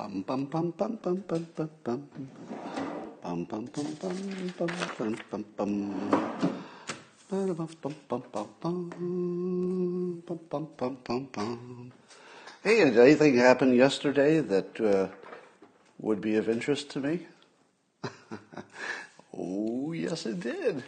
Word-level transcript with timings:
Bum 0.00 0.22
bum 0.22 0.46
bum 0.46 0.70
bum 0.70 0.96
bum 0.96 1.24
bum 1.28 1.46
bum 1.54 1.70
bum. 1.84 2.08
Bum 3.22 3.44
bum 3.44 3.64
bum 3.66 3.86
bum 4.00 4.16
bum 4.56 5.14
bum 5.28 5.44
bum 5.44 5.44
bum. 5.60 5.82
Bum 10.26 10.96
bum 11.04 11.28
bum. 11.30 11.92
Hey, 12.64 12.84
did 12.84 12.96
anything 12.96 13.36
happen 13.36 13.74
yesterday 13.74 14.40
that 14.40 14.80
uh, 14.80 15.08
would 15.98 16.22
be 16.22 16.36
of 16.36 16.48
interest 16.48 16.88
to 16.92 17.00
me? 17.00 17.26
oh, 19.36 19.92
yes, 19.92 20.24
it 20.24 20.40
did. 20.40 20.82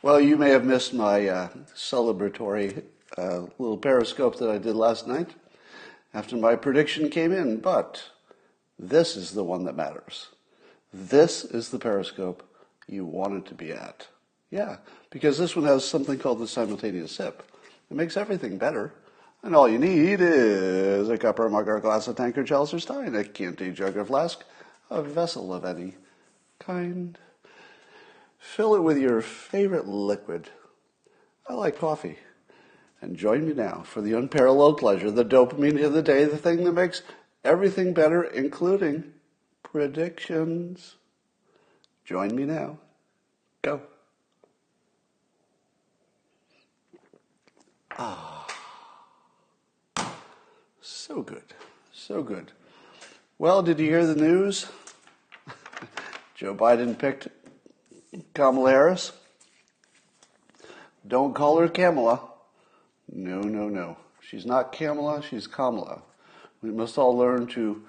Well, 0.00 0.20
you 0.20 0.36
may 0.36 0.50
have 0.50 0.64
missed 0.64 0.94
my 0.94 1.26
uh, 1.26 1.48
celebratory 1.74 2.84
uh, 3.18 3.46
little 3.58 3.78
periscope 3.78 4.38
that 4.38 4.48
I 4.48 4.58
did 4.58 4.76
last 4.76 5.08
night 5.08 5.30
after 6.12 6.36
my 6.36 6.54
prediction 6.54 7.10
came 7.10 7.32
in, 7.32 7.58
but 7.58 8.10
this 8.78 9.16
is 9.16 9.32
the 9.32 9.44
one 9.44 9.64
that 9.64 9.76
matters. 9.76 10.28
This 10.92 11.44
is 11.44 11.70
the 11.70 11.78
periscope 11.78 12.48
you 12.86 13.04
wanted 13.04 13.46
to 13.46 13.54
be 13.54 13.72
at. 13.72 14.06
Yeah, 14.50 14.76
because 15.10 15.38
this 15.38 15.56
one 15.56 15.64
has 15.64 15.84
something 15.84 16.18
called 16.18 16.38
the 16.38 16.46
simultaneous 16.46 17.12
sip. 17.12 17.42
It 17.90 17.96
makes 17.96 18.16
everything 18.16 18.58
better. 18.58 18.92
And 19.42 19.54
all 19.54 19.68
you 19.68 19.78
need 19.78 20.20
is 20.20 21.08
a 21.08 21.18
cup 21.18 21.38
or 21.38 21.50
mug 21.50 21.68
or 21.68 21.80
glass, 21.80 22.08
of 22.08 22.16
tankard, 22.16 22.46
chalice 22.46 22.72
or 22.72 22.78
stein, 22.78 23.14
a 23.14 23.24
canty, 23.24 23.72
jug 23.72 23.96
or 23.96 24.04
flask, 24.04 24.42
a 24.90 25.02
vessel 25.02 25.52
of 25.52 25.64
any 25.64 25.96
kind. 26.58 27.18
Fill 28.38 28.74
it 28.74 28.82
with 28.82 28.98
your 28.98 29.20
favorite 29.20 29.86
liquid. 29.86 30.48
I 31.48 31.54
like 31.54 31.78
coffee. 31.78 32.18
And 33.00 33.16
join 33.16 33.46
me 33.46 33.52
now 33.52 33.82
for 33.84 34.00
the 34.00 34.16
unparalleled 34.16 34.78
pleasure, 34.78 35.10
the 35.10 35.24
dopamine 35.26 35.82
of 35.84 35.92
the 35.92 36.02
day, 36.02 36.24
the 36.24 36.38
thing 36.38 36.64
that 36.64 36.72
makes 36.72 37.02
everything 37.44 37.92
better, 37.92 38.22
including 38.22 39.12
predictions. 39.62 40.96
Join 42.04 42.34
me 42.34 42.44
now. 42.44 42.78
Go. 43.62 43.82
Ah. 47.96 48.46
So 50.80 51.22
good. 51.22 51.54
So 51.92 52.22
good. 52.22 52.52
Well, 53.38 53.62
did 53.62 53.78
you 53.78 53.86
hear 53.86 54.06
the 54.06 54.14
news? 54.14 54.66
Joe 56.34 56.54
Biden 56.54 56.98
picked 56.98 57.28
Kamala 58.32 58.70
Harris. 58.70 59.12
Don't 61.06 61.34
call 61.34 61.58
her 61.58 61.68
Kamala. 61.68 62.20
No, 63.12 63.40
no, 63.40 63.68
no. 63.68 63.96
She's 64.20 64.46
not 64.46 64.72
Kamala, 64.72 65.22
she's 65.22 65.46
Kamala. 65.46 66.02
We 66.64 66.70
must 66.70 66.96
all 66.96 67.14
learn 67.14 67.46
to 67.48 67.82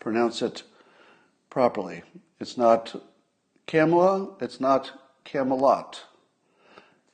pronounce 0.00 0.42
it 0.42 0.64
properly. 1.48 2.02
It's 2.40 2.58
not 2.58 3.00
Kamala, 3.68 4.34
it's 4.40 4.58
not 4.58 4.90
Camelot. 5.22 6.02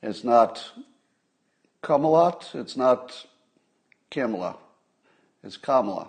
It's 0.01 0.23
not 0.23 0.71
Camelot, 1.83 2.49
it's 2.55 2.75
not 2.75 3.27
Kamala. 4.09 4.57
It's 5.43 5.55
Kamala. 5.55 6.07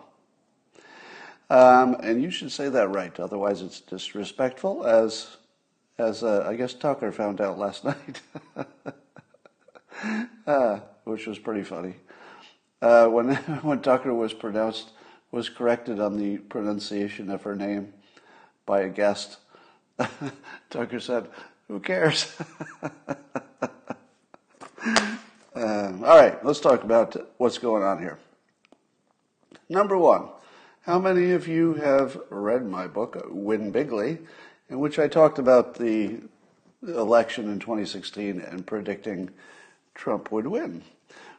Um, 1.51 1.97
and 2.01 2.23
you 2.23 2.31
should 2.31 2.51
say 2.51 2.71
that 2.71 2.89
right, 2.89 3.21
otherwise 3.21 3.61
it's 3.61 3.83
disrespectful, 3.83 4.87
as 4.87 5.37
as 5.99 6.23
uh, 6.23 6.47
I 6.49 6.57
guess 6.57 6.73
Tucker 6.73 7.13
found 7.13 7.43
out 7.43 7.59
last 7.59 7.85
night, 7.85 8.23
uh, 10.47 10.81
which 11.05 11.27
was 11.27 11.39
pretty 11.39 11.63
funny. 11.63 11.97
Uh, 12.85 13.07
when 13.07 13.35
when 13.63 13.81
Tucker 13.81 14.13
was 14.13 14.35
pronounced 14.35 14.91
was 15.35 15.49
corrected 15.49 15.99
on 15.99 16.17
the 16.17 16.39
pronunciation 16.39 17.29
of 17.29 17.43
her 17.43 17.57
name 17.57 17.93
by 18.67 18.83
a 18.83 18.89
guest, 18.89 19.39
Tucker 20.71 21.01
said, 21.01 21.29
"Who 21.67 21.81
cares?" 21.81 22.33
Um, 25.57 26.05
all 26.05 26.17
right, 26.17 26.45
let's 26.45 26.61
talk 26.61 26.85
about 26.85 27.17
what's 27.39 27.59
going 27.59 27.83
on 27.83 27.99
here. 27.99 28.17
Number 29.69 29.99
one, 29.99 30.29
how 30.83 31.01
many 31.01 31.33
of 31.33 31.49
you 31.49 31.75
have 31.75 32.17
read 32.31 32.65
my 32.65 32.87
book, 32.87 33.27
Win 33.29 33.73
Bigly, 33.73 34.19
in 34.69 34.79
which 34.79 35.01
I 35.01 35.09
talked 35.09 35.41
about 35.41 35.75
the 35.75 36.21
election 36.81 37.51
in 37.51 37.59
2016 37.59 38.41
and 38.41 38.65
predicting 38.65 39.31
Trump 39.97 40.31
would 40.31 40.47
win? 40.47 40.85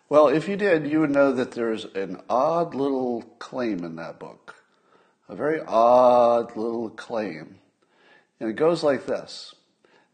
Well, 0.07 0.27
if 0.27 0.47
you 0.47 0.55
did, 0.55 0.87
you 0.87 0.99
would 0.99 1.09
know 1.09 1.31
that 1.31 1.51
there's 1.53 1.85
an 1.85 2.21
odd 2.29 2.75
little 2.75 3.23
claim 3.39 3.83
in 3.83 3.95
that 3.95 4.19
book. 4.19 4.63
A 5.27 5.35
very 5.35 5.61
odd 5.65 6.55
little 6.55 6.91
claim. 6.91 7.55
And 8.39 8.49
it 8.49 8.55
goes 8.55 8.83
like 8.83 9.07
this. 9.07 9.55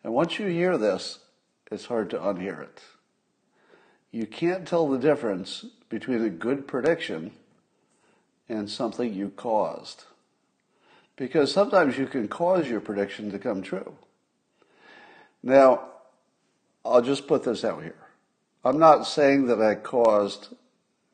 And 0.04 0.14
once 0.14 0.40
you 0.40 0.48
hear 0.48 0.78
this, 0.78 1.20
it's 1.70 1.86
hard 1.86 2.10
to 2.12 2.18
unhear 2.18 2.62
it. 2.62 2.82
You 4.12 4.26
can't 4.26 4.66
tell 4.66 4.88
the 4.88 4.98
difference 4.98 5.66
between 5.90 6.24
a 6.24 6.30
good 6.30 6.68
prediction 6.68 7.32
and 8.48 8.70
something 8.70 9.14
you 9.14 9.30
caused. 9.30 10.06
Because 11.18 11.52
sometimes 11.52 11.98
you 11.98 12.08
can 12.08 12.30
cause 12.30 12.68
your 12.68 12.80
prediction 12.80 13.30
to 13.32 13.40
come 13.40 13.62
true. 13.62 13.96
Now, 15.44 15.90
I'll 16.86 17.02
just 17.02 17.28
put 17.28 17.44
this 17.44 17.66
out 17.66 17.84
here. 17.84 18.01
I'm 18.64 18.78
not 18.78 19.08
saying 19.08 19.48
that 19.48 19.60
I 19.60 19.74
caused 19.74 20.50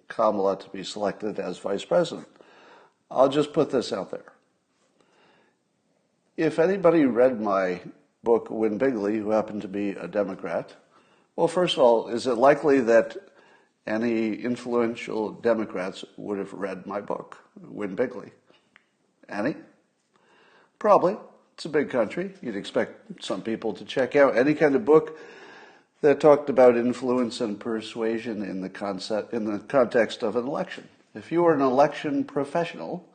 Kamala 0.10 0.60
to 0.60 0.70
be 0.70 0.84
selected 0.84 1.40
as 1.40 1.58
vice 1.58 1.86
president. 1.86 2.28
I'll 3.10 3.30
just 3.30 3.54
put 3.54 3.70
this 3.70 3.94
out 3.94 4.12
there. 4.12 4.34
If 6.36 6.60
anybody 6.60 7.06
read 7.06 7.40
my 7.40 7.82
book, 8.22 8.50
Win 8.50 8.78
Bigly, 8.78 9.18
who 9.18 9.30
happened 9.30 9.62
to 9.62 9.70
be 9.70 9.92
a 9.92 10.08
Democrat, 10.08 10.76
well, 11.38 11.48
first 11.48 11.78
of 11.78 11.84
all, 11.84 12.10
is 12.10 12.28
it 12.28 12.34
likely 12.34 12.82
that 12.82 13.16
any 13.86 14.34
influential 14.34 15.32
Democrats 15.32 16.04
would 16.18 16.38
have 16.38 16.52
read 16.52 16.86
my 16.86 17.00
book, 17.00 17.38
Win 17.62 17.96
Bigly? 17.96 18.32
Any? 19.30 19.56
Probably. 20.80 21.16
It's 21.54 21.66
a 21.66 21.70
big 21.70 21.90
country. 21.90 22.34
You'd 22.42 22.58
expect 22.58 23.24
some 23.24 23.42
people 23.42 23.74
to 23.74 23.86
check 23.86 24.16
out 24.16 24.38
any 24.38 24.54
kind 24.54 24.76
of 24.76 24.84
book 24.84 25.18
that 26.02 26.20
talked 26.20 26.50
about 26.50 26.78
influence 26.78 27.42
and 27.42 27.60
persuasion 27.60 28.44
in 28.44 28.62
the 28.62 28.70
concept 28.70 29.34
in 29.34 29.46
the 29.46 29.60
context 29.60 30.24
of 30.24 30.36
an 30.36 30.46
election. 30.46 30.88
If 31.16 31.32
you 31.32 31.44
were 31.44 31.54
an 31.54 31.62
election 31.62 32.24
professional, 32.24 33.08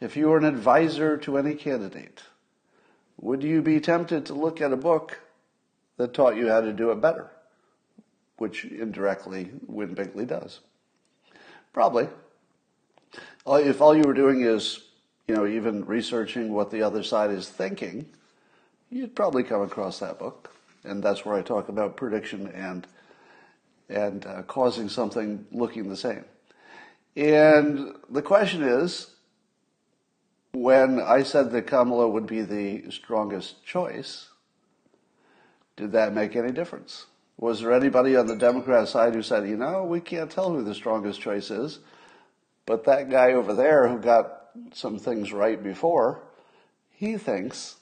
if 0.00 0.16
you 0.16 0.28
were 0.28 0.38
an 0.38 0.44
advisor 0.44 1.16
to 1.18 1.38
any 1.38 1.54
candidate, 1.54 2.22
would 3.18 3.42
you 3.42 3.62
be 3.62 3.80
tempted 3.80 4.26
to 4.26 4.34
look 4.34 4.60
at 4.60 4.72
a 4.72 4.76
book 4.76 5.20
that 5.96 6.12
taught 6.12 6.36
you 6.36 6.48
how 6.48 6.60
to 6.60 6.72
do 6.72 6.90
it 6.90 7.00
better? 7.00 7.30
Which 8.38 8.64
indirectly 8.64 9.50
Win 9.66 9.94
Bigly 9.94 10.26
does. 10.26 10.60
Probably. 11.72 12.08
If 13.46 13.80
all 13.80 13.96
you 13.96 14.02
were 14.02 14.12
doing 14.12 14.42
is, 14.42 14.80
you 15.28 15.34
know, 15.34 15.46
even 15.46 15.86
researching 15.86 16.52
what 16.52 16.70
the 16.70 16.82
other 16.82 17.02
side 17.02 17.30
is 17.30 17.48
thinking, 17.48 18.06
you'd 18.90 19.14
probably 19.14 19.44
come 19.44 19.62
across 19.62 20.00
that 20.00 20.18
book 20.18 20.55
and 20.86 21.02
that's 21.02 21.24
where 21.24 21.34
I 21.34 21.42
talk 21.42 21.68
about 21.68 21.96
prediction 21.96 22.48
and 22.48 22.86
and 23.88 24.26
uh, 24.26 24.42
causing 24.42 24.88
something 24.88 25.46
looking 25.52 25.88
the 25.88 25.96
same. 25.96 26.24
And 27.14 27.94
the 28.10 28.22
question 28.22 28.62
is, 28.62 29.10
when 30.52 31.00
I 31.00 31.22
said 31.22 31.52
that 31.52 31.66
Kamala 31.66 32.08
would 32.08 32.26
be 32.26 32.42
the 32.42 32.90
strongest 32.90 33.64
choice, 33.64 34.28
did 35.76 35.92
that 35.92 36.14
make 36.14 36.34
any 36.34 36.52
difference? 36.52 37.06
Was 37.38 37.60
there 37.60 37.72
anybody 37.72 38.16
on 38.16 38.26
the 38.26 38.36
Democrat 38.36 38.88
side 38.88 39.14
who 39.14 39.22
said, 39.22 39.46
you 39.46 39.56
know, 39.56 39.84
we 39.84 40.00
can't 40.00 40.30
tell 40.30 40.50
who 40.50 40.64
the 40.64 40.74
strongest 40.74 41.20
choice 41.20 41.50
is, 41.50 41.80
but 42.64 42.84
that 42.84 43.10
guy 43.10 43.32
over 43.32 43.54
there 43.54 43.88
who 43.88 43.98
got 43.98 44.48
some 44.72 44.98
things 44.98 45.32
right 45.32 45.62
before, 45.62 46.22
he 46.90 47.18
thinks 47.18 47.76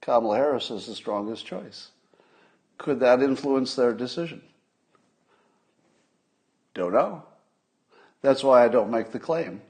Kamala 0.00 0.36
Harris 0.36 0.70
is 0.70 0.86
the 0.86 0.94
strongest 0.94 1.44
choice. 1.44 1.88
Could 2.78 3.00
that 3.00 3.22
influence 3.22 3.74
their 3.74 3.92
decision? 3.92 4.42
Don't 6.74 6.92
know. 6.92 7.22
That's 8.22 8.42
why 8.42 8.64
I 8.64 8.68
don't 8.68 8.90
make 8.90 9.12
the 9.12 9.20
claim. 9.20 9.60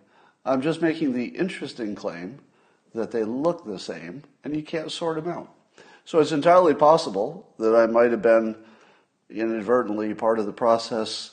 I'm 0.44 0.62
just 0.62 0.80
making 0.80 1.12
the 1.12 1.26
interesting 1.26 1.94
claim 1.94 2.38
that 2.94 3.10
they 3.10 3.24
look 3.24 3.64
the 3.64 3.78
same 3.78 4.22
and 4.44 4.54
you 4.54 4.62
can't 4.62 4.90
sort 4.90 5.16
them 5.16 5.32
out. 5.32 5.52
So 6.04 6.20
it's 6.20 6.32
entirely 6.32 6.74
possible 6.74 7.48
that 7.58 7.74
I 7.74 7.86
might 7.86 8.10
have 8.10 8.22
been 8.22 8.56
inadvertently 9.30 10.14
part 10.14 10.38
of 10.38 10.46
the 10.46 10.52
process 10.52 11.32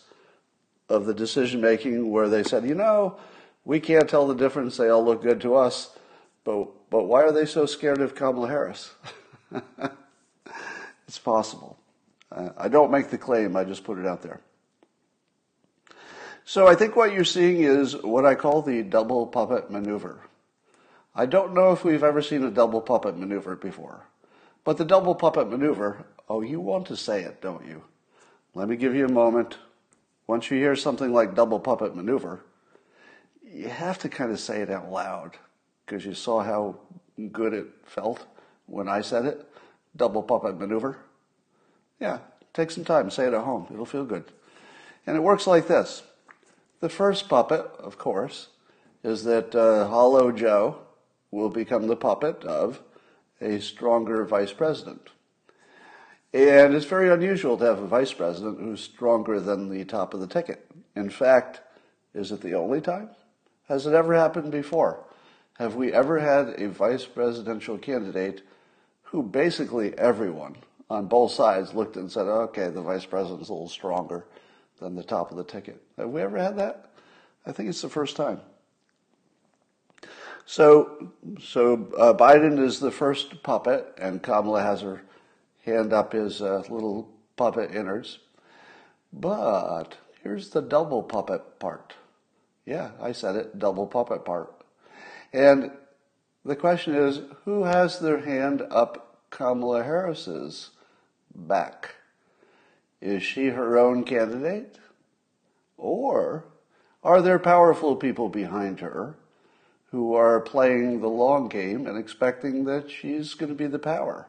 of 0.90 1.06
the 1.06 1.14
decision 1.14 1.62
making 1.62 2.10
where 2.10 2.30
they 2.30 2.44
said, 2.44 2.66
you 2.66 2.76
know, 2.76 3.18
we 3.66 3.80
can't 3.80 4.10
tell 4.10 4.28
the 4.28 4.36
difference. 4.36 4.78
They 4.78 4.90
all 4.90 5.04
look 5.04 5.22
good 5.22 5.42
to 5.42 5.56
us. 5.56 5.96
But, 6.44 6.90
but 6.90 7.04
why 7.04 7.22
are 7.22 7.32
they 7.32 7.46
so 7.46 7.66
scared 7.66 8.02
of 8.02 8.16
Kamala 8.16 8.48
Harris? 8.48 8.94
It's 11.12 11.20
possible. 11.20 11.78
I 12.58 12.70
don't 12.70 12.90
make 12.90 13.10
the 13.10 13.18
claim, 13.18 13.58
I 13.58 13.66
just 13.66 13.84
put 13.84 13.98
it 13.98 14.06
out 14.06 14.22
there. 14.22 14.40
So 16.46 16.70
I 16.70 16.76
think 16.76 16.96
what 16.96 17.12
you're 17.12 17.26
seeing 17.26 17.64
is 17.64 17.98
what 17.98 18.26
I 18.26 18.34
call 18.34 18.62
the 18.62 18.82
double 18.82 19.28
puppet 19.28 19.70
maneuver. 19.70 20.22
I 21.14 21.26
don't 21.26 21.54
know 21.54 21.74
if 21.74 21.84
we've 21.84 22.02
ever 22.02 22.22
seen 22.22 22.46
a 22.46 22.50
double 22.50 22.80
puppet 22.80 23.18
maneuver 23.18 23.58
before. 23.58 24.06
But 24.64 24.78
the 24.78 24.86
double 24.86 25.14
puppet 25.14 25.50
maneuver, 25.50 26.06
oh, 26.30 26.40
you 26.40 26.62
want 26.62 26.86
to 26.86 26.96
say 26.96 27.24
it, 27.24 27.42
don't 27.42 27.68
you? 27.68 27.84
Let 28.56 28.70
me 28.70 28.78
give 28.78 28.96
you 28.96 29.06
a 29.06 29.12
moment. 29.12 29.58
Once 30.28 30.50
you 30.50 30.60
hear 30.60 30.78
something 30.78 31.12
like 31.12 31.36
double 31.36 31.60
puppet 31.60 31.94
maneuver, 31.94 32.46
you 33.44 33.68
have 33.68 34.00
to 34.00 34.08
kind 34.08 34.32
of 34.32 34.40
say 34.40 34.62
it 34.62 34.70
out 34.70 34.90
loud 34.90 35.36
because 35.86 36.06
you 36.06 36.14
saw 36.14 36.42
how 36.42 36.78
good 37.34 37.54
it 37.54 37.68
felt 37.84 38.26
when 38.66 38.88
I 38.88 39.02
said 39.02 39.26
it. 39.26 39.51
Double 39.96 40.24
puppet 40.24 40.60
maneuver. 40.60 40.98
Yeah, 42.00 42.20
take 42.54 42.72
some 42.72 42.86
time, 42.86 43.12
say 43.12 43.28
it 43.28 43.34
at 43.34 43.44
home. 43.44 43.68
It'll 43.72 43.86
feel 43.86 44.06
good. 44.06 44.26
And 45.06 45.16
it 45.16 45.24
works 45.24 45.48
like 45.48 45.68
this. 45.68 46.04
The 46.80 46.90
first 46.90 47.30
puppet, 47.30 47.66
of 47.80 47.98
course, 47.98 48.48
is 49.04 49.24
that 49.24 49.54
uh, 49.54 49.88
Hollow 49.88 50.32
Joe 50.32 50.80
will 51.32 51.50
become 51.50 51.88
the 51.88 51.96
puppet 51.96 52.44
of 52.44 52.82
a 53.40 53.60
stronger 53.60 54.26
vice 54.26 54.54
president. 54.54 55.10
And 56.34 56.74
it's 56.74 56.86
very 56.86 57.10
unusual 57.12 57.58
to 57.58 57.66
have 57.66 57.80
a 57.80 57.88
vice 57.88 58.14
president 58.14 58.60
who's 58.60 58.82
stronger 58.82 59.40
than 59.40 59.70
the 59.70 59.84
top 59.84 60.14
of 60.14 60.22
the 60.22 60.28
ticket. 60.28 60.70
In 60.96 61.10
fact, 61.10 61.62
is 62.14 62.32
it 62.32 62.42
the 62.42 62.54
only 62.54 62.80
time? 62.80 63.10
Has 63.68 63.86
it 63.86 63.94
ever 63.94 64.14
happened 64.14 64.52
before? 64.52 65.04
Have 65.58 65.76
we 65.76 65.94
ever 65.94 66.20
had 66.20 66.60
a 66.60 66.70
vice 66.70 67.06
presidential 67.06 67.78
candidate 67.78 68.42
who 69.12 69.22
basically 69.22 69.98
everyone 69.98 70.56
on 70.90 71.08
both 71.08 71.32
sides 71.32 71.74
looked 71.74 71.98
and 71.98 72.12
said, 72.12 72.28
okay, 72.28 72.70
the 72.70 72.82
vice 72.82 73.06
president's 73.06 73.50
a 73.50 73.54
little 73.54 73.68
stronger 73.68 74.26
than 74.80 74.96
the 74.96 75.04
top 75.04 75.32
of 75.32 75.38
the 75.38 75.44
ticket? 75.44 75.82
Have 75.98 76.10
we 76.10 76.22
ever 76.22 76.38
had 76.38 76.58
that? 76.58 76.92
I 77.46 77.52
think 77.52 77.70
it's 77.70 77.82
the 77.82 77.90
first 77.90 78.16
time. 78.16 78.40
So, 80.46 81.12
so 81.42 81.92
uh, 81.98 82.14
Biden 82.14 82.60
is 82.60 82.80
the 82.80 82.92
first 82.92 83.44
puppet, 83.44 83.94
and 83.98 84.24
Kamala 84.24 84.64
has 84.64 84.82
her 84.82 85.02
hand 85.66 85.94
up 85.94 86.14
his 86.14 86.42
uh, 86.42 86.64
little 86.70 87.10
puppet 87.36 87.76
innards. 87.76 88.20
But 89.14 89.98
here's 90.24 90.50
the 90.50 90.62
double 90.62 91.04
puppet 91.04 91.60
part. 91.60 91.96
Yeah, 92.66 92.92
I 93.02 93.12
said 93.12 93.36
it, 93.36 93.60
double 93.60 93.88
puppet 93.88 94.24
part. 94.24 94.54
And 95.34 95.72
the 96.46 96.56
question 96.56 96.96
is, 96.96 97.22
who 97.46 97.64
has 97.64 98.00
their 98.00 98.22
hand 98.22 98.64
up 98.70 99.20
Kamala 99.30 99.84
Harris's 99.84 100.72
back? 101.34 101.96
Is 103.02 103.24
she 103.24 103.48
her 103.48 103.78
own 103.78 104.04
candidate? 104.04 104.78
Or 105.78 106.46
are 107.04 107.22
there 107.22 107.40
powerful 107.40 107.96
people 107.96 108.30
behind 108.30 108.80
her 108.80 109.16
who 109.92 110.16
are 110.16 110.40
playing 110.40 111.02
the 111.02 111.10
long 111.10 111.50
game 111.50 111.86
and 111.86 111.98
expecting 111.98 112.64
that 112.66 112.90
she's 112.90 113.34
going 113.34 113.50
to 113.50 113.56
be 113.56 113.68
the 113.68 113.80
power 113.80 114.28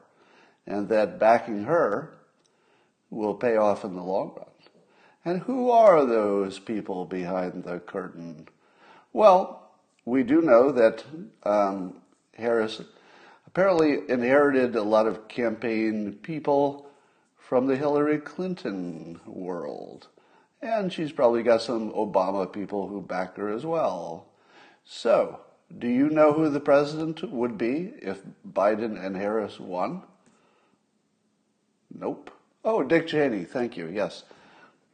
and 0.67 0.89
that 0.89 1.19
backing 1.19 1.65
her 1.65 2.15
will 3.11 3.35
pay 3.35 3.57
off 3.57 3.85
in 3.85 3.95
the 3.95 4.03
long 4.03 4.33
run. 4.37 4.47
And 5.25 5.43
who 5.43 5.71
are 5.71 6.05
those 6.05 6.59
people 6.59 7.05
behind 7.05 7.63
the 7.63 7.79
curtain? 7.79 8.49
Well, 9.13 9.71
we 10.05 10.25
do 10.25 10.41
know 10.43 10.73
that 10.73 11.05
um, 11.45 12.02
Harris 12.37 12.81
apparently 13.47 13.99
inherited 14.09 14.75
a 14.75 14.83
lot 14.83 15.07
of 15.07 15.29
campaign 15.29 16.19
people 16.23 16.89
from 17.37 17.67
the 17.67 17.77
Hillary 17.77 18.19
Clinton 18.19 19.21
world. 19.27 20.09
And 20.63 20.93
she's 20.93 21.13
probably 21.13 21.43
got 21.43 21.61
some 21.61 21.91
Obama 21.93 22.51
people 22.51 22.89
who 22.89 23.03
back 23.03 23.37
her 23.37 23.53
as 23.53 23.67
well. 23.67 24.27
So, 24.85 25.41
do 25.79 25.89
you 25.89 26.09
know 26.09 26.33
who 26.33 26.49
the 26.49 26.61
president 26.61 27.23
would 27.31 27.59
be 27.59 27.93
if 28.01 28.23
Biden 28.51 29.05
and 29.05 29.17
Harris 29.17 29.59
won? 29.59 30.03
Nope. 31.93 32.31
Oh, 32.65 32.83
Dick 32.83 33.07
Cheney. 33.07 33.45
Thank 33.45 33.77
you. 33.77 33.89
Yes. 33.89 34.25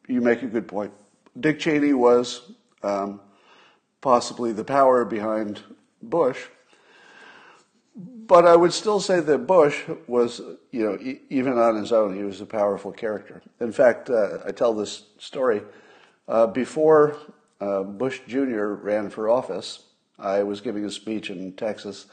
You 0.06 0.20
make 0.20 0.42
a 0.42 0.46
good 0.46 0.66
point. 0.66 0.92
Dick 1.38 1.60
Cheney 1.60 1.92
was 1.92 2.50
um, 2.82 3.20
possibly 4.00 4.52
the 4.52 4.64
power 4.64 5.04
behind 5.04 5.62
Bush. 6.02 6.46
But 8.28 8.46
I 8.46 8.54
would 8.54 8.74
still 8.74 9.00
say 9.00 9.20
that 9.20 9.46
Bush 9.46 9.84
was, 10.06 10.42
you 10.70 10.84
know, 10.84 10.98
e- 11.00 11.22
even 11.30 11.58
on 11.58 11.76
his 11.76 11.92
own, 11.92 12.14
he 12.14 12.22
was 12.22 12.42
a 12.42 12.46
powerful 12.46 12.92
character. 12.92 13.40
In 13.58 13.72
fact, 13.72 14.10
uh, 14.10 14.40
I 14.46 14.52
tell 14.52 14.74
this 14.74 15.04
story. 15.18 15.62
Uh, 16.28 16.46
before 16.46 17.16
uh, 17.58 17.82
Bush 17.82 18.20
Jr. 18.28 18.66
ran 18.66 19.08
for 19.08 19.30
office, 19.30 19.82
I 20.18 20.42
was 20.42 20.60
giving 20.60 20.84
a 20.84 20.90
speech 20.90 21.30
in 21.30 21.54
Texas, 21.54 22.04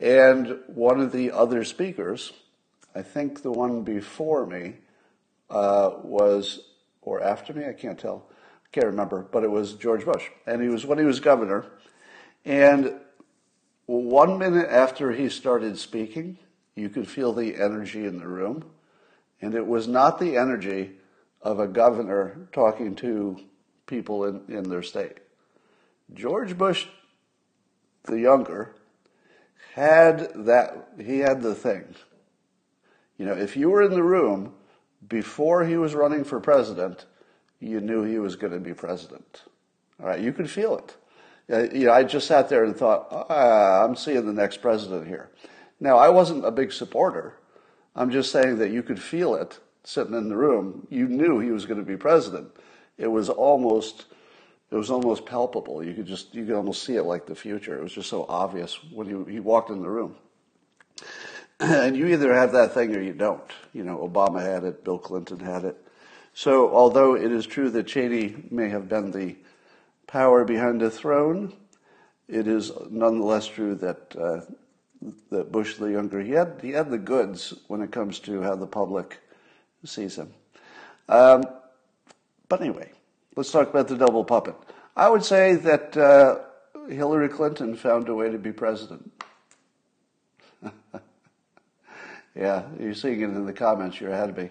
and 0.00 0.60
one 0.66 0.98
of 0.98 1.12
the 1.12 1.30
other 1.30 1.62
speakers, 1.62 2.32
I 2.94 3.02
think 3.02 3.42
the 3.42 3.52
one 3.52 3.82
before 3.82 4.46
me, 4.46 4.76
uh, 5.50 5.90
was, 6.02 6.60
or 7.02 7.22
after 7.22 7.52
me, 7.52 7.66
I 7.66 7.74
can't 7.74 7.98
tell, 7.98 8.30
I 8.30 8.68
can't 8.72 8.86
remember, 8.86 9.26
but 9.30 9.44
it 9.44 9.50
was 9.50 9.74
George 9.74 10.06
Bush. 10.06 10.30
And 10.46 10.62
he 10.62 10.68
was 10.68 10.86
when 10.86 10.98
he 10.98 11.04
was 11.04 11.20
governor. 11.20 11.66
And 12.46 12.94
one 13.86 14.38
minute 14.38 14.68
after 14.68 15.12
he 15.12 15.28
started 15.28 15.78
speaking, 15.78 16.38
you 16.74 16.88
could 16.88 17.08
feel 17.08 17.32
the 17.32 17.56
energy 17.56 18.06
in 18.06 18.18
the 18.18 18.28
room. 18.28 18.64
And 19.40 19.54
it 19.54 19.66
was 19.66 19.86
not 19.86 20.18
the 20.18 20.36
energy 20.36 20.92
of 21.42 21.60
a 21.60 21.68
governor 21.68 22.48
talking 22.52 22.94
to 22.96 23.38
people 23.86 24.24
in, 24.24 24.42
in 24.48 24.68
their 24.68 24.82
state. 24.82 25.18
George 26.14 26.56
Bush 26.56 26.86
the 28.04 28.20
younger, 28.20 28.74
had 29.74 30.30
that, 30.46 30.88
he 31.02 31.18
had 31.18 31.42
the 31.42 31.54
thing. 31.54 31.94
You 33.18 33.26
know, 33.26 33.34
if 33.34 33.56
you 33.56 33.70
were 33.70 33.82
in 33.82 33.92
the 33.92 34.02
room 34.02 34.54
before 35.08 35.64
he 35.64 35.76
was 35.76 35.94
running 35.94 36.24
for 36.24 36.40
president, 36.40 37.06
you 37.60 37.80
knew 37.80 38.02
he 38.02 38.18
was 38.18 38.36
going 38.36 38.52
to 38.52 38.60
be 38.60 38.74
president. 38.74 39.42
All 40.00 40.06
right, 40.06 40.20
you 40.20 40.32
could 40.32 40.50
feel 40.50 40.76
it. 40.76 40.96
Uh, 41.50 41.64
you 41.70 41.86
know, 41.86 41.92
I 41.92 42.04
just 42.04 42.26
sat 42.26 42.48
there 42.48 42.64
and 42.64 42.76
thought, 42.76 43.08
ah, 43.10 43.84
I'm 43.84 43.96
seeing 43.96 44.26
the 44.26 44.32
next 44.32 44.62
president 44.62 45.06
here. 45.06 45.30
Now, 45.78 45.98
I 45.98 46.08
wasn't 46.08 46.44
a 46.44 46.50
big 46.50 46.72
supporter. 46.72 47.34
I'm 47.94 48.10
just 48.10 48.32
saying 48.32 48.58
that 48.58 48.70
you 48.70 48.82
could 48.82 49.00
feel 49.00 49.34
it 49.34 49.58
sitting 49.84 50.14
in 50.14 50.28
the 50.28 50.36
room. 50.36 50.86
You 50.90 51.06
knew 51.06 51.38
he 51.38 51.50
was 51.50 51.66
going 51.66 51.78
to 51.78 51.86
be 51.86 51.96
president. 51.96 52.48
It 52.96 53.08
was 53.08 53.28
almost 53.28 54.06
it 54.70 54.76
was 54.76 54.90
almost 54.90 55.26
palpable. 55.26 55.84
You 55.84 55.94
could 55.94 56.06
just 56.06 56.34
you 56.34 56.44
could 56.46 56.56
almost 56.56 56.82
see 56.82 56.96
it 56.96 57.04
like 57.04 57.26
the 57.26 57.34
future. 57.34 57.78
It 57.78 57.82
was 57.82 57.92
just 57.92 58.08
so 58.08 58.26
obvious 58.28 58.82
when 58.92 59.06
he, 59.06 59.34
he 59.34 59.40
walked 59.40 59.70
in 59.70 59.82
the 59.82 59.90
room. 59.90 60.16
And 61.60 61.96
you 61.96 62.08
either 62.08 62.34
have 62.34 62.50
that 62.52 62.74
thing 62.74 62.94
or 62.96 63.00
you 63.00 63.12
don't. 63.12 63.48
You 63.72 63.84
know, 63.84 63.98
Obama 63.98 64.42
had 64.42 64.64
it, 64.64 64.82
Bill 64.82 64.98
Clinton 64.98 65.38
had 65.38 65.64
it. 65.64 65.76
So 66.34 66.68
although 66.74 67.14
it 67.14 67.30
is 67.30 67.46
true 67.46 67.70
that 67.70 67.86
Cheney 67.86 68.34
may 68.50 68.68
have 68.70 68.88
been 68.88 69.12
the 69.12 69.36
power 70.14 70.44
behind 70.44 70.80
the 70.80 70.90
throne, 70.90 71.52
it 72.28 72.46
is 72.46 72.72
nonetheless 72.88 73.46
true 73.46 73.74
that 73.74 74.16
uh, 74.16 74.40
that 75.30 75.52
Bush 75.52 75.74
the 75.74 75.90
younger 75.90 76.20
he 76.22 76.30
had 76.30 76.60
he 76.62 76.70
had 76.70 76.90
the 76.90 76.98
goods 76.98 77.52
when 77.68 77.82
it 77.82 77.92
comes 77.92 78.18
to 78.20 78.40
how 78.40 78.54
the 78.54 78.66
public 78.66 79.18
sees 79.84 80.16
him. 80.16 80.32
Um, 81.08 81.44
but 82.48 82.60
anyway, 82.62 82.90
Let's 83.36 83.50
talk 83.50 83.68
about 83.68 83.88
the 83.88 83.96
double 83.96 84.22
puppet. 84.22 84.54
I 84.96 85.08
would 85.08 85.24
say 85.24 85.56
that 85.56 85.96
uh, 85.96 86.38
Hillary 86.88 87.28
Clinton 87.28 87.74
found 87.74 88.08
a 88.08 88.14
way 88.14 88.30
to 88.30 88.38
be 88.38 88.52
president. 88.52 89.10
yeah, 92.36 92.62
you're 92.78 92.94
seeing 92.94 93.22
it 93.22 93.24
in 93.24 93.44
the 93.44 93.52
comments. 93.52 94.00
You're 94.00 94.12
ahead 94.12 94.30
of 94.30 94.36
me. 94.36 94.50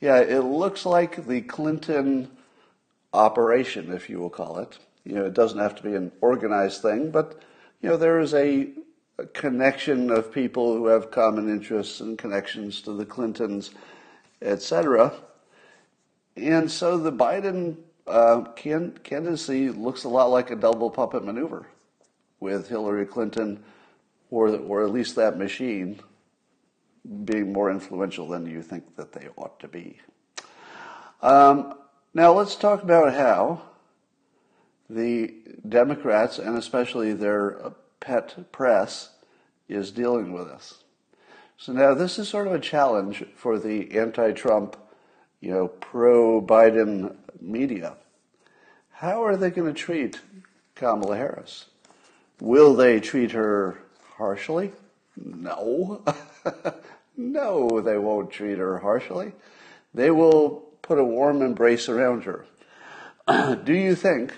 Yeah, 0.00 0.20
it 0.20 0.44
looks 0.44 0.86
like 0.86 1.26
the 1.26 1.42
Clinton 1.42 2.30
operation, 3.12 3.92
if 3.92 4.08
you 4.08 4.18
will 4.18 4.30
call 4.30 4.58
it. 4.58 4.78
You 5.04 5.14
know, 5.14 5.24
it 5.24 5.34
doesn't 5.34 5.58
have 5.58 5.74
to 5.76 5.82
be 5.82 5.94
an 5.94 6.12
organized 6.20 6.82
thing, 6.82 7.10
but 7.10 7.42
you 7.80 7.88
know, 7.88 7.96
there 7.96 8.20
is 8.20 8.34
a, 8.34 8.68
a 9.18 9.26
connection 9.26 10.10
of 10.10 10.32
people 10.32 10.74
who 10.74 10.86
have 10.86 11.10
common 11.10 11.48
interests 11.48 12.00
and 12.00 12.16
connections 12.16 12.80
to 12.82 12.92
the 12.92 13.04
Clintons, 13.04 13.70
etc. 14.40 15.12
And 16.36 16.70
so 16.70 16.98
the 16.98 17.12
Biden 17.12 17.76
uh, 18.06 18.42
candidacy 18.54 19.70
looks 19.70 20.04
a 20.04 20.08
lot 20.08 20.26
like 20.26 20.50
a 20.50 20.56
double 20.56 20.90
puppet 20.90 21.24
maneuver 21.24 21.66
with 22.40 22.68
Hillary 22.68 23.06
Clinton, 23.06 23.62
or, 24.30 24.48
or 24.48 24.84
at 24.84 24.90
least 24.90 25.16
that 25.16 25.38
machine, 25.38 26.00
being 27.24 27.52
more 27.52 27.70
influential 27.70 28.28
than 28.28 28.46
you 28.46 28.62
think 28.62 28.96
that 28.96 29.12
they 29.12 29.28
ought 29.36 29.58
to 29.60 29.68
be. 29.68 29.98
Um, 31.20 31.74
now 32.14 32.32
let's 32.32 32.56
talk 32.56 32.82
about 32.82 33.14
how 33.14 33.62
the 34.94 35.34
Democrats, 35.68 36.38
and 36.38 36.56
especially 36.56 37.12
their 37.12 37.72
pet 38.00 38.52
press, 38.52 39.10
is 39.68 39.90
dealing 39.90 40.32
with 40.32 40.48
us. 40.48 40.82
So 41.56 41.72
now 41.72 41.94
this 41.94 42.18
is 42.18 42.28
sort 42.28 42.46
of 42.46 42.52
a 42.52 42.58
challenge 42.58 43.24
for 43.36 43.58
the 43.58 43.96
anti-Trump, 43.98 44.76
you 45.40 45.50
know, 45.50 45.68
pro-Biden 45.68 47.14
media. 47.40 47.96
How 48.90 49.24
are 49.24 49.36
they 49.36 49.50
going 49.50 49.72
to 49.72 49.78
treat 49.78 50.20
Kamala 50.74 51.16
Harris? 51.16 51.66
Will 52.40 52.74
they 52.74 53.00
treat 53.00 53.30
her 53.32 53.78
harshly? 54.16 54.72
No. 55.16 56.02
no, 57.16 57.80
they 57.80 57.98
won't 57.98 58.30
treat 58.30 58.58
her 58.58 58.78
harshly. 58.78 59.32
They 59.94 60.10
will 60.10 60.64
put 60.82 60.98
a 60.98 61.04
warm 61.04 61.42
embrace 61.42 61.88
around 61.88 62.24
her. 62.24 62.44
Do 63.64 63.72
you 63.72 63.94
think 63.94 64.34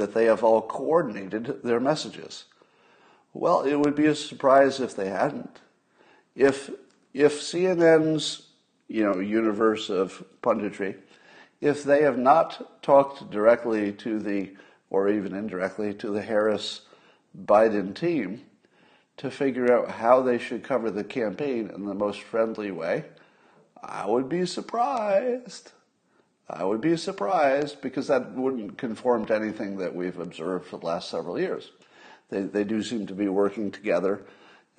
that 0.00 0.14
they 0.14 0.24
have 0.24 0.42
all 0.42 0.62
coordinated 0.62 1.62
their 1.62 1.78
messages? 1.78 2.44
Well, 3.34 3.62
it 3.62 3.76
would 3.76 3.94
be 3.94 4.06
a 4.06 4.14
surprise 4.14 4.80
if 4.80 4.96
they 4.96 5.08
hadn't. 5.08 5.60
If 6.34 6.70
if 7.12 7.40
CNN's 7.40 8.48
you 8.88 9.04
know 9.04 9.20
universe 9.20 9.90
of 9.90 10.24
punditry, 10.42 10.96
if 11.60 11.84
they 11.84 12.02
have 12.02 12.18
not 12.18 12.82
talked 12.82 13.30
directly 13.30 13.92
to 13.92 14.18
the 14.18 14.56
or 14.88 15.08
even 15.08 15.34
indirectly 15.34 15.94
to 15.94 16.10
the 16.10 16.22
Harris 16.22 16.80
Biden 17.36 17.94
team 17.94 18.42
to 19.18 19.30
figure 19.30 19.72
out 19.72 19.90
how 19.90 20.22
they 20.22 20.38
should 20.38 20.64
cover 20.64 20.90
the 20.90 21.04
campaign 21.04 21.70
in 21.72 21.84
the 21.84 21.94
most 21.94 22.22
friendly 22.22 22.70
way, 22.70 23.04
I 23.82 24.06
would 24.06 24.28
be 24.28 24.46
surprised. 24.46 25.72
I 26.52 26.64
would 26.64 26.80
be 26.80 26.96
surprised 26.96 27.80
because 27.80 28.08
that 28.08 28.32
wouldn't 28.32 28.76
conform 28.76 29.26
to 29.26 29.34
anything 29.34 29.76
that 29.78 29.94
we've 29.94 30.18
observed 30.18 30.66
for 30.66 30.78
the 30.78 30.86
last 30.86 31.08
several 31.08 31.38
years. 31.38 31.70
They, 32.28 32.42
they 32.42 32.64
do 32.64 32.82
seem 32.82 33.06
to 33.06 33.14
be 33.14 33.28
working 33.28 33.70
together. 33.70 34.22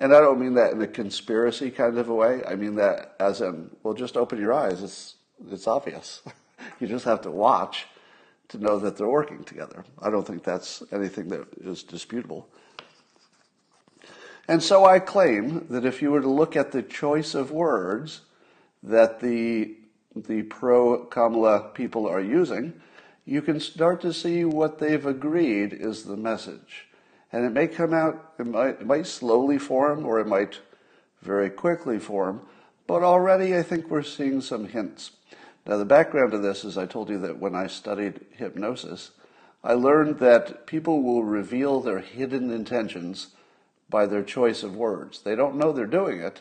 And 0.00 0.14
I 0.14 0.20
don't 0.20 0.40
mean 0.40 0.54
that 0.54 0.72
in 0.72 0.82
a 0.82 0.86
conspiracy 0.86 1.70
kind 1.70 1.96
of 1.96 2.08
a 2.08 2.14
way. 2.14 2.42
I 2.46 2.56
mean 2.56 2.74
that 2.76 3.14
as 3.20 3.40
in, 3.40 3.70
well, 3.82 3.94
just 3.94 4.16
open 4.16 4.40
your 4.40 4.52
eyes. 4.52 4.82
It's, 4.82 5.14
it's 5.50 5.66
obvious. 5.66 6.22
you 6.80 6.86
just 6.86 7.04
have 7.04 7.22
to 7.22 7.30
watch 7.30 7.86
to 8.48 8.58
know 8.58 8.78
that 8.78 8.96
they're 8.96 9.08
working 9.08 9.44
together. 9.44 9.84
I 10.00 10.10
don't 10.10 10.26
think 10.26 10.44
that's 10.44 10.82
anything 10.92 11.28
that 11.28 11.46
is 11.60 11.82
disputable. 11.82 12.48
And 14.48 14.62
so 14.62 14.84
I 14.84 14.98
claim 14.98 15.66
that 15.70 15.84
if 15.84 16.02
you 16.02 16.10
were 16.10 16.20
to 16.20 16.28
look 16.28 16.56
at 16.56 16.72
the 16.72 16.82
choice 16.82 17.34
of 17.34 17.50
words 17.50 18.22
that 18.82 19.20
the, 19.20 19.76
the 20.14 20.42
pro 20.42 21.04
Kamala 21.04 21.70
people 21.74 22.06
are 22.06 22.20
using, 22.20 22.74
you 23.24 23.42
can 23.42 23.60
start 23.60 24.00
to 24.02 24.12
see 24.12 24.44
what 24.44 24.78
they've 24.78 25.06
agreed 25.06 25.72
is 25.72 26.04
the 26.04 26.16
message. 26.16 26.88
And 27.32 27.44
it 27.44 27.50
may 27.50 27.66
come 27.66 27.94
out, 27.94 28.32
it 28.38 28.46
might, 28.46 28.80
it 28.80 28.86
might 28.86 29.06
slowly 29.06 29.58
form 29.58 30.04
or 30.04 30.20
it 30.20 30.26
might 30.26 30.58
very 31.22 31.48
quickly 31.48 31.98
form, 31.98 32.42
but 32.86 33.02
already 33.02 33.56
I 33.56 33.62
think 33.62 33.88
we're 33.88 34.02
seeing 34.02 34.40
some 34.40 34.66
hints. 34.66 35.12
Now, 35.66 35.76
the 35.76 35.84
background 35.84 36.32
to 36.32 36.38
this 36.38 36.64
is 36.64 36.76
I 36.76 36.86
told 36.86 37.08
you 37.08 37.18
that 37.18 37.38
when 37.38 37.54
I 37.54 37.68
studied 37.68 38.20
hypnosis, 38.32 39.12
I 39.62 39.74
learned 39.74 40.18
that 40.18 40.66
people 40.66 41.02
will 41.02 41.22
reveal 41.22 41.80
their 41.80 42.00
hidden 42.00 42.50
intentions 42.50 43.28
by 43.88 44.06
their 44.06 44.24
choice 44.24 44.64
of 44.64 44.74
words. 44.74 45.22
They 45.22 45.36
don't 45.36 45.56
know 45.56 45.70
they're 45.72 45.86
doing 45.86 46.20
it, 46.20 46.40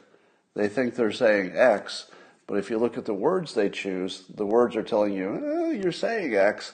they 0.55 0.67
think 0.67 0.95
they're 0.95 1.11
saying 1.11 1.51
X, 1.55 2.07
but 2.51 2.59
if 2.59 2.69
you 2.69 2.77
look 2.77 2.97
at 2.97 3.05
the 3.05 3.13
words 3.13 3.53
they 3.53 3.69
choose, 3.69 4.25
the 4.27 4.45
words 4.45 4.75
are 4.75 4.83
telling 4.83 5.13
you, 5.13 5.69
eh, 5.71 5.79
you're 5.81 5.93
saying 5.93 6.35
X, 6.35 6.73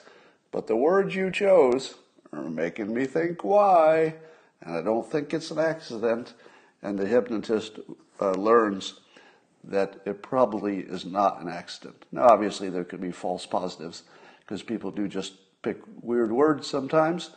but 0.50 0.66
the 0.66 0.74
words 0.74 1.14
you 1.14 1.30
chose 1.30 1.94
are 2.32 2.50
making 2.50 2.92
me 2.92 3.04
think 3.04 3.44
Y, 3.44 4.12
and 4.60 4.76
I 4.76 4.82
don't 4.82 5.08
think 5.08 5.32
it's 5.32 5.52
an 5.52 5.60
accident. 5.60 6.34
And 6.82 6.98
the 6.98 7.06
hypnotist 7.06 7.78
uh, 8.20 8.32
learns 8.32 8.98
that 9.62 10.00
it 10.04 10.20
probably 10.20 10.80
is 10.80 11.04
not 11.04 11.40
an 11.40 11.48
accident. 11.48 12.06
Now, 12.10 12.26
obviously, 12.26 12.70
there 12.70 12.82
could 12.82 13.00
be 13.00 13.12
false 13.12 13.46
positives 13.46 14.02
because 14.40 14.64
people 14.64 14.90
do 14.90 15.06
just 15.06 15.34
pick 15.62 15.78
weird 16.02 16.32
words 16.32 16.66
sometimes. 16.66 17.30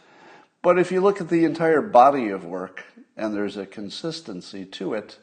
But 0.63 0.79
if 0.79 0.91
you 0.91 0.99
look 0.99 1.21
at 1.21 1.29
the 1.29 1.45
entire 1.45 1.83
body 1.83 2.29
of 2.29 2.43
work 2.43 2.85
and 3.15 3.35
there's 3.35 3.57
a 3.57 3.67
consistency 3.67 4.65
to 4.65 4.95
it, 4.95 5.19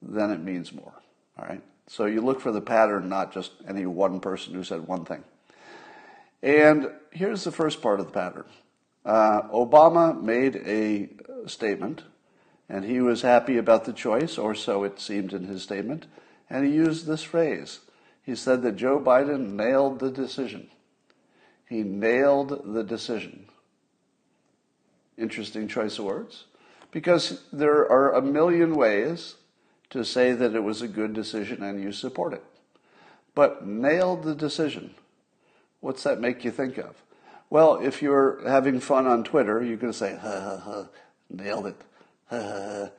then 0.00 0.30
it 0.30 0.40
means 0.40 0.72
more. 0.72 1.02
All 1.36 1.46
right? 1.48 1.62
So 1.86 2.06
you 2.06 2.20
look 2.20 2.40
for 2.40 2.52
the 2.52 2.60
pattern, 2.60 3.08
not 3.08 3.32
just 3.32 3.52
any 3.68 3.86
one 3.86 4.20
person 4.20 4.54
who 4.54 4.64
said 4.64 4.86
one 4.86 5.04
thing. 5.04 5.24
And 6.42 6.90
here's 7.10 7.44
the 7.44 7.52
first 7.52 7.82
part 7.82 8.00
of 8.00 8.06
the 8.06 8.12
pattern 8.12 8.44
uh, 9.04 9.42
Obama 9.48 10.20
made 10.20 10.56
a 10.56 11.10
statement, 11.48 12.04
and 12.68 12.84
he 12.84 13.00
was 13.00 13.22
happy 13.22 13.58
about 13.58 13.84
the 13.84 13.92
choice, 13.92 14.38
or 14.38 14.54
so 14.54 14.84
it 14.84 15.00
seemed 15.00 15.32
in 15.32 15.44
his 15.44 15.62
statement, 15.62 16.06
and 16.48 16.64
he 16.64 16.72
used 16.72 17.06
this 17.06 17.22
phrase. 17.22 17.80
He 18.22 18.36
said 18.36 18.62
that 18.62 18.76
Joe 18.76 19.00
Biden 19.00 19.54
nailed 19.54 19.98
the 19.98 20.10
decision. 20.10 20.68
He 21.68 21.82
nailed 21.82 22.74
the 22.74 22.84
decision. 22.84 23.46
Interesting 25.18 25.66
choice 25.66 25.98
of 25.98 26.04
words. 26.04 26.44
Because 26.92 27.42
there 27.52 27.90
are 27.90 28.12
a 28.12 28.22
million 28.22 28.76
ways 28.76 29.36
to 29.92 30.04
say 30.04 30.32
that 30.32 30.54
it 30.54 30.64
was 30.64 30.80
a 30.80 30.88
good 30.88 31.12
decision 31.12 31.62
and 31.62 31.82
you 31.82 31.92
support 31.92 32.32
it. 32.32 32.42
But 33.34 33.66
nailed 33.66 34.24
the 34.24 34.34
decision. 34.34 34.94
What's 35.80 36.02
that 36.02 36.20
make 36.20 36.44
you 36.44 36.50
think 36.50 36.78
of? 36.78 37.02
Well, 37.50 37.76
if 37.76 38.00
you're 38.00 38.40
having 38.48 38.80
fun 38.80 39.06
on 39.06 39.24
Twitter, 39.24 39.62
you 39.62 39.76
can 39.76 39.92
say, 39.92 40.16
ha, 40.16 40.40
ha, 40.40 40.56
ha, 40.58 40.86
nailed 41.28 41.66
it. 41.66 41.76
Ha, 42.30 42.38
ha, 42.40 42.90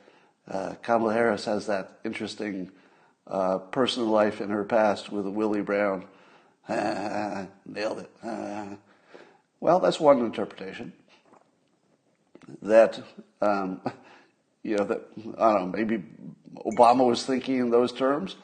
uh, 0.48 0.76
Kamala 0.84 1.14
Harris 1.14 1.46
has 1.46 1.66
that 1.68 2.00
interesting 2.04 2.70
uh, 3.26 3.58
personal 3.58 4.10
life 4.10 4.42
in 4.42 4.50
her 4.50 4.64
past 4.64 5.12
with 5.12 5.26
Willie 5.26 5.62
Brown. 5.62 6.06
Ha, 6.68 7.48
nailed 7.66 8.00
it. 8.00 8.78
Well, 9.60 9.80
that's 9.80 10.00
one 10.00 10.20
interpretation. 10.20 10.94
That, 12.62 13.02
um, 13.42 13.82
you 14.64 14.78
know, 14.78 14.84
that, 14.84 15.02
I 15.40 15.54
don't 15.54 15.72
know, 15.72 15.78
maybe 15.78 16.04
Obama 16.56 17.08
was 17.08 17.26
thinking 17.26 17.58
in 17.58 17.70
those 17.70 17.92
terms. 17.92 18.36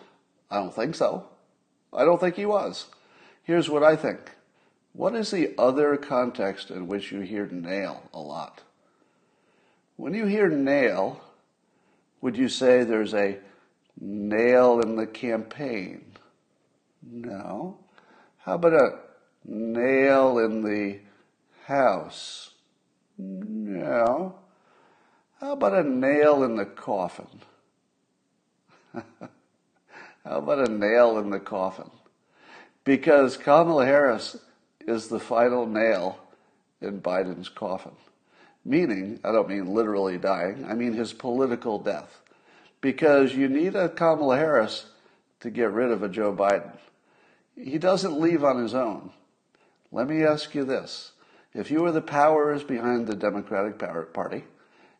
I 0.49 0.57
don't 0.57 0.73
think 0.73 0.95
so. 0.95 1.25
I 1.93 2.05
don't 2.05 2.19
think 2.19 2.35
he 2.35 2.45
was. 2.45 2.87
Here's 3.43 3.69
what 3.69 3.83
I 3.83 3.95
think. 3.95 4.35
What 4.93 5.15
is 5.15 5.31
the 5.31 5.53
other 5.57 5.97
context 5.97 6.71
in 6.71 6.87
which 6.87 7.11
you 7.11 7.21
hear 7.21 7.45
nail 7.47 8.03
a 8.13 8.19
lot? 8.19 8.61
When 9.95 10.13
you 10.13 10.25
hear 10.25 10.49
nail, 10.49 11.21
would 12.21 12.37
you 12.37 12.49
say 12.49 12.83
there's 12.83 13.13
a 13.13 13.37
nail 13.99 14.79
in 14.79 14.95
the 14.95 15.07
campaign? 15.07 16.05
No. 17.01 17.77
How 18.39 18.55
about 18.55 18.73
a 18.73 18.99
nail 19.45 20.39
in 20.39 20.63
the 20.63 20.99
house? 21.65 22.51
No. 23.17 24.35
How 25.39 25.53
about 25.53 25.73
a 25.73 25.83
nail 25.83 26.43
in 26.43 26.55
the 26.55 26.65
coffin? 26.65 27.41
How 30.25 30.37
about 30.37 30.67
a 30.67 30.71
nail 30.71 31.17
in 31.17 31.29
the 31.29 31.39
coffin? 31.39 31.89
Because 32.83 33.37
Kamala 33.37 33.85
Harris 33.85 34.37
is 34.81 35.07
the 35.07 35.19
final 35.19 35.65
nail 35.65 36.19
in 36.81 37.01
Biden's 37.01 37.49
coffin. 37.49 37.91
Meaning, 38.65 39.19
I 39.23 39.31
don't 39.31 39.49
mean 39.49 39.73
literally 39.73 40.17
dying, 40.17 40.65
I 40.67 40.73
mean 40.73 40.93
his 40.93 41.13
political 41.13 41.79
death. 41.79 42.21
Because 42.81 43.35
you 43.35 43.49
need 43.49 43.75
a 43.75 43.89
Kamala 43.89 44.37
Harris 44.37 44.85
to 45.41 45.49
get 45.49 45.71
rid 45.71 45.91
of 45.91 46.03
a 46.03 46.09
Joe 46.09 46.33
Biden. 46.33 46.77
He 47.55 47.77
doesn't 47.77 48.19
leave 48.19 48.43
on 48.43 48.61
his 48.61 48.73
own. 48.73 49.11
Let 49.91 50.07
me 50.07 50.23
ask 50.23 50.53
you 50.55 50.63
this. 50.63 51.11
If 51.53 51.71
you 51.71 51.81
were 51.81 51.91
the 51.91 52.01
powers 52.01 52.63
behind 52.63 53.07
the 53.07 53.15
Democratic 53.15 53.79
Party, 54.13 54.43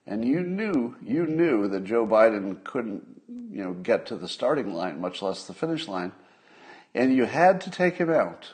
and 0.10 0.26
you 0.26 0.42
knew 0.42 0.96
you 1.06 1.28
knew 1.28 1.68
that 1.68 1.84
Joe 1.84 2.06
Biden 2.06 2.64
couldn't, 2.64 3.22
you 3.52 3.64
know, 3.64 3.74
get 3.74 4.08
to 4.08 4.16
the 4.16 4.28
starting 4.28 4.74
line, 4.74 5.00
much 5.00 5.22
less 5.22 5.46
the 5.46 5.54
finish 5.54 5.88
line, 5.88 6.12
and 6.96 7.16
you 7.16 7.26
had 7.26 7.62
to 7.62 7.72
take 7.72 7.98
him 7.98 8.10
out, 8.10 8.54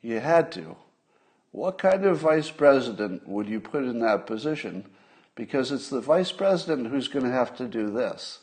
you 0.00 0.20
had 0.20 0.52
to. 0.52 0.76
What 1.50 1.78
kind 1.78 2.04
of 2.04 2.18
vice 2.18 2.52
president 2.52 3.28
would 3.28 3.48
you 3.48 3.58
put 3.58 3.82
in 3.82 3.98
that 3.98 4.28
position? 4.28 4.86
Because 5.34 5.72
it's 5.72 5.90
the 5.90 6.00
vice 6.00 6.30
president 6.30 6.86
who's 6.86 7.08
going 7.08 7.24
to 7.24 7.32
have 7.32 7.56
to 7.56 7.66
do 7.66 7.90
this 7.90 8.38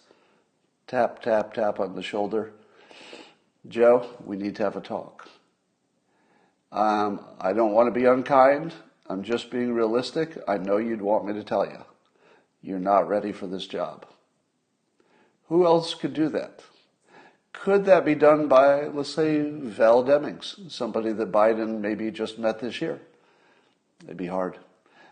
tap, 0.85 1.21
tap, 1.21 1.53
tap 1.53 1.79
on 1.79 1.95
the 1.95 2.03
shoulder. 2.03 2.51
Joe, 3.69 4.05
we 4.25 4.35
need 4.35 4.57
to 4.57 4.63
have 4.63 4.75
a 4.75 4.81
talk. 4.81 5.29
Um, 6.73 7.21
I 7.39 7.53
don't 7.53 7.71
want 7.71 7.87
to 7.87 7.97
be 7.97 8.05
unkind. 8.05 8.73
I'm 9.07 9.23
just 9.23 9.49
being 9.49 9.73
realistic. 9.73 10.37
I 10.45 10.57
know 10.57 10.75
you'd 10.75 11.01
want 11.01 11.25
me 11.25 11.31
to 11.33 11.43
tell 11.43 11.65
you. 11.65 11.85
You're 12.61 12.79
not 12.79 13.07
ready 13.07 13.31
for 13.31 13.47
this 13.47 13.67
job. 13.67 14.05
Who 15.49 15.65
else 15.65 15.93
could 15.93 16.13
do 16.13 16.29
that? 16.29 16.61
Could 17.53 17.85
that 17.85 18.05
be 18.05 18.15
done 18.15 18.47
by, 18.47 18.87
let's 18.87 19.09
say, 19.09 19.41
Val 19.41 20.03
Demings, 20.03 20.69
somebody 20.71 21.11
that 21.13 21.31
Biden 21.31 21.79
maybe 21.79 22.11
just 22.11 22.37
met 22.37 22.59
this 22.59 22.81
year? 22.81 23.01
It'd 24.03 24.17
be 24.17 24.27
hard. 24.27 24.57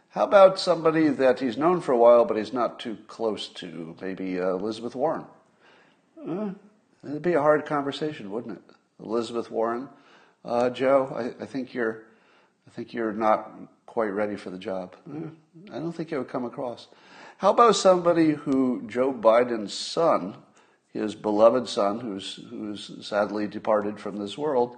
How 0.09 0.23
about 0.23 0.59
somebody 0.59 1.09
that 1.09 1.39
he's 1.39 1.57
known 1.57 1.81
for 1.81 1.91
a 1.91 1.97
while, 1.97 2.23
but 2.23 2.37
he's 2.37 2.53
not 2.53 2.79
too 2.79 2.97
close 3.07 3.47
to, 3.49 3.95
maybe 3.99 4.39
uh, 4.39 4.51
Elizabeth 4.51 4.95
Warren? 4.95 5.25
Uh, 6.25 6.51
it'd 7.03 7.21
be 7.21 7.33
a 7.33 7.41
hard 7.41 7.65
conversation, 7.65 8.31
wouldn't 8.31 8.57
it? 8.57 8.75
Elizabeth 9.03 9.51
Warren, 9.51 9.89
uh, 10.45 10.69
Joe, 10.69 11.13
I, 11.13 11.43
I, 11.43 11.45
think 11.45 11.73
you're, 11.73 12.03
I 12.67 12.71
think 12.71 12.93
you're 12.93 13.11
not 13.11 13.51
quite 13.85 14.13
ready 14.13 14.35
for 14.35 14.51
the 14.51 14.57
job. 14.57 14.95
I 15.73 15.79
don't 15.79 15.91
think 15.91 16.11
it 16.11 16.17
would 16.17 16.29
come 16.29 16.45
across. 16.45 16.87
How 17.37 17.51
about 17.51 17.75
somebody 17.75 18.31
who 18.31 18.83
Joe 18.87 19.11
Biden's 19.11 19.73
son, 19.73 20.37
his 20.93 21.15
beloved 21.15 21.67
son, 21.67 21.99
who's, 21.99 22.39
who's 22.49 23.05
sadly 23.05 23.47
departed 23.47 23.99
from 23.99 24.17
this 24.17 24.37
world, 24.37 24.77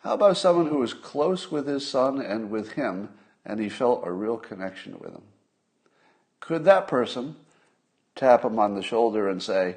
how 0.00 0.12
about 0.12 0.36
someone 0.36 0.66
who 0.66 0.78
was 0.78 0.92
close 0.92 1.50
with 1.50 1.66
his 1.66 1.88
son 1.88 2.20
and 2.20 2.50
with 2.50 2.72
him, 2.72 3.08
and 3.46 3.58
he 3.58 3.70
felt 3.70 4.06
a 4.06 4.12
real 4.12 4.36
connection 4.36 4.98
with 4.98 5.12
him? 5.12 5.22
Could 6.40 6.64
that 6.64 6.86
person 6.86 7.36
tap 8.14 8.44
him 8.44 8.58
on 8.58 8.74
the 8.74 8.82
shoulder 8.82 9.30
and 9.30 9.42
say, 9.42 9.76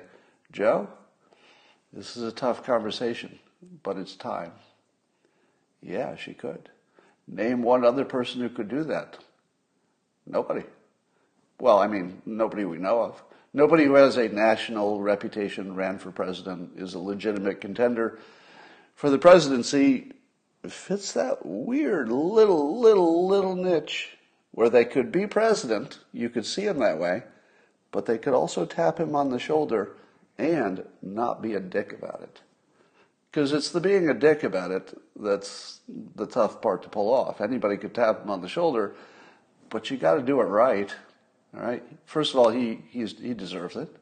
Joe, 0.52 0.90
this 1.94 2.18
is 2.18 2.24
a 2.24 2.34
tough 2.34 2.64
conversation, 2.66 3.40
but 3.84 3.96
it's 3.96 4.18
time? 4.18 4.52
Yeah, 5.82 6.18
she 6.18 6.34
could. 6.34 6.68
Name 7.26 7.62
one 7.62 7.86
other 7.86 8.04
person 8.04 8.42
who 8.42 8.50
could 8.50 8.68
do 8.68 8.84
that. 8.84 9.20
Nobody. 10.26 10.64
Well, 11.60 11.80
I 11.80 11.88
mean, 11.88 12.22
nobody 12.26 12.66
we 12.66 12.78
know 12.78 13.02
of. 13.02 13.24
Nobody 13.54 13.86
who 13.86 13.96
has 13.96 14.18
a 14.18 14.30
national 14.30 15.02
reputation 15.02 15.74
ran 15.76 15.98
for 15.98 16.12
president 16.12 16.72
is 16.78 16.94
a 16.94 17.00
legitimate 17.00 17.62
contender 17.62 18.20
for 18.98 19.10
the 19.12 19.20
presidency 19.20 20.12
fits 20.68 21.14
that 21.14 21.46
weird 21.46 22.10
little, 22.10 22.80
little, 22.80 23.28
little 23.28 23.56
niche 23.56 24.18
where 24.52 24.70
they 24.70 24.86
could 24.86 25.12
be 25.12 25.28
president. 25.28 26.00
You 26.12 26.30
could 26.30 26.46
see 26.46 26.64
him 26.64 26.80
that 26.80 26.98
way, 26.98 27.24
but 27.92 28.08
they 28.08 28.18
could 28.18 28.34
also 28.34 28.66
tap 28.66 29.00
him 29.00 29.16
on 29.16 29.30
the 29.30 29.40
shoulder 29.40 29.96
and 30.38 30.84
not 31.02 31.44
be 31.44 31.54
a 31.54 31.60
dick 31.60 31.94
about 31.94 32.22
it. 32.24 32.42
Because 33.32 33.54
it's 33.54 33.70
the 33.70 33.80
being 33.80 34.10
a 34.10 34.16
dick 34.16 34.44
about 34.44 34.72
it 34.72 35.00
that's 35.16 35.82
the 36.16 36.26
tough 36.26 36.60
part 36.60 36.82
to 36.84 36.90
pull 36.90 37.14
off. 37.14 37.40
Anybody 37.40 37.78
could 37.78 37.94
tap 37.94 38.24
him 38.24 38.32
on 38.32 38.42
the 38.42 38.50
shoulder, 38.50 38.96
but 39.70 39.92
you 39.92 39.98
got 39.98 40.16
to 40.16 40.24
do 40.24 40.42
it 40.42 40.46
right. 40.46 40.94
All 41.56 41.64
right. 41.64 41.84
First 42.06 42.34
of 42.34 42.40
all, 42.40 42.50
he 42.50 42.84
he's, 42.90 43.18
he 43.20 43.34
deserves 43.34 43.76
it. 43.76 43.96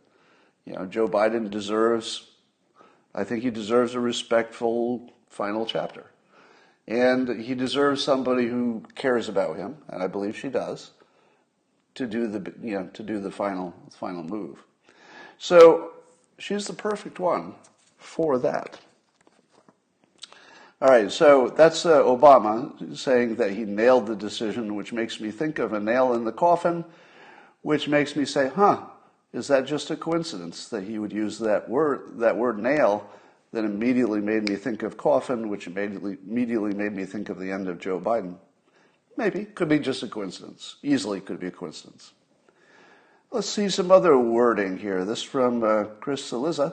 You 0.66 0.74
know, 0.74 0.86
Joe 0.86 1.08
Biden 1.08 1.50
deserves. 1.50 2.28
I 3.14 3.24
think 3.24 3.44
he 3.44 3.50
deserves 3.50 3.96
a 3.96 4.00
respectful 4.00 5.14
final 5.30 5.66
chapter, 5.66 6.06
and 6.88 7.42
he 7.42 7.56
deserves 7.56 8.04
somebody 8.04 8.48
who 8.48 8.84
cares 8.96 9.30
about 9.30 9.58
him, 9.58 9.78
and 9.88 10.04
I 10.04 10.08
believe 10.08 10.38
she 10.38 10.50
does, 10.50 10.92
to 11.94 12.08
do 12.08 12.28
the 12.28 12.54
you 12.62 12.80
know 12.80 12.90
to 12.94 13.04
do 13.04 13.20
the 13.20 13.32
final 13.32 13.74
final 13.92 14.24
move. 14.24 14.64
So 15.38 15.92
she's 16.38 16.68
the 16.68 16.74
perfect 16.74 17.20
one 17.20 17.56
for 17.98 18.38
that. 18.40 18.80
All 20.82 20.90
right, 20.90 21.10
so 21.10 21.48
that's 21.50 21.86
uh, 21.86 22.02
Obama 22.04 22.98
saying 22.98 23.36
that 23.38 23.52
he 23.52 23.64
nailed 23.64 24.08
the 24.08 24.16
decision, 24.16 24.76
which 24.76 24.92
makes 24.92 25.22
me 25.22 25.32
think 25.32 25.58
of 25.58 25.72
a 25.72 25.80
nail 25.80 26.14
in 26.14 26.26
the 26.26 26.34
coffin, 26.34 26.84
which 27.66 27.88
makes 27.88 28.16
me 28.16 28.26
say, 28.26 28.48
huh, 28.48 28.80
is 29.34 29.48
that 29.48 29.66
just 29.66 29.90
a 29.90 29.96
coincidence 29.96 30.68
that 30.68 30.84
he 30.84 31.00
would 31.00 31.12
use 31.12 31.40
that 31.40 31.68
word, 31.68 32.20
that 32.20 32.38
word 32.38 32.60
nail, 32.60 33.10
that 33.54 33.66
immediately 33.66 34.22
made 34.22 34.48
me 34.48 34.56
think 34.56 34.84
of 34.84 34.98
coffin, 34.98 35.50
which 35.50 35.66
immediately, 35.66 36.16
immediately 36.28 36.76
made 36.76 36.94
me 36.94 37.06
think 37.06 37.28
of 37.28 37.40
the 37.40 37.52
end 37.52 37.68
of 37.68 37.80
Joe 37.80 38.00
Biden? 38.00 38.36
Maybe, 39.18 39.46
could 39.46 39.68
be 39.68 39.80
just 39.80 40.04
a 40.04 40.08
coincidence. 40.08 40.76
Easily 40.84 41.20
could 41.20 41.40
be 41.40 41.48
a 41.48 41.52
coincidence. 41.52 42.14
Let's 43.32 43.50
see 43.50 43.68
some 43.70 43.90
other 43.90 44.16
wording 44.16 44.78
here. 44.78 45.04
This 45.04 45.24
from 45.24 45.64
uh, 45.64 45.86
Chris 46.00 46.22
Cillizza, 46.22 46.72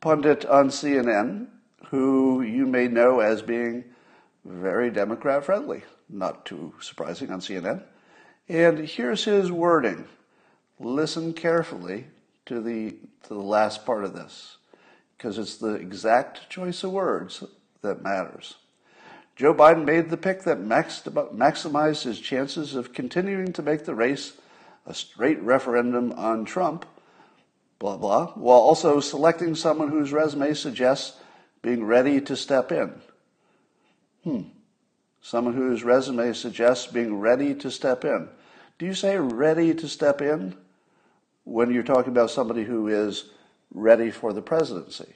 pundit 0.00 0.46
on 0.46 0.70
CNN, 0.70 1.48
who 1.90 2.40
you 2.40 2.64
may 2.64 2.88
know 2.88 3.20
as 3.20 3.42
being 3.42 3.84
very 4.46 4.90
Democrat 4.90 5.44
friendly. 5.44 5.82
Not 6.08 6.46
too 6.46 6.72
surprising 6.80 7.30
on 7.30 7.40
CNN. 7.40 7.82
And 8.48 8.78
here's 8.78 9.24
his 9.24 9.52
wording. 9.52 10.06
Listen 10.80 11.34
carefully 11.34 12.06
to 12.46 12.60
the, 12.60 12.92
to 13.24 13.28
the 13.28 13.34
last 13.34 13.84
part 13.84 14.04
of 14.04 14.14
this, 14.14 14.56
because 15.16 15.36
it's 15.38 15.56
the 15.56 15.74
exact 15.74 16.48
choice 16.48 16.82
of 16.82 16.92
words 16.92 17.44
that 17.82 18.02
matters. 18.02 18.54
Joe 19.36 19.52
Biden 19.52 19.84
made 19.84 20.08
the 20.08 20.16
pick 20.16 20.42
that 20.44 20.60
maximized 20.60 22.04
his 22.04 22.18
chances 22.18 22.74
of 22.74 22.92
continuing 22.92 23.52
to 23.52 23.62
make 23.62 23.84
the 23.84 23.94
race 23.94 24.32
a 24.86 24.94
straight 24.94 25.40
referendum 25.42 26.12
on 26.12 26.44
Trump, 26.44 26.86
blah, 27.78 27.98
blah, 27.98 28.28
while 28.28 28.58
also 28.58 28.98
selecting 28.98 29.54
someone 29.54 29.90
whose 29.90 30.10
resume 30.10 30.54
suggests 30.54 31.20
being 31.60 31.84
ready 31.84 32.20
to 32.22 32.34
step 32.34 32.72
in. 32.72 32.94
Hmm. 34.24 34.42
Someone 35.20 35.54
whose 35.54 35.84
resume 35.84 36.32
suggests 36.32 36.86
being 36.86 37.18
ready 37.18 37.54
to 37.56 37.70
step 37.70 38.04
in. 38.04 38.28
Do 38.78 38.86
you 38.86 38.94
say 38.94 39.18
ready 39.18 39.74
to 39.74 39.88
step 39.88 40.22
in 40.22 40.56
when 41.44 41.72
you're 41.72 41.82
talking 41.82 42.12
about 42.12 42.30
somebody 42.30 42.64
who 42.64 42.86
is 42.86 43.30
ready 43.74 44.10
for 44.10 44.32
the 44.32 44.42
presidency? 44.42 45.14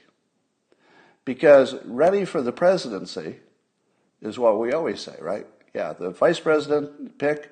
Because 1.25 1.75
ready 1.85 2.25
for 2.25 2.41
the 2.41 2.51
presidency 2.51 3.37
is 4.21 4.37
what 4.37 4.59
we 4.59 4.73
always 4.73 4.99
say, 4.99 5.15
right? 5.21 5.47
Yeah, 5.73 5.93
the 5.93 6.09
vice 6.09 6.39
president 6.39 7.17
pick, 7.17 7.51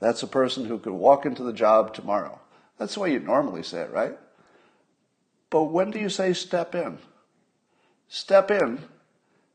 that's 0.00 0.24
a 0.24 0.26
person 0.26 0.64
who 0.64 0.78
could 0.78 0.92
walk 0.92 1.24
into 1.24 1.44
the 1.44 1.52
job 1.52 1.94
tomorrow. 1.94 2.40
That's 2.78 2.94
the 2.94 3.00
way 3.00 3.12
you 3.12 3.20
normally 3.20 3.62
say 3.62 3.82
it, 3.82 3.92
right? 3.92 4.18
But 5.48 5.64
when 5.64 5.92
do 5.92 6.00
you 6.00 6.08
say 6.08 6.32
step 6.32 6.74
in? 6.74 6.98
Step 8.08 8.50
in 8.50 8.80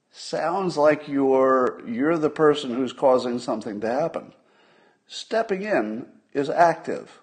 sounds 0.10 0.78
like 0.78 1.10
you're, 1.10 1.82
you're 1.86 2.17
the 2.17 2.30
person 2.30 2.74
who's 2.74 2.93
causing 2.93 3.39
something 3.39 3.82
to 3.82 3.91
happen. 3.91 4.34
Stepping 5.08 5.63
in 5.63 6.08
is 6.34 6.50
active. 6.50 7.20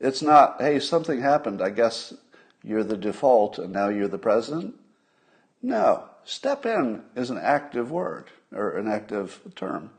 It's 0.00 0.22
not, 0.22 0.60
hey, 0.60 0.78
something 0.80 1.20
happened. 1.20 1.62
I 1.62 1.70
guess 1.70 2.14
you're 2.62 2.84
the 2.84 2.96
default 2.96 3.58
and 3.58 3.72
now 3.72 3.88
you're 3.88 4.08
the 4.08 4.18
president. 4.18 4.74
No, 5.62 6.04
step 6.24 6.66
in 6.66 7.02
is 7.14 7.30
an 7.30 7.38
active 7.38 7.90
word 7.90 8.26
or 8.52 8.76
an 8.76 8.88
active 8.88 9.40
term. 9.54 9.90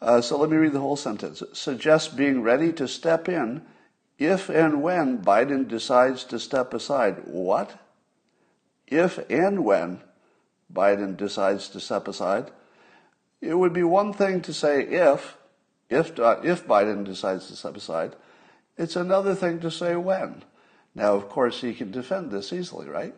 Uh, 0.00 0.20
so 0.20 0.36
let 0.38 0.50
me 0.50 0.56
read 0.56 0.72
the 0.72 0.80
whole 0.80 0.96
sentence. 0.96 1.42
It 1.42 1.56
suggests 1.56 2.12
being 2.12 2.42
ready 2.42 2.72
to 2.74 2.86
step 2.86 3.28
in 3.28 3.62
if 4.18 4.48
and 4.48 4.82
when 4.82 5.22
Biden 5.22 5.66
decides 5.66 6.24
to 6.24 6.38
step 6.38 6.74
aside. 6.74 7.22
What? 7.24 7.78
if 8.90 9.18
and 9.30 9.64
when 9.64 10.00
Biden 10.72 11.16
decides 11.16 11.68
to 11.68 11.80
step 11.80 12.08
aside, 12.08 12.50
it 13.40 13.54
would 13.54 13.72
be 13.72 13.82
one 13.82 14.12
thing 14.12 14.40
to 14.42 14.52
say 14.52 14.82
if, 14.82 15.36
if, 15.88 16.18
uh, 16.18 16.40
if 16.42 16.66
Biden 16.66 17.04
decides 17.04 17.48
to 17.48 17.56
step 17.56 17.76
aside. 17.76 18.16
It's 18.76 18.96
another 18.96 19.34
thing 19.34 19.60
to 19.60 19.70
say 19.70 19.96
when. 19.96 20.44
Now, 20.94 21.14
of 21.14 21.28
course, 21.28 21.60
he 21.60 21.74
can 21.74 21.90
defend 21.90 22.30
this 22.30 22.52
easily, 22.52 22.88
right? 22.88 23.14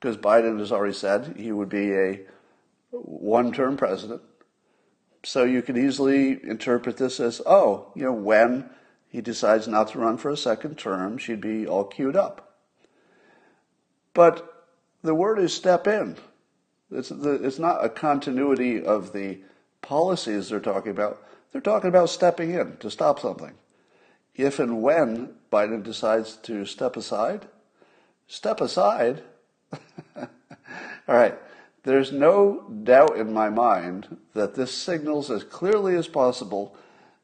Because 0.00 0.16
Biden 0.16 0.58
has 0.58 0.72
already 0.72 0.94
said 0.94 1.34
he 1.36 1.52
would 1.52 1.68
be 1.68 1.92
a 1.92 2.20
one 2.90 3.52
term 3.52 3.76
president. 3.76 4.22
So 5.24 5.44
you 5.44 5.62
could 5.62 5.78
easily 5.78 6.38
interpret 6.44 6.96
this 6.96 7.18
as, 7.18 7.40
oh, 7.46 7.92
you 7.94 8.04
know, 8.04 8.12
when 8.12 8.70
he 9.08 9.20
decides 9.20 9.66
not 9.66 9.88
to 9.88 9.98
run 9.98 10.18
for 10.18 10.30
a 10.30 10.36
second 10.36 10.76
term, 10.76 11.18
she'd 11.18 11.40
be 11.40 11.66
all 11.66 11.84
queued 11.84 12.16
up. 12.16 12.58
But 14.12 14.66
the 15.02 15.14
word 15.14 15.38
is 15.38 15.54
step 15.54 15.86
in. 15.86 16.16
It's, 16.90 17.08
the, 17.08 17.32
it's 17.44 17.58
not 17.58 17.84
a 17.84 17.88
continuity 17.88 18.84
of 18.84 19.12
the 19.12 19.40
policies 19.82 20.48
they're 20.48 20.60
talking 20.60 20.92
about. 20.92 21.22
They're 21.54 21.60
talking 21.60 21.88
about 21.88 22.10
stepping 22.10 22.52
in 22.52 22.78
to 22.78 22.90
stop 22.90 23.20
something. 23.20 23.52
If 24.34 24.58
and 24.58 24.82
when 24.82 25.34
Biden 25.52 25.84
decides 25.84 26.36
to 26.38 26.66
step 26.66 26.96
aside, 26.96 27.46
step 28.26 28.60
aside. 28.60 29.22
All 30.16 30.26
right. 31.06 31.38
There's 31.84 32.10
no 32.10 32.68
doubt 32.82 33.16
in 33.16 33.32
my 33.32 33.50
mind 33.50 34.16
that 34.34 34.56
this 34.56 34.74
signals 34.74 35.30
as 35.30 35.44
clearly 35.44 35.94
as 35.94 36.08
possible 36.08 36.76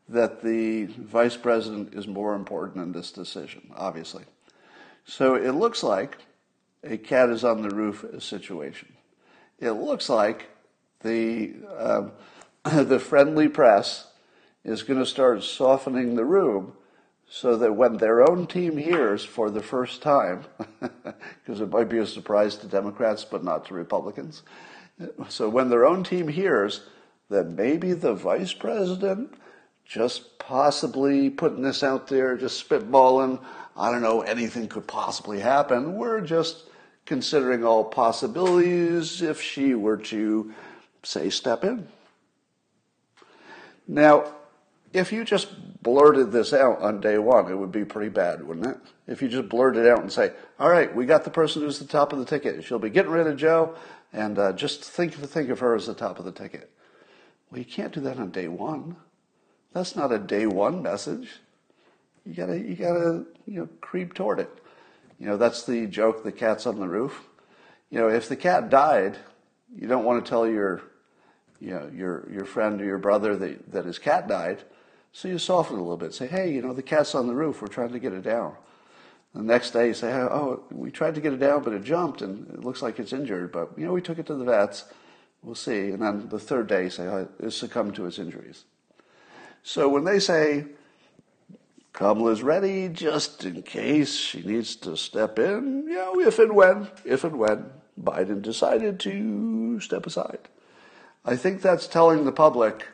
that 0.08 0.42
the 0.42 0.84
vice 0.84 1.36
president 1.36 1.94
is 1.94 2.06
more 2.06 2.36
important 2.36 2.84
in 2.84 2.92
this 2.92 3.10
decision, 3.10 3.72
obviously. 3.74 4.22
So 5.06 5.34
it 5.34 5.56
looks 5.56 5.82
like 5.82 6.18
a 6.84 6.98
cat 6.98 7.30
is 7.30 7.42
on 7.42 7.62
the 7.62 7.74
roof 7.74 8.04
situation. 8.20 8.92
It 9.58 9.72
looks 9.72 10.08
like 10.08 10.50
the 11.00 11.54
um, 11.76 12.12
the 12.86 13.00
friendly 13.00 13.48
press 13.48 14.06
is 14.64 14.82
going 14.82 14.98
to 14.98 15.06
start 15.06 15.42
softening 15.42 16.14
the 16.14 16.24
room 16.24 16.74
so 17.28 17.56
that 17.56 17.74
when 17.74 17.96
their 17.96 18.28
own 18.28 18.46
team 18.46 18.76
hears 18.76 19.24
for 19.24 19.50
the 19.50 19.62
first 19.62 20.02
time, 20.02 20.44
because 20.80 21.60
it 21.60 21.70
might 21.70 21.88
be 21.88 21.98
a 21.98 22.06
surprise 22.06 22.56
to 22.56 22.66
Democrats 22.66 23.24
but 23.24 23.44
not 23.44 23.64
to 23.66 23.74
Republicans, 23.74 24.42
so 25.28 25.48
when 25.48 25.70
their 25.70 25.86
own 25.86 26.04
team 26.04 26.28
hears 26.28 26.82
that 27.28 27.48
maybe 27.48 27.92
the 27.92 28.14
vice 28.14 28.52
president 28.52 29.32
just 29.84 30.38
possibly 30.38 31.30
putting 31.30 31.62
this 31.62 31.82
out 31.82 32.08
there, 32.08 32.36
just 32.36 32.68
spitballing, 32.68 33.42
I 33.76 33.90
don't 33.90 34.02
know, 34.02 34.20
anything 34.20 34.68
could 34.68 34.86
possibly 34.86 35.40
happen. 35.40 35.96
We're 35.96 36.20
just 36.20 36.64
considering 37.06 37.64
all 37.64 37.84
possibilities 37.84 39.22
if 39.22 39.40
she 39.40 39.74
were 39.74 39.96
to, 39.96 40.52
say, 41.02 41.30
step 41.30 41.64
in. 41.64 41.88
Now, 43.88 44.32
if 44.92 45.12
you 45.12 45.24
just 45.24 45.83
blurted 45.83 46.33
this 46.33 46.53
out 46.53 46.81
on 46.81 47.00
day 47.00 47.18
one, 47.18 47.50
it 47.50 47.55
would 47.55 47.72
be 47.72 47.85
pretty 47.85 48.11
bad, 48.11 48.42
wouldn't 48.42 48.66
it? 48.66 48.76
If 49.07 49.22
you 49.22 49.29
just 49.29 49.48
blurted 49.48 49.87
out 49.87 50.00
and 50.00 50.12
say, 50.12 50.33
all 50.59 50.70
right, 50.70 50.94
we 50.94 51.07
got 51.07 51.24
the 51.24 51.31
person 51.31 51.62
who's 51.62 51.79
the 51.79 51.87
top 51.87 52.12
of 52.12 52.18
the 52.18 52.24
ticket. 52.24 52.64
She'll 52.64 52.79
be 52.79 52.90
getting 52.90 53.12
rid 53.12 53.26
of 53.26 53.37
Joe, 53.37 53.74
and 54.12 54.38
uh, 54.38 54.53
just 54.53 54.85
think, 54.85 55.14
think 55.14 55.48
of 55.50 55.61
her 55.61 55.74
as 55.74 55.87
the 55.87 55.94
top 55.94 56.18
of 56.18 56.24
the 56.24 56.33
ticket. 56.33 56.70
Well, 57.50 57.59
you 57.59 57.64
can't 57.64 57.92
do 57.92 58.00
that 58.00 58.18
on 58.18 58.31
day 58.31 58.48
one. 58.48 58.96
That's 59.72 59.94
not 59.94 60.12
a 60.12 60.18
day 60.18 60.46
one 60.46 60.83
message. 60.83 61.40
You 62.26 62.35
gotta, 62.35 62.59
you 62.59 62.74
gotta, 62.74 63.24
you 63.46 63.61
know, 63.61 63.68
creep 63.81 64.14
toward 64.14 64.40
it. 64.40 64.50
You 65.18 65.26
know, 65.26 65.37
that's 65.37 65.64
the 65.64 65.87
joke, 65.87 66.24
the 66.24 66.33
cat's 66.33 66.66
on 66.66 66.81
the 66.81 66.88
roof. 66.88 67.24
You 67.90 67.98
know, 67.98 68.09
if 68.09 68.29
the 68.29 68.37
cat 68.37 68.70
died, 68.70 69.18
you 69.74 69.87
don't 69.87 70.05
want 70.05 70.24
to 70.24 70.29
tell 70.29 70.46
your, 70.46 70.83
you 71.61 71.70
know, 71.70 71.90
your, 71.94 72.29
your 72.31 72.44
friend 72.44 72.81
or 72.81 72.85
your 72.85 72.98
brother 72.98 73.37
that, 73.37 73.72
that 73.72 73.85
his 73.85 73.98
cat 73.98 74.29
died. 74.29 74.62
So 75.12 75.28
you 75.28 75.38
soften 75.38 75.76
a 75.76 75.80
little 75.80 75.96
bit. 75.96 76.14
Say, 76.14 76.26
hey, 76.26 76.52
you 76.52 76.62
know, 76.62 76.72
the 76.72 76.82
cat's 76.82 77.14
on 77.14 77.26
the 77.26 77.34
roof. 77.34 77.60
We're 77.60 77.68
trying 77.68 77.92
to 77.92 77.98
get 77.98 78.12
it 78.12 78.22
down. 78.22 78.54
The 79.34 79.42
next 79.42 79.70
day 79.72 79.88
you 79.88 79.94
say, 79.94 80.12
oh, 80.12 80.64
we 80.70 80.90
tried 80.90 81.14
to 81.14 81.20
get 81.20 81.32
it 81.32 81.40
down, 81.40 81.62
but 81.62 81.72
it 81.72 81.84
jumped 81.84 82.20
and 82.22 82.48
it 82.52 82.64
looks 82.64 82.82
like 82.82 82.98
it's 82.98 83.12
injured. 83.12 83.52
But, 83.52 83.70
you 83.76 83.86
know, 83.86 83.92
we 83.92 84.02
took 84.02 84.18
it 84.18 84.26
to 84.26 84.34
the 84.34 84.44
vets. 84.44 84.84
We'll 85.42 85.54
see. 85.54 85.90
And 85.90 86.02
then 86.02 86.28
the 86.28 86.38
third 86.38 86.66
day 86.66 86.84
you 86.84 86.90
say, 86.90 87.06
oh, 87.06 87.28
it 87.38 87.50
succumbed 87.50 87.94
to 87.96 88.06
its 88.06 88.18
injuries. 88.18 88.64
So 89.62 89.88
when 89.88 90.04
they 90.04 90.18
say, 90.18 90.66
Kamala's 91.92 92.42
ready 92.42 92.88
just 92.88 93.44
in 93.44 93.62
case 93.62 94.14
she 94.14 94.42
needs 94.42 94.76
to 94.76 94.96
step 94.96 95.38
in, 95.38 95.86
you 95.88 95.94
know, 95.94 96.20
if 96.20 96.38
and 96.38 96.54
when, 96.54 96.88
if 97.04 97.24
and 97.24 97.38
when 97.38 97.66
Biden 98.00 98.42
decided 98.42 99.00
to 99.00 99.80
step 99.80 100.06
aside. 100.06 100.48
I 101.24 101.36
think 101.36 101.60
that's 101.60 101.86
telling 101.86 102.24
the 102.24 102.32
public, 102.32 102.86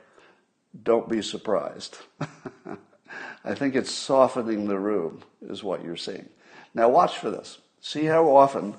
don't 0.82 1.08
be 1.08 1.22
surprised. 1.22 1.98
I 3.44 3.54
think 3.54 3.74
it's 3.74 3.92
softening 3.92 4.66
the 4.66 4.78
room, 4.78 5.22
is 5.42 5.62
what 5.62 5.84
you're 5.84 5.96
seeing. 5.96 6.28
Now, 6.74 6.88
watch 6.88 7.18
for 7.18 7.30
this. 7.30 7.58
See 7.80 8.04
how 8.04 8.34
often 8.36 8.74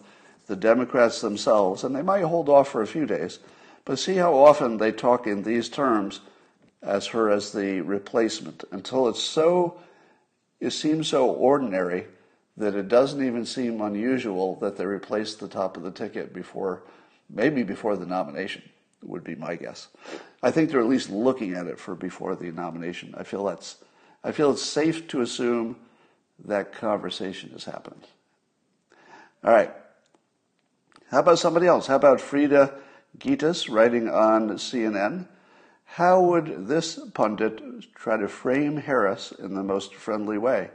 the 0.47 0.55
Democrats 0.55 1.21
themselves, 1.21 1.83
and 1.83 1.95
they 1.95 2.01
might 2.01 2.23
hold 2.23 2.49
off 2.49 2.69
for 2.69 2.81
a 2.81 2.87
few 2.87 3.05
days, 3.05 3.39
but 3.85 3.99
see 3.99 4.15
how 4.15 4.33
often 4.33 4.77
they 4.77 4.91
talk 4.91 5.27
in 5.27 5.43
these 5.43 5.69
terms 5.69 6.19
as 6.81 7.07
her 7.07 7.29
as 7.29 7.51
the 7.51 7.81
replacement 7.81 8.63
until 8.71 9.07
it's 9.07 9.21
so 9.21 9.79
it 10.59 10.71
seems 10.71 11.07
so 11.07 11.29
ordinary 11.29 12.07
that 12.57 12.75
it 12.75 12.87
doesn't 12.87 13.25
even 13.25 13.45
seem 13.45 13.81
unusual 13.81 14.55
that 14.55 14.77
they 14.77 14.85
replaced 14.85 15.39
the 15.39 15.47
top 15.47 15.77
of 15.77 15.83
the 15.83 15.91
ticket 15.91 16.33
before, 16.33 16.81
maybe 17.29 17.61
before 17.61 17.95
the 17.95 18.05
nomination, 18.05 18.63
would 19.03 19.23
be 19.23 19.35
my 19.35 19.55
guess. 19.55 19.87
I 20.41 20.51
think 20.51 20.69
they're 20.69 20.79
at 20.79 20.87
least 20.87 21.09
looking 21.09 21.53
at 21.53 21.67
it 21.67 21.79
for 21.79 21.95
before 21.95 22.35
the 22.35 22.51
nomination. 22.51 23.15
I 23.17 23.23
feel 23.23 23.43
that's, 23.45 23.77
I 24.23 24.31
feel 24.31 24.51
it's 24.51 24.61
safe 24.61 25.07
to 25.09 25.21
assume 25.21 25.77
that 26.45 26.73
conversation 26.73 27.49
has 27.51 27.65
happened. 27.65 28.05
All 29.43 29.51
right. 29.51 29.71
How 31.09 31.19
about 31.19 31.39
somebody 31.39 31.67
else? 31.67 31.87
How 31.87 31.95
about 31.95 32.21
Frida 32.21 32.73
Ghitis 33.17 33.73
writing 33.73 34.09
on 34.09 34.49
CNN? 34.51 35.27
How 35.85 36.21
would 36.21 36.67
this 36.67 36.99
pundit 37.13 37.93
try 37.95 38.17
to 38.17 38.27
frame 38.27 38.77
Harris 38.77 39.31
in 39.31 39.55
the 39.55 39.63
most 39.63 39.95
friendly 39.95 40.37
way? 40.37 40.69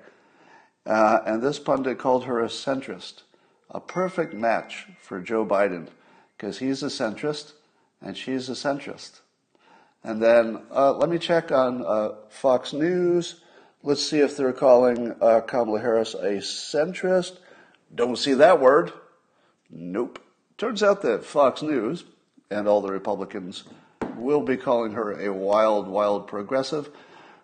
Uh, 0.85 1.21
and 1.27 1.43
this 1.43 1.59
pundit 1.59 1.99
called 1.99 2.25
her 2.25 2.41
a 2.41 2.49
centrist, 2.49 3.23
a 3.71 3.79
perfect 3.79 4.35
match 4.35 4.87
for 5.01 5.21
Joe 5.21 5.47
Biden, 5.47 5.89
because 6.37 6.59
he's 6.59 6.83
a 6.83 6.87
centrist 6.87 7.53
and 8.01 8.17
she's 8.17 8.49
a 8.49 8.55
centrist. 8.55 9.21
And 10.05 10.23
then 10.23 10.63
uh, 10.71 10.93
let 10.95 11.09
me 11.09 11.19
check 11.19 11.53
on 11.53 11.85
uh, 11.85 12.15
Fox 12.29 12.73
News. 12.73 13.37
Let's 13.83 14.03
see 14.03 14.19
if 14.19 14.37
they're 14.37 14.53
calling 14.53 15.15
uh, 15.21 15.41
Kamala 15.41 15.81
Harris 15.81 16.15
a 16.15 16.39
centrist. 16.39 17.39
Don't 17.95 18.17
see 18.17 18.35
that 18.35 18.61
word. 18.61 18.93
Nope. 19.71 20.19
Turns 20.59 20.83
out 20.83 21.03
that 21.03 21.25
Fox 21.25 21.63
News 21.63 22.05
and 22.51 22.69
all 22.69 22.81
the 22.81 22.93
Republicans 22.93 23.65
will 24.17 24.43
be 24.43 24.57
calling 24.57 24.93
her 24.93 25.21
a 25.21 25.33
wild, 25.33 25.89
wild 25.89 26.27
progressive 26.27 26.91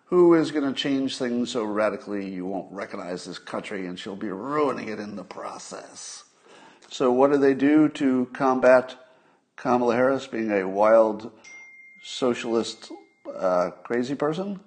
who 0.05 0.33
is 0.33 0.51
going 0.51 0.65
to 0.65 0.73
change 0.73 1.17
things 1.17 1.51
so 1.51 1.63
radically 1.63 2.27
you 2.27 2.45
won't 2.45 2.71
recognize 2.71 3.25
this 3.25 3.37
country 3.37 3.85
and 3.85 3.99
she'll 3.99 4.15
be 4.15 4.31
ruining 4.31 4.89
it 4.89 4.99
in 4.99 5.15
the 5.15 5.23
process. 5.23 6.23
So, 6.89 7.11
what 7.11 7.31
do 7.31 7.37
they 7.37 7.53
do 7.53 7.89
to 7.89 8.27
combat 8.33 8.95
Kamala 9.55 9.95
Harris 9.95 10.25
being 10.25 10.51
a 10.51 10.67
wild 10.67 11.31
socialist 12.09 12.91
uh, 13.35 13.71
crazy 13.83 14.15
person? 14.15 14.59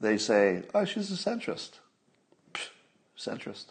They 0.00 0.18
say, 0.18 0.62
oh, 0.74 0.84
she's 0.84 1.10
a 1.10 1.30
centrist. 1.30 1.78
Psh, 2.52 2.68
centrist. 3.18 3.66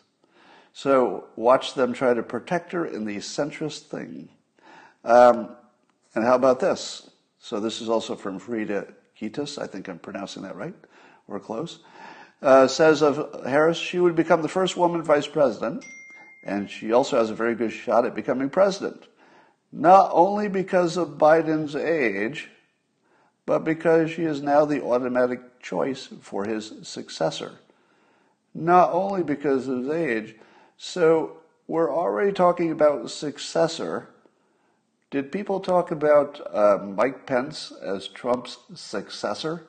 So, 0.74 1.26
watch 1.36 1.76
them 1.76 1.94
try 1.94 2.14
to 2.14 2.24
protect 2.24 2.72
her 2.72 2.86
in 2.86 3.06
the 3.06 3.18
centrist 3.18 3.82
thing. 3.84 4.30
Um, 5.04 5.56
and 6.16 6.24
how 6.24 6.36
about 6.36 6.60
this? 6.60 7.10
So 7.40 7.60
this 7.60 7.82
is 7.82 7.90
also 7.90 8.16
from 8.16 8.40
Frida 8.40 8.88
Ghitis. 9.20 9.62
I 9.62 9.68
think 9.68 9.88
I'm 9.88 10.00
pronouncing 10.00 10.44
that 10.44 10.56
right, 10.56 10.76
or 11.28 11.40
close. 11.40 11.80
Uh, 12.42 12.68
says 12.68 13.02
of 13.02 13.44
Harris, 13.46 13.78
she 13.78 14.00
would 14.00 14.16
become 14.16 14.42
the 14.42 14.48
first 14.48 14.78
woman 14.78 15.02
vice 15.04 15.28
president, 15.28 15.84
and 16.46 16.70
she 16.70 16.92
also 16.92 17.18
has 17.18 17.30
a 17.30 17.36
very 17.36 17.56
good 17.56 17.72
shot 17.72 18.06
at 18.06 18.16
becoming 18.16 18.50
president. 18.50 19.08
Not 19.72 20.10
only 20.14 20.48
because 20.48 20.98
of 20.98 21.18
Biden's 21.18 21.76
age, 21.76 22.50
but 23.46 23.60
because 23.60 24.12
she 24.12 24.24
is 24.24 24.42
now 24.42 24.66
the 24.66 24.84
automatic 24.84 25.62
choice 25.62 26.10
for 26.22 26.46
his 26.46 26.74
successor. 26.84 27.60
Not 28.54 28.92
only 28.92 29.24
because 29.24 29.68
of 29.68 29.80
his 29.80 29.90
age, 29.90 30.36
so 30.78 31.38
we're 31.68 31.94
already 31.94 32.32
talking 32.32 32.72
about 32.72 33.10
successor 33.10 34.10
did 35.14 35.32
people 35.32 35.60
talk 35.60 35.92
about 35.92 36.42
uh, 36.52 36.80
Mike 36.84 37.28
Pence 37.28 37.72
as 37.84 38.08
Trump's 38.08 38.58
successor? 38.74 39.68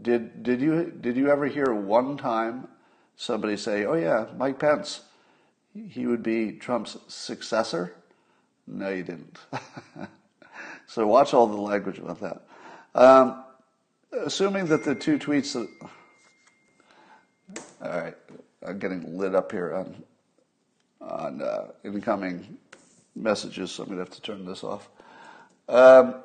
Did 0.00 0.42
did 0.42 0.62
you 0.62 0.90
did 0.90 1.18
you 1.18 1.28
ever 1.30 1.44
hear 1.44 1.74
one 1.74 2.16
time 2.16 2.66
somebody 3.14 3.58
say, 3.58 3.84
"Oh 3.84 3.92
yeah, 3.92 4.24
Mike 4.38 4.58
Pence, 4.58 5.02
he 5.74 6.06
would 6.06 6.22
be 6.22 6.52
Trump's 6.52 6.96
successor"? 7.08 7.94
No, 8.66 8.88
you 8.88 9.02
didn't. 9.02 9.36
so 10.86 11.06
watch 11.06 11.34
all 11.34 11.46
the 11.46 11.60
language 11.60 11.98
about 11.98 12.20
that. 12.22 12.40
Um, 12.98 13.44
assuming 14.24 14.66
that 14.66 14.82
the 14.82 14.92
two 14.92 15.20
tweets 15.20 15.52
that, 15.52 15.68
all 17.80 18.00
right, 18.00 18.16
I'm 18.66 18.80
getting 18.80 19.16
lit 19.16 19.36
up 19.36 19.52
here 19.52 19.72
on 19.72 20.02
on 21.00 21.40
uh, 21.40 21.68
incoming 21.84 22.58
messages, 23.14 23.70
so 23.70 23.84
I'm 23.84 23.88
going 23.90 23.98
to 23.98 24.04
have 24.04 24.14
to 24.16 24.20
turn 24.20 24.44
this 24.44 24.64
off. 24.64 24.88
Um, 25.68 26.16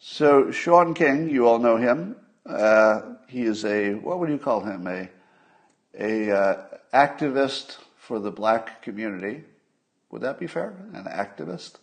so 0.00 0.50
Shaun 0.50 0.92
King, 0.94 1.30
you 1.30 1.46
all 1.46 1.60
know 1.60 1.76
him. 1.76 2.16
Uh, 2.44 3.02
he 3.28 3.42
is 3.42 3.64
a 3.64 3.94
what 3.94 4.18
would 4.18 4.28
you 4.28 4.38
call 4.38 4.60
him? 4.60 4.88
A 4.88 5.08
a 5.96 6.32
uh, 6.32 6.64
activist 6.92 7.76
for 7.96 8.18
the 8.18 8.32
black 8.32 8.82
community. 8.82 9.44
Would 10.10 10.22
that 10.22 10.40
be 10.40 10.48
fair? 10.48 10.74
An 10.94 11.04
activist 11.04 11.76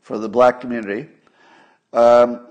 for 0.00 0.16
the 0.16 0.30
black 0.30 0.62
community, 0.62 1.10
um, 1.96 2.46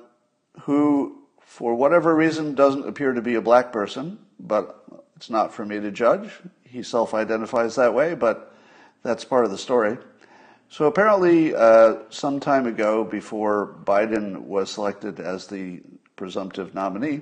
who, 0.62 1.22
for 1.40 1.76
whatever 1.76 2.16
reason, 2.16 2.56
doesn't 2.56 2.88
appear 2.88 3.14
to 3.14 3.22
be 3.22 3.36
a 3.36 3.42
black 3.42 3.72
person, 3.72 4.18
but 4.40 4.84
it's 5.16 5.30
not 5.30 5.54
for 5.54 5.66
me 5.66 5.80
to 5.80 5.92
judge. 5.92 6.32
He 6.64 6.84
self-identifies 6.84 7.76
that 7.76 7.94
way, 7.94 8.16
but 8.16 8.54
that's 9.04 9.24
part 9.24 9.46
of 9.46 9.52
the 9.52 9.58
story. 9.58 9.98
So 10.68 10.88
apparently, 10.88 11.54
uh, 11.54 11.98
some 12.10 12.40
time 12.40 12.66
ago, 12.66 13.04
before 13.04 13.78
Biden 13.86 14.42
was 14.42 14.72
selected 14.72 15.20
as 15.20 15.48
the 15.48 15.82
presumptive 16.16 16.74
nominee, 16.74 17.22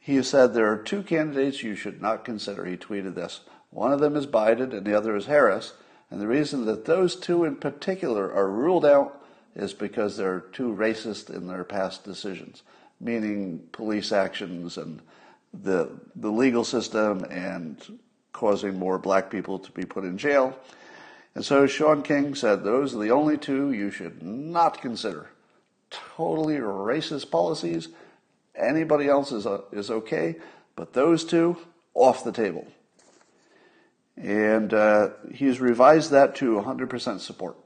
he 0.00 0.22
said 0.22 0.54
there 0.54 0.72
are 0.72 0.78
two 0.78 1.02
candidates 1.02 1.62
you 1.62 1.76
should 1.76 2.00
not 2.00 2.24
consider. 2.24 2.64
He 2.64 2.76
tweeted 2.76 3.14
this. 3.14 3.40
One 3.70 3.92
of 3.92 4.00
them 4.00 4.16
is 4.16 4.26
Biden 4.26 4.72
and 4.72 4.86
the 4.86 4.96
other 4.96 5.14
is 5.16 5.26
Harris. 5.26 5.74
And 6.10 6.20
the 6.20 6.28
reason 6.28 6.64
that 6.64 6.84
those 6.86 7.14
two 7.14 7.44
in 7.44 7.56
particular 7.56 8.32
are 8.32 8.48
ruled 8.48 8.86
out 8.86 9.22
is 9.56 9.72
because 9.72 10.16
they're 10.16 10.40
too 10.40 10.74
racist 10.74 11.34
in 11.34 11.48
their 11.48 11.64
past 11.64 12.04
decisions, 12.04 12.62
meaning 13.00 13.66
police 13.72 14.12
actions 14.12 14.76
and 14.76 15.00
the, 15.52 15.90
the 16.14 16.30
legal 16.30 16.62
system 16.62 17.24
and 17.24 17.98
causing 18.32 18.78
more 18.78 18.98
black 18.98 19.30
people 19.30 19.58
to 19.58 19.72
be 19.72 19.84
put 19.84 20.04
in 20.04 20.18
jail. 20.18 20.56
And 21.34 21.44
so 21.44 21.66
Shaun 21.66 22.02
King 22.02 22.34
said 22.34 22.62
those 22.62 22.94
are 22.94 22.98
the 22.98 23.10
only 23.10 23.38
two 23.38 23.72
you 23.72 23.90
should 23.90 24.22
not 24.22 24.80
consider. 24.80 25.30
Totally 25.90 26.56
racist 26.56 27.30
policies. 27.30 27.88
Anybody 28.54 29.08
else 29.08 29.32
is, 29.32 29.46
uh, 29.46 29.62
is 29.72 29.90
okay, 29.90 30.36
but 30.76 30.92
those 30.92 31.24
two, 31.24 31.56
off 31.94 32.24
the 32.24 32.32
table. 32.32 32.66
And 34.16 34.72
uh, 34.72 35.10
he's 35.32 35.60
revised 35.60 36.10
that 36.10 36.34
to 36.36 36.52
100% 36.56 37.20
support. 37.20 37.56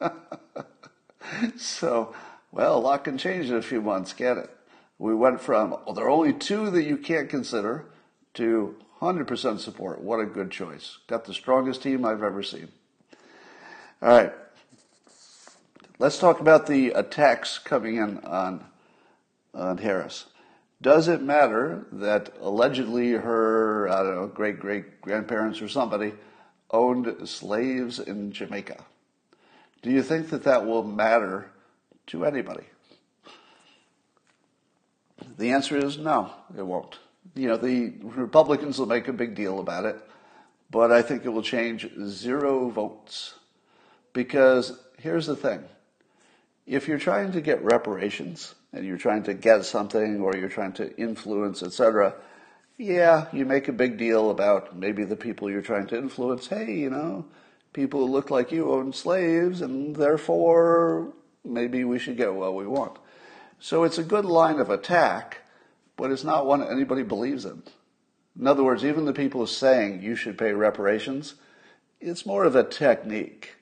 so 1.56 2.14
Well, 2.52 2.76
a 2.76 2.80
lot 2.80 3.04
can 3.04 3.18
change 3.18 3.48
in 3.48 3.56
a 3.56 3.62
few 3.62 3.80
months, 3.80 4.12
can 4.12 4.38
it? 4.38 4.50
We 4.98 5.14
went 5.14 5.40
from, 5.40 5.70
well, 5.70 5.94
there 5.94 6.04
are 6.04 6.10
only 6.10 6.32
two 6.32 6.70
that 6.70 6.82
you 6.82 6.96
can't 6.96 7.28
consider, 7.28 7.86
to 8.34 8.76
100% 9.00 9.58
support. 9.58 10.00
What 10.00 10.20
a 10.20 10.26
good 10.26 10.50
choice. 10.50 10.98
Got 11.06 11.24
the 11.24 11.34
strongest 11.34 11.82
team 11.82 12.04
I've 12.04 12.22
ever 12.22 12.42
seen. 12.42 12.68
All 14.02 14.08
right. 14.08 14.32
Let's 15.98 16.18
talk 16.18 16.40
about 16.40 16.66
the 16.66 16.90
attacks 16.90 17.58
coming 17.58 17.96
in 17.96 18.18
on, 18.18 18.64
on 19.54 19.78
Harris. 19.78 20.26
Does 20.82 21.08
it 21.08 21.22
matter 21.22 21.86
that 21.92 22.32
allegedly 22.40 23.12
her, 23.12 23.88
I 23.90 24.02
don't 24.02 24.14
know, 24.14 24.26
great 24.26 24.60
great 24.60 25.02
grandparents 25.02 25.60
or 25.60 25.68
somebody 25.68 26.14
owned 26.70 27.28
slaves 27.28 27.98
in 27.98 28.32
Jamaica? 28.32 28.82
Do 29.82 29.90
you 29.90 30.02
think 30.02 30.30
that 30.30 30.44
that 30.44 30.66
will 30.66 30.82
matter 30.82 31.50
to 32.08 32.24
anybody? 32.24 32.64
The 35.38 35.50
answer 35.50 35.76
is 35.76 35.98
no, 35.98 36.32
it 36.56 36.66
won't. 36.66 36.98
You 37.34 37.48
know, 37.48 37.56
the 37.56 37.94
Republicans 38.02 38.78
will 38.78 38.86
make 38.86 39.08
a 39.08 39.12
big 39.12 39.34
deal 39.34 39.60
about 39.60 39.84
it, 39.84 39.96
but 40.70 40.90
I 40.90 41.02
think 41.02 41.24
it 41.24 41.30
will 41.30 41.42
change 41.42 41.88
zero 42.04 42.68
votes. 42.68 43.34
Because 44.12 44.78
here's 44.98 45.26
the 45.26 45.36
thing 45.36 45.64
if 46.66 46.88
you're 46.88 46.98
trying 46.98 47.32
to 47.32 47.40
get 47.40 47.62
reparations 47.62 48.54
and 48.72 48.84
you're 48.84 48.98
trying 48.98 49.22
to 49.24 49.34
get 49.34 49.64
something 49.64 50.20
or 50.20 50.36
you're 50.36 50.48
trying 50.48 50.72
to 50.74 50.96
influence, 50.96 51.62
etc., 51.62 52.14
yeah, 52.76 53.26
you 53.32 53.44
make 53.44 53.68
a 53.68 53.72
big 53.72 53.98
deal 53.98 54.30
about 54.30 54.76
maybe 54.76 55.04
the 55.04 55.16
people 55.16 55.50
you're 55.50 55.60
trying 55.60 55.86
to 55.88 55.98
influence. 55.98 56.46
Hey, 56.46 56.76
you 56.76 56.90
know, 56.90 57.26
people 57.72 58.06
who 58.06 58.12
look 58.12 58.30
like 58.30 58.52
you 58.52 58.70
own 58.70 58.92
slaves, 58.92 59.60
and 59.60 59.94
therefore 59.96 61.12
maybe 61.44 61.84
we 61.84 61.98
should 61.98 62.16
get 62.16 62.34
what 62.34 62.54
we 62.54 62.66
want. 62.66 62.98
So 63.58 63.84
it's 63.84 63.98
a 63.98 64.02
good 64.02 64.24
line 64.24 64.58
of 64.58 64.70
attack, 64.70 65.38
but 65.96 66.10
it's 66.10 66.24
not 66.24 66.46
one 66.46 66.62
anybody 66.62 67.02
believes 67.02 67.44
in. 67.44 67.62
In 68.38 68.46
other 68.46 68.64
words, 68.64 68.84
even 68.84 69.04
the 69.04 69.12
people 69.12 69.46
saying 69.46 70.02
you 70.02 70.16
should 70.16 70.38
pay 70.38 70.52
reparations, 70.52 71.34
it's 72.00 72.24
more 72.24 72.44
of 72.44 72.56
a 72.56 72.64
technique. 72.64 73.56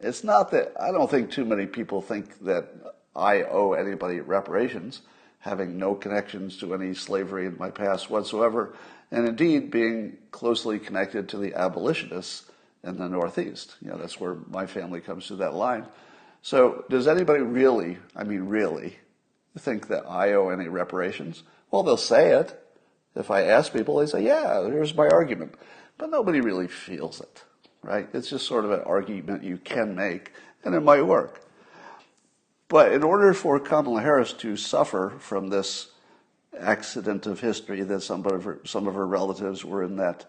It's 0.00 0.24
not 0.24 0.50
that 0.52 0.72
I 0.80 0.90
don't 0.90 1.10
think 1.10 1.30
too 1.30 1.44
many 1.44 1.66
people 1.66 2.00
think 2.00 2.40
that 2.40 2.68
I 3.14 3.42
owe 3.42 3.74
anybody 3.74 4.20
reparations, 4.20 5.02
having 5.40 5.76
no 5.76 5.94
connections 5.94 6.56
to 6.58 6.72
any 6.72 6.94
slavery 6.94 7.46
in 7.46 7.58
my 7.58 7.70
past 7.70 8.08
whatsoever, 8.08 8.74
and 9.10 9.28
indeed 9.28 9.70
being 9.70 10.16
closely 10.30 10.78
connected 10.78 11.28
to 11.28 11.36
the 11.36 11.54
abolitionists 11.54 12.50
in 12.84 12.98
the 12.98 13.08
Northeast. 13.08 13.76
You 13.80 13.90
know, 13.90 13.98
that's 13.98 14.18
where 14.20 14.36
my 14.48 14.66
family 14.66 15.00
comes 15.00 15.26
through 15.26 15.38
that 15.38 15.54
line. 15.54 15.86
So, 16.42 16.84
does 16.90 17.06
anybody 17.06 17.42
really, 17.42 17.98
I 18.16 18.24
mean, 18.24 18.46
really, 18.46 18.98
think 19.58 19.88
that 19.88 20.08
I 20.08 20.32
owe 20.32 20.48
any 20.48 20.68
reparations? 20.68 21.44
Well, 21.70 21.82
they'll 21.82 21.96
say 21.96 22.32
it. 22.32 22.58
If 23.14 23.30
I 23.30 23.42
ask 23.42 23.72
people, 23.72 23.96
they 23.96 24.06
say, 24.06 24.24
yeah, 24.24 24.62
here's 24.62 24.94
my 24.94 25.08
argument. 25.08 25.54
But 25.98 26.10
nobody 26.10 26.40
really 26.40 26.66
feels 26.66 27.20
it, 27.20 27.44
right? 27.82 28.08
It's 28.12 28.30
just 28.30 28.46
sort 28.46 28.64
of 28.64 28.72
an 28.72 28.80
argument 28.80 29.44
you 29.44 29.58
can 29.58 29.94
make, 29.94 30.32
and 30.64 30.74
it 30.74 30.80
might 30.80 31.02
work. 31.02 31.42
But 32.68 32.92
in 32.92 33.02
order 33.02 33.34
for 33.34 33.60
Kamala 33.60 34.00
Harris 34.00 34.32
to 34.34 34.56
suffer 34.56 35.12
from 35.18 35.48
this 35.48 35.88
accident 36.58 37.26
of 37.26 37.40
history 37.40 37.82
that 37.82 38.00
some 38.00 38.24
of 38.24 38.44
her, 38.44 38.60
some 38.64 38.88
of 38.88 38.94
her 38.94 39.06
relatives 39.06 39.64
were 39.64 39.82
in 39.82 39.96
that 39.96 40.24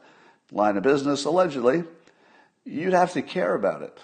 line 0.51 0.77
of 0.77 0.83
business, 0.83 1.25
allegedly, 1.25 1.83
you'd 2.65 2.93
have 2.93 3.13
to 3.13 3.21
care 3.21 3.55
about 3.55 3.81
it. 3.81 3.97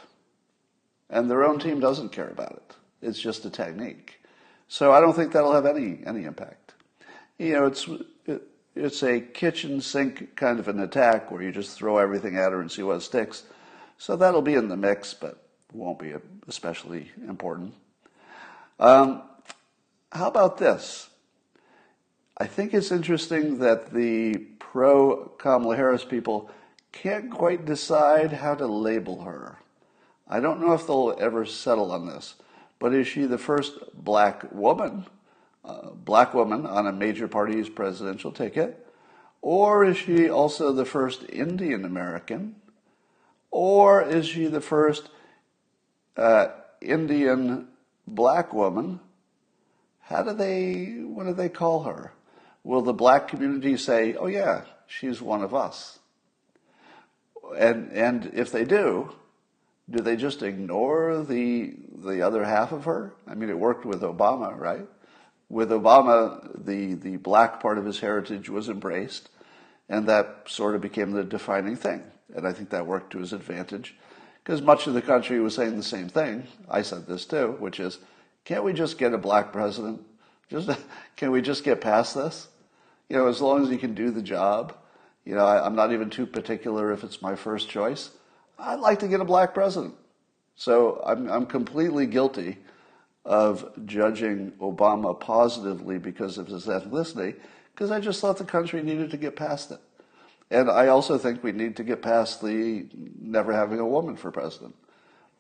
And 1.10 1.30
their 1.30 1.43
own 1.43 1.60
team 1.60 1.80
doesn't 1.80 2.12
care 2.12 2.30
about 2.30 2.52
it. 2.52 2.76
It's 3.02 3.19
just 3.19 3.45
a 3.45 3.50
technique. 3.50 4.22
So 4.67 4.91
I 4.91 5.02
don't 5.02 5.15
think 5.15 5.32
that'll 5.32 5.54
have 5.54 5.65
any, 5.65 6.00
any 6.06 6.26
impact. 6.26 6.74
You 7.38 7.54
know, 7.54 7.65
it's, 7.65 7.88
it, 8.26 8.43
it's 8.76 9.02
a 9.02 9.19
kitchen 9.19 9.82
sink 9.82 10.36
kind 10.36 10.60
of 10.60 10.67
an 10.67 10.80
attack 10.80 11.32
where 11.32 11.41
you 11.41 11.52
just 11.52 11.76
throw 11.76 11.98
everything 11.98 12.38
at 12.38 12.52
her 12.52 12.62
and 12.62 12.72
see 12.72 12.84
what 12.84 13.02
sticks. 13.02 13.43
So 13.98 14.15
that'll 14.15 14.41
be 14.41 14.54
in 14.54 14.67
the 14.67 14.78
mix, 14.78 15.13
but 15.13 15.43
won't 15.74 16.00
be 16.00 16.13
especially 16.48 17.12
important. 17.28 17.74
Um, 18.80 19.24
how 20.12 20.28
about 20.28 20.58
this? 20.58 21.10
I 22.38 22.45
think 22.45 22.74
it's 22.74 22.91
interesting 22.91 23.60
that 23.60 23.93
the 23.93 24.38
pro 24.60 25.26
Kamala 25.38 25.76
Harris 25.76 26.06
people 26.06 26.50
can't 26.91 27.32
quite 27.32 27.65
decide 27.65 28.34
how 28.34 28.56
to 28.56 28.65
label 28.65 29.23
her. 29.23 29.58
I 30.28 30.39
don't 30.39 30.62
know 30.62 30.73
if 30.73 30.86
they'll 30.86 31.15
ever 31.19 31.45
settle 31.45 31.91
on 31.91 32.08
this. 32.08 32.36
But 32.80 32.93
is 32.93 33.08
she 33.08 33.25
the 33.25 33.38
first 33.38 33.73
black 33.93 34.52
woman, 34.54 35.06
uh, 35.65 35.89
black 35.89 36.34
woman 36.34 36.65
on 36.65 36.88
a 36.88 36.93
major 36.93 37.28
party's 37.28 37.69
presidential 37.69 38.32
ticket? 38.32 38.88
Or 39.41 39.84
is 39.84 39.97
she 39.97 40.30
also 40.30 40.71
the 40.71 40.86
first 40.86 41.23
Indian 41.30 41.84
American? 41.84 42.56
Or 43.52 44.02
is 44.02 44.28
she 44.28 44.47
the 44.47 44.62
first 44.62 45.10
uh, 46.15 46.47
Indian 46.82 47.67
black 48.08 48.54
woman? 48.54 49.02
How 50.02 50.23
do 50.23 50.34
they, 50.34 50.86
what 51.04 51.25
do 51.25 51.34
they 51.34 51.49
call 51.49 51.84
her? 51.84 52.13
Will 52.63 52.82
the 52.82 52.93
black 52.93 53.28
community 53.28 53.78
say, 53.78 54.15
oh 54.15 54.28
yeah, 54.28 54.63
she's 54.88 55.21
one 55.21 55.43
of 55.43 55.54
us? 55.54 55.98
And, 57.57 57.91
and 57.91 58.31
if 58.33 58.51
they 58.51 58.65
do, 58.65 59.13
do 59.89 60.03
they 60.03 60.15
just 60.15 60.43
ignore 60.43 61.23
the 61.23 61.73
the 62.03 62.21
other 62.21 62.45
half 62.45 62.71
of 62.71 62.85
her? 62.85 63.13
I 63.27 63.33
mean, 63.33 63.49
it 63.49 63.59
worked 63.59 63.85
with 63.85 64.01
Obama, 64.01 64.57
right? 64.57 64.85
With 65.49 65.71
Obama, 65.71 66.51
the 66.63 66.93
the 66.93 67.17
black 67.17 67.59
part 67.59 67.77
of 67.77 67.85
his 67.85 67.99
heritage 67.99 68.49
was 68.49 68.69
embraced, 68.69 69.29
and 69.88 70.07
that 70.07 70.43
sort 70.47 70.75
of 70.75 70.81
became 70.81 71.12
the 71.12 71.23
defining 71.23 71.75
thing. 71.75 72.03
And 72.35 72.47
I 72.47 72.53
think 72.53 72.69
that 72.69 72.85
worked 72.85 73.12
to 73.13 73.19
his 73.19 73.33
advantage, 73.33 73.95
because 74.43 74.62
much 74.62 74.85
of 74.85 74.93
the 74.93 75.01
country 75.01 75.39
was 75.39 75.55
saying 75.55 75.75
the 75.75 75.83
same 75.83 76.09
thing. 76.09 76.47
I 76.69 76.83
said 76.83 77.07
this 77.07 77.25
too, 77.25 77.55
which 77.59 77.79
is, 77.79 77.97
can't 78.45 78.63
we 78.63 78.73
just 78.73 78.99
get 78.99 79.13
a 79.13 79.17
black 79.17 79.51
president? 79.51 80.01
Just 80.49 80.69
can 81.15 81.31
we 81.31 81.41
just 81.41 81.63
get 81.63 81.81
past 81.81 82.13
this? 82.13 82.47
You 83.09 83.17
know, 83.17 83.27
as 83.27 83.41
long 83.41 83.63
as 83.63 83.69
he 83.69 83.77
can 83.77 83.95
do 83.95 84.12
the 84.12 84.21
job. 84.21 84.75
You 85.30 85.36
know, 85.36 85.46
I, 85.46 85.63
I'm 85.63 85.76
not 85.76 85.94
even 85.94 86.10
too 86.10 86.26
particular 86.26 86.92
if 86.92 87.04
it's 87.04 87.22
my 87.22 87.36
first 87.36 87.70
choice. 87.70 88.10
I'd 88.58 88.80
like 88.80 88.98
to 89.02 89.08
get 89.08 89.22
a 89.22 89.26
black 89.26 89.54
president. 89.54 89.94
So 90.56 91.04
I'm, 91.06 91.30
I'm 91.30 91.46
completely 91.46 92.08
guilty 92.08 92.58
of 93.26 93.72
judging 93.86 94.54
Obama 94.54 95.18
positively 95.20 96.00
because 96.00 96.39
of 96.39 96.48
his 96.48 96.65
ethnicity, 96.65 97.36
because 97.76 97.92
I 97.92 98.00
just 98.00 98.22
thought 98.22 98.39
the 98.39 98.44
country 98.44 98.82
needed 98.82 99.12
to 99.12 99.18
get 99.18 99.36
past 99.36 99.70
it. 99.70 99.80
And 100.50 100.68
I 100.68 100.88
also 100.88 101.20
think 101.20 101.44
we 101.44 101.52
need 101.52 101.76
to 101.76 101.84
get 101.84 102.02
past 102.02 102.42
the 102.42 102.88
never 103.22 103.54
having 103.54 103.80
a 103.80 103.86
woman 103.86 104.15
for 104.15 104.32
president. 104.32 104.76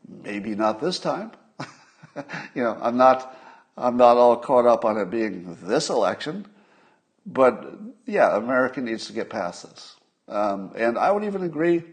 Maybe 0.07 0.53
not 0.53 0.79
this 0.79 0.99
time. 0.99 1.31
you 2.53 2.61
know, 2.61 2.77
I'm 2.79 2.95
not, 2.95 3.35
I'm 3.75 3.97
not 3.97 4.17
all 4.17 4.37
caught 4.37 4.67
up 4.67 4.85
on 4.85 4.97
it 4.97 5.09
being 5.09 5.57
this 5.63 5.89
election, 5.89 6.45
but 7.25 7.88
yeah, 8.09 8.35
America 8.35 8.81
needs 8.81 9.07
to 9.07 9.13
get 9.13 9.29
past 9.29 9.69
this. 9.69 9.95
Um, 10.27 10.71
and 10.75 10.97
I 10.97 11.11
would 11.11 11.23
even 11.23 11.43
agree 11.43 11.83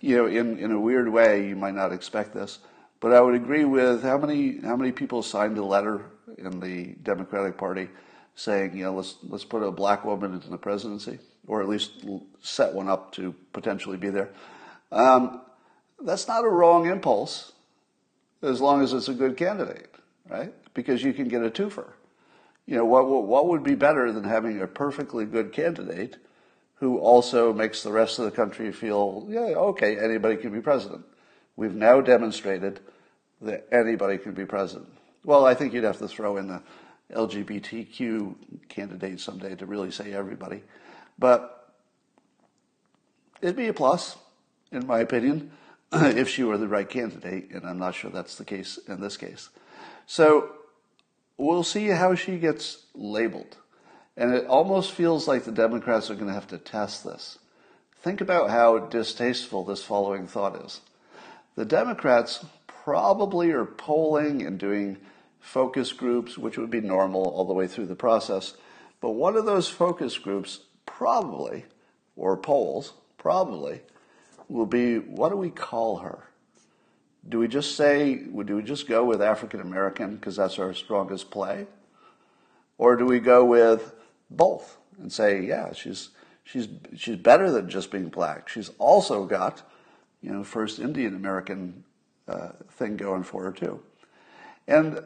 you 0.00 0.16
know, 0.16 0.26
in, 0.26 0.58
in 0.58 0.72
a 0.72 0.80
weird 0.80 1.08
way, 1.08 1.48
you 1.48 1.56
might 1.56 1.74
not 1.74 1.92
expect 1.92 2.34
this, 2.34 2.58
but 3.00 3.12
I 3.12 3.20
would 3.20 3.34
agree 3.34 3.64
with 3.64 4.02
how 4.02 4.18
many 4.18 4.58
how 4.60 4.76
many 4.76 4.92
people 4.92 5.22
signed 5.22 5.58
a 5.58 5.64
letter 5.64 6.06
in 6.38 6.60
the 6.60 6.94
Democratic 7.02 7.56
Party 7.56 7.88
saying, 8.34 8.76
you 8.76 8.84
know, 8.84 8.94
let's 8.94 9.16
let's 9.22 9.44
put 9.44 9.62
a 9.62 9.70
black 9.70 10.04
woman 10.04 10.34
into 10.34 10.48
the 10.48 10.58
presidency, 10.58 11.18
or 11.46 11.62
at 11.62 11.68
least 11.68 12.04
set 12.40 12.72
one 12.72 12.88
up 12.88 13.12
to 13.12 13.34
potentially 13.52 13.96
be 13.96 14.10
there. 14.10 14.30
Um, 14.92 15.40
that's 16.00 16.28
not 16.28 16.44
a 16.44 16.48
wrong 16.48 16.86
impulse, 16.86 17.52
as 18.42 18.60
long 18.60 18.82
as 18.82 18.92
it's 18.92 19.08
a 19.08 19.14
good 19.14 19.36
candidate, 19.36 19.94
right? 20.28 20.52
Because 20.74 21.02
you 21.02 21.14
can 21.14 21.28
get 21.28 21.42
a 21.42 21.50
twofer. 21.50 21.92
You 22.66 22.76
know, 22.76 22.84
what 22.84 23.06
what 23.06 23.46
would 23.48 23.62
be 23.62 23.76
better 23.76 24.12
than 24.12 24.24
having 24.24 24.60
a 24.60 24.66
perfectly 24.66 25.24
good 25.24 25.52
candidate 25.52 26.16
who 26.76 26.98
also 26.98 27.52
makes 27.52 27.82
the 27.82 27.92
rest 27.92 28.18
of 28.18 28.24
the 28.26 28.30
country 28.30 28.70
feel, 28.70 29.26
yeah, 29.30 29.40
okay, 29.40 29.98
anybody 29.98 30.36
can 30.36 30.52
be 30.52 30.60
president. 30.60 31.04
We've 31.56 31.74
now 31.74 32.02
demonstrated 32.02 32.80
that 33.40 33.66
anybody 33.72 34.18
can 34.18 34.32
be 34.32 34.44
president. 34.44 34.88
Well, 35.24 35.46
I 35.46 35.54
think 35.54 35.72
you'd 35.72 35.84
have 35.84 35.98
to 35.98 36.08
throw 36.08 36.36
in 36.36 36.48
the 36.48 36.62
LGBTQ 37.14 38.68
candidate 38.68 39.20
someday 39.20 39.54
to 39.56 39.64
really 39.64 39.90
say 39.90 40.12
everybody. 40.12 40.62
But 41.18 41.72
it'd 43.40 43.56
be 43.56 43.68
a 43.68 43.72
plus, 43.72 44.16
in 44.70 44.86
my 44.86 44.98
opinion, 44.98 45.52
if 45.92 46.28
she 46.28 46.44
were 46.44 46.58
the 46.58 46.68
right 46.68 46.88
candidate, 46.88 47.52
and 47.52 47.64
I'm 47.64 47.78
not 47.78 47.94
sure 47.94 48.10
that's 48.10 48.36
the 48.36 48.44
case 48.44 48.78
in 48.86 49.00
this 49.00 49.16
case. 49.16 49.48
So 50.06 50.50
we'll 51.38 51.62
see 51.62 51.88
how 51.88 52.14
she 52.14 52.38
gets 52.38 52.84
labeled. 52.94 53.56
And 54.16 54.34
it 54.34 54.46
almost 54.46 54.92
feels 54.92 55.28
like 55.28 55.44
the 55.44 55.52
Democrats 55.52 56.10
are 56.10 56.14
going 56.14 56.28
to 56.28 56.32
have 56.32 56.48
to 56.48 56.58
test 56.58 57.04
this. 57.04 57.38
Think 58.00 58.20
about 58.20 58.50
how 58.50 58.78
distasteful 58.78 59.64
this 59.64 59.82
following 59.82 60.26
thought 60.26 60.64
is. 60.64 60.80
The 61.56 61.64
Democrats 61.64 62.44
probably 62.66 63.50
are 63.50 63.64
polling 63.64 64.42
and 64.42 64.58
doing 64.58 64.98
focus 65.40 65.92
groups, 65.92 66.38
which 66.38 66.56
would 66.56 66.70
be 66.70 66.80
normal 66.80 67.24
all 67.24 67.44
the 67.44 67.52
way 67.52 67.66
through 67.66 67.86
the 67.86 67.94
process. 67.94 68.54
But 69.00 69.10
one 69.10 69.36
of 69.36 69.44
those 69.44 69.68
focus 69.68 70.18
groups 70.18 70.60
probably, 70.86 71.64
or 72.14 72.36
polls, 72.36 72.94
probably, 73.18 73.80
will 74.48 74.66
be 74.66 74.98
what 74.98 75.30
do 75.30 75.36
we 75.36 75.50
call 75.50 75.98
her? 75.98 76.28
Do 77.28 77.38
we 77.38 77.48
just 77.48 77.76
say, 77.76 78.14
do 78.14 78.56
we 78.56 78.62
just 78.62 78.86
go 78.88 79.04
with 79.04 79.20
African 79.20 79.60
American 79.60 80.16
because 80.16 80.36
that's 80.36 80.58
our 80.58 80.72
strongest 80.72 81.30
play? 81.30 81.66
Or 82.78 82.96
do 82.96 83.04
we 83.04 83.20
go 83.20 83.44
with 83.44 83.94
both 84.30 84.76
and 85.00 85.12
say, 85.12 85.42
yeah, 85.42 85.72
she's, 85.72 86.10
she's, 86.44 86.68
she's 86.96 87.16
better 87.16 87.50
than 87.50 87.68
just 87.68 87.90
being 87.90 88.08
black. 88.08 88.48
She's 88.48 88.70
also 88.78 89.24
got, 89.24 89.62
you 90.22 90.30
know, 90.30 90.44
first 90.44 90.78
Indian 90.78 91.14
American 91.14 91.84
uh, 92.28 92.50
thing 92.72 92.96
going 92.96 93.22
for 93.22 93.44
her 93.44 93.52
too. 93.52 93.80
And, 94.68 95.04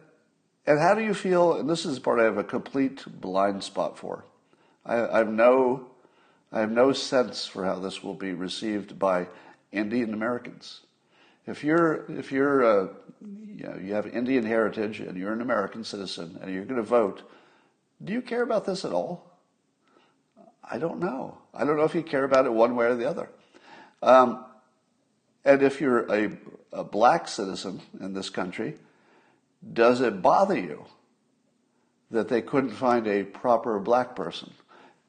and 0.67 0.79
how 0.79 0.95
do 0.95 1.03
you 1.03 1.15
feel, 1.15 1.55
and 1.55 1.69
this 1.69 1.85
is 1.85 1.97
the 1.97 2.01
part 2.01 2.21
I 2.21 2.25
have 2.25 2.39
a 2.39 2.45
complete 2.45 3.05
blind 3.21 3.63
spot 3.63 3.99
for. 3.99 4.25
I, 4.85 5.07
I 5.07 5.19
have 5.19 5.31
no, 5.33 5.87
I 6.53 6.61
have 6.61 6.73
no 6.73 6.93
sense 6.93 7.47
for 7.47 7.65
how 7.65 7.79
this 7.79 8.03
will 8.03 8.15
be 8.15 8.33
received 8.33 8.99
by 8.99 9.29
Indian 9.73 10.13
Americans. 10.13 10.83
If 11.47 11.65
you're, 11.65 12.05
if 12.11 12.31
you're, 12.31 12.65
uh, 12.65 12.89
you, 13.21 13.65
know, 13.65 13.77
you 13.77 13.95
have 13.95 14.07
Indian 14.07 14.45
heritage 14.45 15.01
and 15.01 15.17
you're 15.17 15.33
an 15.33 15.41
American 15.41 15.85
citizen 15.85 16.39
and 16.43 16.53
you're 16.53 16.65
going 16.65 16.77
to 16.77 16.83
vote, 16.83 17.23
do 18.03 18.13
you 18.13 18.23
care 18.23 18.43
about 18.43 18.65
this 18.65 18.85
at 18.85 18.93
all? 18.93 19.31
I 20.63 20.79
don't 20.79 21.01
know. 21.01 21.39
I 21.53 21.65
don't 21.65 21.77
know 21.77 21.85
if 21.85 21.95
you 21.95 22.03
care 22.03 22.25
about 22.25 22.47
it 22.47 22.53
one 22.53 22.77
way 22.77 22.87
or 22.87 22.95
the 22.95 23.09
other. 23.09 23.29
Um, 24.03 24.45
and 25.45 25.63
if 25.63 25.81
you're 25.81 26.11
a, 26.13 26.31
a 26.73 26.85
black 26.85 27.27
citizen 27.27 27.81
in 27.99 28.13
this 28.13 28.31
country, 28.31 28.77
does 29.73 30.01
it 30.01 30.23
bother 30.23 30.59
you 30.59 30.85
that 32.11 32.29
they 32.29 32.43
couldn't 32.43 32.71
find 32.71 33.07
a 33.07 33.25
proper 33.25 33.79
black 33.79 34.15
person? 34.15 34.53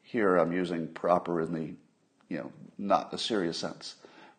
Here 0.01 0.37
I'm 0.37 0.51
using 0.51 0.87
proper 0.87 1.41
in 1.41 1.53
the, 1.53 1.73
you 2.29 2.37
know, 2.37 2.51
not 2.77 3.13
a 3.13 3.17
serious 3.17 3.57
sense. 3.57 3.95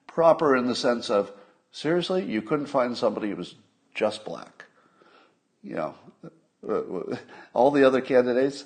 Proper 0.07 0.57
in 0.57 0.67
the 0.67 0.75
sense 0.75 1.09
of, 1.09 1.33
seriously, 1.73 2.25
you 2.25 2.43
couldn't 2.43 2.67
find 2.67 2.97
somebody 2.97 3.31
who 3.31 3.37
was 3.37 3.57
just 3.95 4.25
black. 4.25 4.67
You 5.63 5.75
know, 5.75 5.95
uh, 6.69 7.17
all 7.53 7.71
the 7.71 7.85
other 7.85 8.01
candidates 8.01 8.65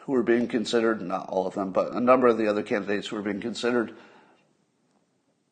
who 0.00 0.12
were 0.12 0.22
being 0.22 0.46
considered, 0.46 1.00
not 1.00 1.28
all 1.28 1.46
of 1.46 1.54
them, 1.54 1.70
but 1.70 1.92
a 1.92 2.00
number 2.00 2.26
of 2.26 2.36
the 2.36 2.48
other 2.48 2.62
candidates 2.62 3.08
who 3.08 3.16
were 3.16 3.22
being 3.22 3.40
considered, 3.40 3.94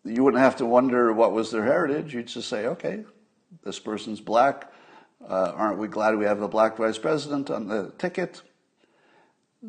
you 0.05 0.23
wouldn't 0.23 0.43
have 0.43 0.57
to 0.57 0.67
wonder 0.67 1.13
what 1.13 1.33
was 1.33 1.51
their 1.51 1.65
heritage. 1.65 2.13
You'd 2.13 2.27
just 2.27 2.49
say, 2.49 2.67
okay, 2.67 3.05
this 3.65 3.79
person's 3.79 4.21
black. 4.21 4.71
Uh, 5.27 5.53
aren't 5.55 5.79
we 5.79 5.87
glad 5.89 6.17
we 6.17 6.25
have 6.25 6.43
a 6.43 6.49
black 6.49 6.77
vice 6.77 6.99
president 6.99 7.51
on 7.51 7.69
the 7.69 7.93
ticket? 7.99 8.43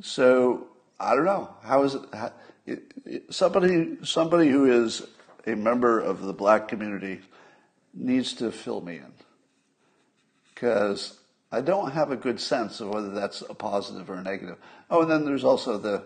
So 0.02 0.68
I 1.00 1.16
don't 1.16 1.26
know. 1.26 1.54
How 1.62 1.84
is 1.84 1.96
it, 1.96 2.02
how, 2.12 2.34
it, 2.66 2.94
it? 3.06 3.34
Somebody, 3.34 3.98
somebody 4.04 4.50
who 4.50 4.66
is 4.66 5.06
a 5.46 5.56
member 5.56 6.00
of 6.00 6.22
the 6.22 6.34
black 6.34 6.68
community 6.68 7.22
needs 7.94 8.34
to 8.34 8.52
fill 8.52 8.82
me 8.82 8.98
in 8.98 9.14
because 10.54 11.20
I 11.52 11.62
don't 11.62 11.92
have 11.92 12.12
a 12.12 12.16
good 12.16 12.40
sense 12.40 12.80
of 12.82 12.90
whether 12.90 13.12
that's 13.12 13.42
a 13.42 13.54
positive 13.54 14.10
or 14.10 14.16
a 14.16 14.24
negative. 14.24 14.58
Oh, 14.90 15.02
and 15.02 15.12
then 15.12 15.26
there's 15.26 15.44
also 15.44 15.78
the 15.78 16.04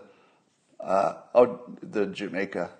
uh, 0.80 1.14
oh, 1.34 1.60
the 1.82 2.06
Jamaica 2.06 2.70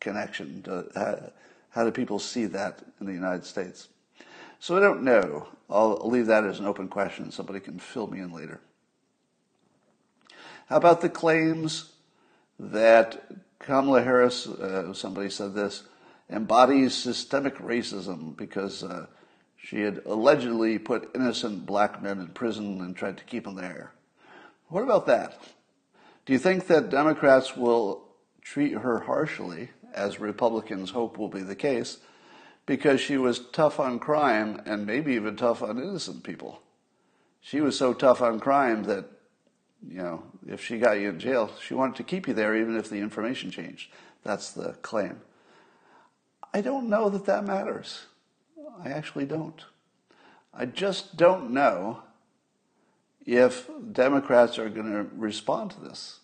connection. 0.00 0.62
To, 0.62 0.86
how, 0.94 1.30
how 1.70 1.84
do 1.84 1.90
people 1.90 2.18
see 2.18 2.46
that 2.46 2.82
in 3.00 3.06
the 3.06 3.12
United 3.12 3.44
States? 3.44 3.88
So 4.58 4.76
I 4.76 4.80
don't 4.80 5.02
know. 5.02 5.48
I'll 5.68 6.08
leave 6.08 6.26
that 6.26 6.44
as 6.44 6.58
an 6.58 6.66
open 6.66 6.88
question. 6.88 7.30
Somebody 7.30 7.60
can 7.60 7.78
fill 7.78 8.06
me 8.06 8.20
in 8.20 8.32
later. 8.32 8.60
How 10.66 10.76
about 10.76 11.00
the 11.00 11.08
claims 11.08 11.92
that 12.58 13.24
Kamala 13.64 14.02
Harris, 14.02 14.46
uh, 14.46 14.92
somebody 14.92 15.30
said 15.30 15.54
this, 15.54 15.84
embodies 16.28 16.94
systemic 16.94 17.56
racism 17.58 18.36
because 18.36 18.84
uh, 18.84 19.06
she 19.56 19.80
had 19.80 20.02
allegedly 20.04 20.78
put 20.78 21.10
innocent 21.14 21.64
black 21.64 22.02
men 22.02 22.20
in 22.20 22.28
prison 22.28 22.80
and 22.82 22.94
tried 22.94 23.16
to 23.16 23.24
keep 23.24 23.44
them 23.44 23.54
there. 23.54 23.92
What 24.68 24.82
about 24.82 25.06
that? 25.06 25.40
Do 26.26 26.34
you 26.34 26.38
think 26.38 26.66
that 26.66 26.90
Democrats 26.90 27.56
will 27.56 28.04
treat 28.42 28.72
her 28.72 29.00
harshly, 29.00 29.70
as 29.94 30.20
Republicans 30.20 30.90
hope 30.90 31.16
will 31.16 31.28
be 31.28 31.42
the 31.42 31.56
case, 31.56 31.98
because 32.66 33.00
she 33.00 33.16
was 33.16 33.46
tough 33.52 33.80
on 33.80 33.98
crime 33.98 34.60
and 34.66 34.86
maybe 34.86 35.14
even 35.14 35.36
tough 35.36 35.62
on 35.62 35.78
innocent 35.78 36.22
people? 36.22 36.60
She 37.40 37.62
was 37.62 37.78
so 37.78 37.94
tough 37.94 38.20
on 38.20 38.40
crime 38.40 38.84
that 38.84 39.06
you 39.88 39.98
know, 39.98 40.22
if 40.46 40.64
she 40.64 40.78
got 40.78 40.98
you 40.98 41.10
in 41.10 41.18
jail, 41.18 41.50
she 41.62 41.74
wanted 41.74 41.96
to 41.96 42.02
keep 42.02 42.26
you 42.28 42.34
there 42.34 42.56
even 42.56 42.76
if 42.76 42.88
the 42.88 42.98
information 42.98 43.50
changed. 43.50 43.90
That's 44.22 44.50
the 44.50 44.72
claim. 44.82 45.20
I 46.52 46.60
don't 46.60 46.88
know 46.88 47.08
that 47.10 47.26
that 47.26 47.44
matters. 47.44 48.06
I 48.82 48.90
actually 48.90 49.26
don't. 49.26 49.60
I 50.52 50.66
just 50.66 51.16
don't 51.16 51.50
know 51.50 52.02
if 53.26 53.68
Democrats 53.92 54.58
are 54.58 54.68
going 54.68 54.92
to 54.92 55.06
respond 55.16 55.72
to 55.72 55.80
this. 55.80 56.20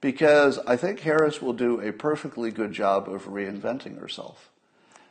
Because 0.00 0.58
I 0.66 0.76
think 0.76 1.00
Harris 1.00 1.40
will 1.40 1.52
do 1.52 1.80
a 1.80 1.92
perfectly 1.92 2.50
good 2.50 2.72
job 2.72 3.08
of 3.08 3.26
reinventing 3.26 4.00
herself. 4.00 4.50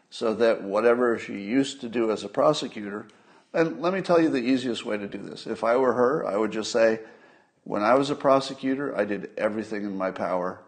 So 0.09 0.33
that 0.33 0.63
whatever 0.63 1.17
she 1.17 1.41
used 1.41 1.79
to 1.81 1.89
do 1.89 2.11
as 2.11 2.25
a 2.25 2.29
prosecutor, 2.29 3.07
and 3.53 3.81
let 3.81 3.93
me 3.93 4.01
tell 4.01 4.21
you 4.21 4.29
the 4.29 4.37
easiest 4.37 4.85
way 4.85 4.97
to 4.97 5.07
do 5.07 5.19
this. 5.19 5.47
If 5.47 5.63
I 5.63 5.77
were 5.77 5.93
her, 5.93 6.27
I 6.27 6.35
would 6.35 6.51
just 6.51 6.71
say, 6.71 6.99
when 7.63 7.83
I 7.83 7.95
was 7.95 8.09
a 8.09 8.15
prosecutor, 8.15 8.97
I 8.97 9.05
did 9.05 9.29
everything 9.37 9.83
in 9.83 9.97
my 9.97 10.11
power 10.11 10.61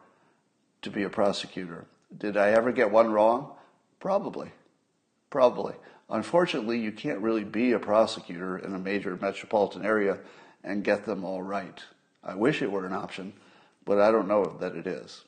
to 0.84 0.90
be 0.90 1.04
a 1.04 1.10
prosecutor. 1.10 1.86
Did 2.16 2.38
I 2.38 2.52
ever 2.52 2.72
get 2.72 2.92
one 2.92 3.12
wrong? 3.12 3.52
Probably. 4.00 4.52
Probably. 5.30 5.74
Unfortunately, 6.10 6.80
you 6.80 6.92
can't 6.92 7.20
really 7.20 7.44
be 7.44 7.72
a 7.72 7.80
prosecutor 7.80 8.58
in 8.58 8.76
a 8.76 8.80
major 8.80 9.18
metropolitan 9.20 9.86
area 9.86 10.20
and 10.64 10.84
get 10.84 11.06
them 11.06 11.24
all 11.24 11.42
right. 11.42 11.84
I 12.24 12.36
wish 12.36 12.62
it 12.62 12.72
were 12.72 12.86
an 12.86 12.94
option, 12.94 13.34
but 13.86 14.00
I 14.00 14.12
don't 14.12 14.28
know 14.28 14.58
that 14.60 14.76
it 14.76 14.86
is. 14.86 15.24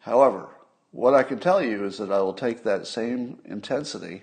However, 0.00 0.48
what 0.92 1.14
I 1.14 1.22
can 1.22 1.40
tell 1.40 1.62
you 1.62 1.84
is 1.84 1.98
that 1.98 2.12
I 2.12 2.20
will 2.20 2.34
take 2.34 2.62
that 2.62 2.86
same 2.86 3.38
intensity 3.44 4.22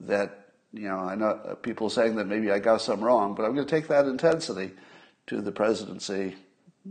that, 0.00 0.46
you 0.72 0.88
know, 0.88 0.98
I 0.98 1.14
know 1.14 1.26
uh, 1.26 1.54
people 1.56 1.90
saying 1.90 2.16
that 2.16 2.26
maybe 2.26 2.50
I 2.50 2.58
got 2.58 2.80
some 2.80 3.02
wrong, 3.02 3.34
but 3.34 3.44
I'm 3.44 3.54
going 3.54 3.66
to 3.66 3.70
take 3.70 3.88
that 3.88 4.06
intensity 4.06 4.72
to 5.26 5.40
the 5.40 5.52
presidency 5.52 6.36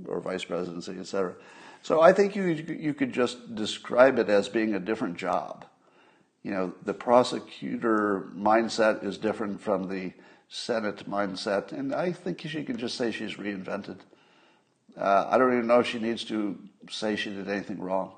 or 0.07 0.19
vice 0.19 0.43
presidency, 0.43 0.95
et 0.99 1.07
cetera. 1.07 1.35
So 1.81 2.01
I 2.01 2.13
think 2.13 2.35
you, 2.35 2.45
you 2.45 2.93
could 2.93 3.13
just 3.13 3.55
describe 3.55 4.17
it 4.17 4.29
as 4.29 4.49
being 4.49 4.73
a 4.73 4.79
different 4.79 5.17
job. 5.17 5.65
You 6.41 6.51
know, 6.51 6.73
the 6.83 6.93
prosecutor 6.93 8.31
mindset 8.35 9.03
is 9.03 9.17
different 9.17 9.61
from 9.61 9.87
the 9.87 10.13
Senate 10.49 11.09
mindset, 11.09 11.71
and 11.71 11.93
I 11.93 12.11
think 12.11 12.41
she 12.41 12.63
can 12.63 12.77
just 12.77 12.95
say 12.95 13.11
she's 13.11 13.35
reinvented. 13.35 13.99
Uh, 14.95 15.27
I 15.29 15.37
don't 15.37 15.53
even 15.53 15.67
know 15.67 15.79
if 15.79 15.87
she 15.87 15.99
needs 15.99 16.23
to 16.25 16.57
say 16.89 17.15
she 17.15 17.31
did 17.31 17.49
anything 17.49 17.79
wrong. 17.79 18.13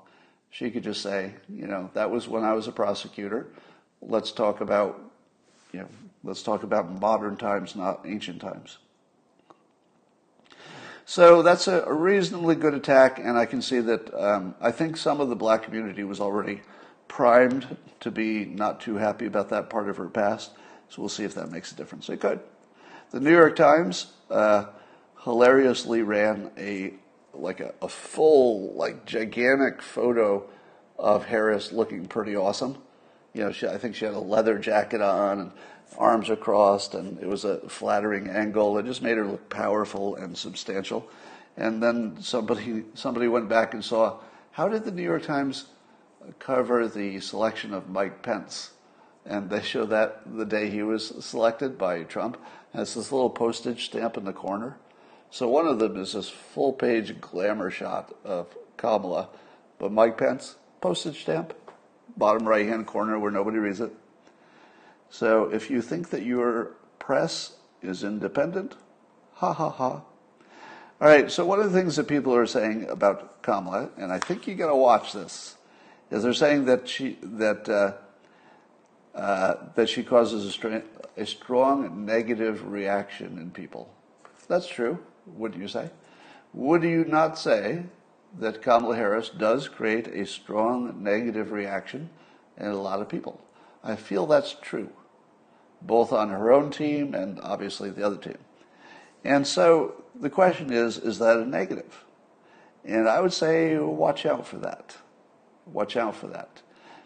She 0.50 0.70
could 0.70 0.84
just 0.84 1.02
say, 1.02 1.34
you 1.48 1.66
know, 1.66 1.90
that 1.94 2.10
was 2.10 2.28
when 2.28 2.44
I 2.44 2.52
was 2.52 2.68
a 2.68 2.72
prosecutor. 2.72 3.48
Let's 4.02 4.32
talk 4.32 4.60
about, 4.60 5.00
you 5.72 5.80
know, 5.80 5.88
let's 6.22 6.42
talk 6.42 6.62
about 6.62 7.00
modern 7.00 7.36
times, 7.36 7.74
not 7.76 8.00
ancient 8.04 8.40
times. 8.40 8.78
So 11.08 11.40
that's 11.42 11.68
a, 11.68 11.84
reasonably 11.92 12.56
good 12.56 12.74
attack, 12.74 13.20
and 13.20 13.38
I 13.38 13.46
can 13.46 13.62
see 13.62 13.78
that 13.78 14.12
um, 14.12 14.56
I 14.60 14.72
think 14.72 14.96
some 14.96 15.20
of 15.20 15.28
the 15.28 15.36
black 15.36 15.62
community 15.62 16.02
was 16.02 16.18
already 16.18 16.62
primed 17.06 17.76
to 18.00 18.10
be 18.10 18.44
not 18.44 18.80
too 18.80 18.96
happy 18.96 19.26
about 19.26 19.48
that 19.50 19.70
part 19.70 19.88
of 19.88 19.96
her 19.98 20.08
past. 20.08 20.50
So 20.88 21.00
we'll 21.00 21.08
see 21.08 21.22
if 21.22 21.32
that 21.34 21.52
makes 21.52 21.70
a 21.70 21.76
difference. 21.76 22.08
It 22.08 22.20
could. 22.20 22.40
The 23.12 23.20
New 23.20 23.30
York 23.30 23.54
Times 23.54 24.14
uh, 24.30 24.66
hilariously 25.22 26.02
ran 26.02 26.50
a 26.58 26.94
like 27.32 27.60
a, 27.60 27.72
a 27.80 27.88
full, 27.88 28.74
like 28.74 29.06
gigantic 29.06 29.82
photo 29.82 30.44
of 30.98 31.26
Harris 31.26 31.70
looking 31.70 32.08
pretty 32.08 32.34
awesome. 32.34 32.78
You 33.32 33.44
know, 33.44 33.52
she, 33.52 33.68
I 33.68 33.78
think 33.78 33.94
she 33.94 34.06
had 34.06 34.14
a 34.14 34.18
leather 34.18 34.58
jacket 34.58 35.00
on 35.00 35.38
and 35.38 35.52
arms 35.98 36.30
are 36.30 36.36
crossed, 36.36 36.94
and 36.94 37.18
it 37.22 37.26
was 37.26 37.44
a 37.44 37.68
flattering 37.68 38.28
angle. 38.28 38.78
It 38.78 38.86
just 38.86 39.02
made 39.02 39.16
her 39.16 39.26
look 39.26 39.48
powerful 39.48 40.16
and 40.16 40.36
substantial. 40.36 41.08
And 41.56 41.82
then 41.82 42.20
somebody 42.20 42.84
somebody 42.94 43.28
went 43.28 43.48
back 43.48 43.72
and 43.72 43.84
saw 43.84 44.18
how 44.52 44.68
did 44.68 44.84
the 44.84 44.90
New 44.90 45.02
York 45.02 45.22
Times 45.22 45.66
cover 46.38 46.88
the 46.88 47.20
selection 47.20 47.72
of 47.72 47.88
Mike 47.88 48.22
Pence? 48.22 48.70
And 49.24 49.50
they 49.50 49.62
show 49.62 49.84
that 49.86 50.22
the 50.26 50.44
day 50.44 50.70
he 50.70 50.82
was 50.82 51.24
selected 51.24 51.76
by 51.76 52.04
Trump 52.04 52.38
has 52.72 52.94
this 52.94 53.10
little 53.10 53.30
postage 53.30 53.86
stamp 53.86 54.16
in 54.16 54.24
the 54.24 54.32
corner. 54.32 54.76
So 55.30 55.48
one 55.48 55.66
of 55.66 55.78
them 55.78 55.96
is 55.96 56.12
this 56.12 56.28
full 56.28 56.72
page 56.72 57.20
glamour 57.20 57.70
shot 57.70 58.14
of 58.24 58.54
Kamala, 58.76 59.28
but 59.78 59.92
Mike 59.92 60.18
Pence, 60.18 60.56
postage 60.80 61.22
stamp, 61.22 61.52
bottom 62.16 62.48
right 62.48 62.66
hand 62.66 62.86
corner 62.86 63.18
where 63.18 63.30
nobody 63.30 63.58
reads 63.58 63.80
it. 63.80 63.92
So 65.10 65.44
if 65.44 65.70
you 65.70 65.80
think 65.80 66.10
that 66.10 66.22
you're 66.22 66.76
press 67.06 67.54
is 67.82 68.02
independent. 68.02 68.74
Ha 69.34 69.52
ha 69.52 69.70
ha. 69.70 70.02
All 70.98 71.08
right, 71.08 71.30
so 71.30 71.46
one 71.46 71.60
of 71.60 71.72
the 71.72 71.78
things 71.78 71.94
that 71.96 72.08
people 72.08 72.34
are 72.34 72.46
saying 72.46 72.88
about 72.88 73.42
Kamala, 73.42 73.90
and 73.96 74.12
I 74.12 74.18
think 74.18 74.48
you 74.48 74.56
got 74.56 74.68
to 74.68 74.74
watch 74.74 75.12
this, 75.12 75.56
is 76.10 76.24
they're 76.24 76.32
saying 76.34 76.64
that 76.64 76.88
she 76.88 77.16
that 77.22 77.68
uh, 77.68 77.92
uh, 79.16 79.54
that 79.76 79.88
she 79.88 80.02
causes 80.02 80.46
a, 80.46 80.50
str- 80.50 80.78
a 81.16 81.26
strong 81.26 82.04
negative 82.04 82.66
reaction 82.66 83.38
in 83.38 83.52
people. 83.52 83.88
That's 84.48 84.66
true, 84.66 84.98
wouldn't 85.26 85.62
you 85.62 85.68
say? 85.68 85.90
Would 86.54 86.82
you 86.82 87.04
not 87.04 87.38
say 87.38 87.84
that 88.40 88.62
Kamala 88.62 88.96
Harris 88.96 89.28
does 89.28 89.68
create 89.68 90.08
a 90.08 90.26
strong 90.26 91.04
negative 91.04 91.52
reaction 91.52 92.10
in 92.56 92.66
a 92.66 92.80
lot 92.80 93.00
of 93.00 93.08
people? 93.08 93.40
I 93.86 93.94
feel 93.94 94.26
that's 94.26 94.56
true, 94.60 94.90
both 95.80 96.12
on 96.12 96.30
her 96.30 96.52
own 96.52 96.70
team 96.70 97.14
and 97.14 97.40
obviously 97.40 97.88
the 97.88 98.04
other 98.04 98.16
team. 98.16 98.38
And 99.24 99.46
so 99.46 100.04
the 100.14 100.28
question 100.28 100.72
is, 100.72 100.98
is 100.98 101.20
that 101.20 101.36
a 101.36 101.46
negative? 101.46 102.04
And 102.84 103.08
I 103.08 103.20
would 103.20 103.32
say, 103.32 103.78
watch 103.78 104.26
out 104.26 104.44
for 104.44 104.56
that. 104.58 104.96
Watch 105.66 105.96
out 105.96 106.16
for 106.16 106.26
that. 106.28 106.62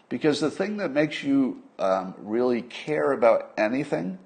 Because 0.09 0.39
the 0.39 0.49
thing 0.49 0.77
that 0.77 0.91
makes 0.91 1.23
you 1.23 1.61
um, 1.77 2.15
really 2.17 2.63
care 2.63 3.11
about 3.11 3.51
anything 3.57 4.17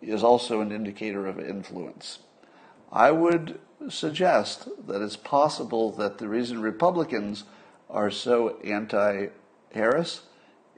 is 0.00 0.22
also 0.22 0.60
an 0.60 0.70
indicator 0.70 1.26
of 1.26 1.40
influence. 1.40 2.20
I 2.92 3.10
would 3.10 3.58
suggest 3.88 4.68
that 4.86 5.02
it's 5.02 5.16
possible 5.16 5.90
that 5.92 6.18
the 6.18 6.28
reason 6.28 6.62
Republicans 6.62 7.44
are 7.90 8.10
so 8.10 8.58
anti 8.60 9.28
Harris 9.72 10.22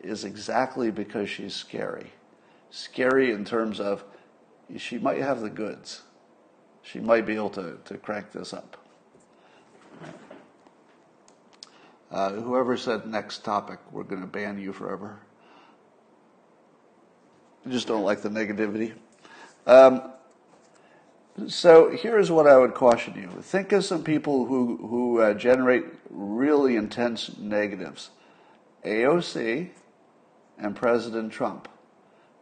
is 0.01 0.25
exactly 0.25 0.91
because 0.91 1.29
she's 1.29 1.55
scary. 1.55 2.13
Scary 2.71 3.33
in 3.33 3.45
terms 3.45 3.81
of 3.81 4.05
she 4.77 4.99
might 4.99 5.19
have 5.19 5.41
the 5.41 5.51
goods 5.51 6.03
she 6.83 7.01
might 7.01 7.27
be 7.27 7.35
able 7.35 7.51
to, 7.51 7.79
to 7.85 7.97
crank 7.99 8.33
this 8.33 8.53
up. 8.53 8.77
Uh, 12.11 12.33
whoever 12.33 12.77
said 12.77 13.07
next 13.07 13.45
topic, 13.45 13.79
we're 13.93 14.03
going 14.03 14.21
to 14.21 14.27
ban 14.27 14.59
you 14.59 14.73
forever. 14.73 15.21
I 17.65 17.71
just 17.71 17.87
don't 17.87 18.03
like 18.03 18.23
the 18.23 18.29
negativity. 18.29 18.95
Um, 19.67 20.03
so 21.47 21.91
here's 21.91 22.31
what 22.31 22.49
I 22.49 22.59
would 22.59 22.75
caution 22.75 23.15
you: 23.15 23.29
think 23.43 23.71
of 23.71 23.85
some 23.85 24.03
people 24.03 24.47
who 24.47 24.79
who 24.89 25.21
uh, 25.21 25.35
generate 25.35 25.85
really 26.11 26.75
intense 26.75 27.39
negatives. 27.39 28.11
AOC 28.85 29.71
and 30.61 30.77
President 30.77 31.33
Trump. 31.33 31.69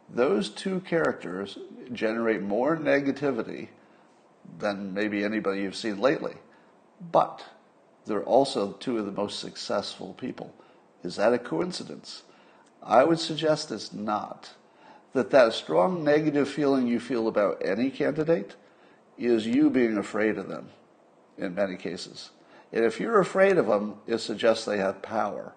Those 0.09 0.49
two 0.49 0.81
characters 0.81 1.57
generate 1.91 2.41
more 2.41 2.75
negativity 2.75 3.69
than 4.59 4.93
maybe 4.93 5.23
anybody 5.23 5.61
you've 5.61 5.75
seen 5.75 5.99
lately. 5.99 6.35
But 7.11 7.45
they're 8.05 8.23
also 8.23 8.73
two 8.73 8.97
of 8.97 9.05
the 9.05 9.11
most 9.11 9.39
successful 9.39 10.13
people. 10.13 10.53
Is 11.03 11.15
that 11.15 11.33
a 11.33 11.39
coincidence? 11.39 12.23
I 12.83 13.03
would 13.03 13.19
suggest 13.19 13.71
it's 13.71 13.93
not. 13.93 14.51
That 15.13 15.31
that 15.31 15.53
strong 15.53 16.03
negative 16.03 16.49
feeling 16.49 16.87
you 16.87 16.99
feel 16.99 17.27
about 17.27 17.61
any 17.63 17.89
candidate 17.89 18.55
is 19.17 19.47
you 19.47 19.69
being 19.69 19.97
afraid 19.97 20.37
of 20.37 20.47
them 20.47 20.69
in 21.37 21.55
many 21.55 21.77
cases. 21.77 22.31
And 22.71 22.85
if 22.85 22.99
you're 22.99 23.19
afraid 23.19 23.57
of 23.57 23.67
them, 23.67 23.95
it 24.07 24.19
suggests 24.19 24.65
they 24.65 24.77
have 24.77 25.01
power. 25.01 25.53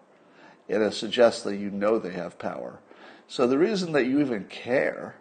And 0.69 0.83
it 0.83 0.95
suggests 0.95 1.43
that 1.43 1.57
you 1.57 1.71
know 1.71 1.99
they 1.99 2.13
have 2.13 2.39
power. 2.39 2.81
So 3.27 3.47
the 3.47 3.59
reason 3.59 3.93
that 3.93 4.07
you 4.07 4.21
even 4.21 4.45
care 4.45 5.17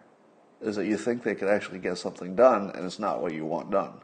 is 0.60 0.76
that 0.76 0.86
you 0.86 0.96
think 0.96 1.22
they 1.22 1.34
could 1.34 1.48
actually 1.48 1.78
get 1.78 1.98
something 1.98 2.36
done 2.36 2.70
and 2.74 2.84
it's 2.84 2.98
not 2.98 3.20
what 3.20 3.34
you 3.34 3.44
want 3.44 3.70
done. 3.70 3.94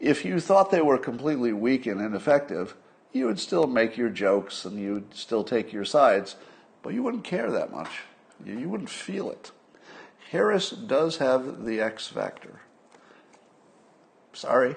If 0.00 0.24
you 0.24 0.40
thought 0.40 0.70
they 0.70 0.80
were 0.80 0.98
completely 0.98 1.52
weak 1.52 1.86
and 1.86 2.00
ineffective, 2.00 2.76
you 3.12 3.26
would 3.26 3.40
still 3.40 3.66
make 3.66 3.96
your 3.96 4.10
jokes 4.10 4.64
and 4.64 4.78
you'd 4.78 5.14
still 5.14 5.44
take 5.44 5.72
your 5.72 5.84
sides, 5.84 6.36
but 6.82 6.94
you 6.94 7.02
wouldn't 7.02 7.24
care 7.24 7.50
that 7.50 7.72
much. 7.72 8.02
You 8.44 8.68
wouldn't 8.68 8.90
feel 8.90 9.30
it. 9.30 9.50
Harris 10.30 10.70
does 10.70 11.16
have 11.18 11.64
the 11.64 11.80
X 11.80 12.06
factor. 12.06 12.60
Sorry. 14.32 14.76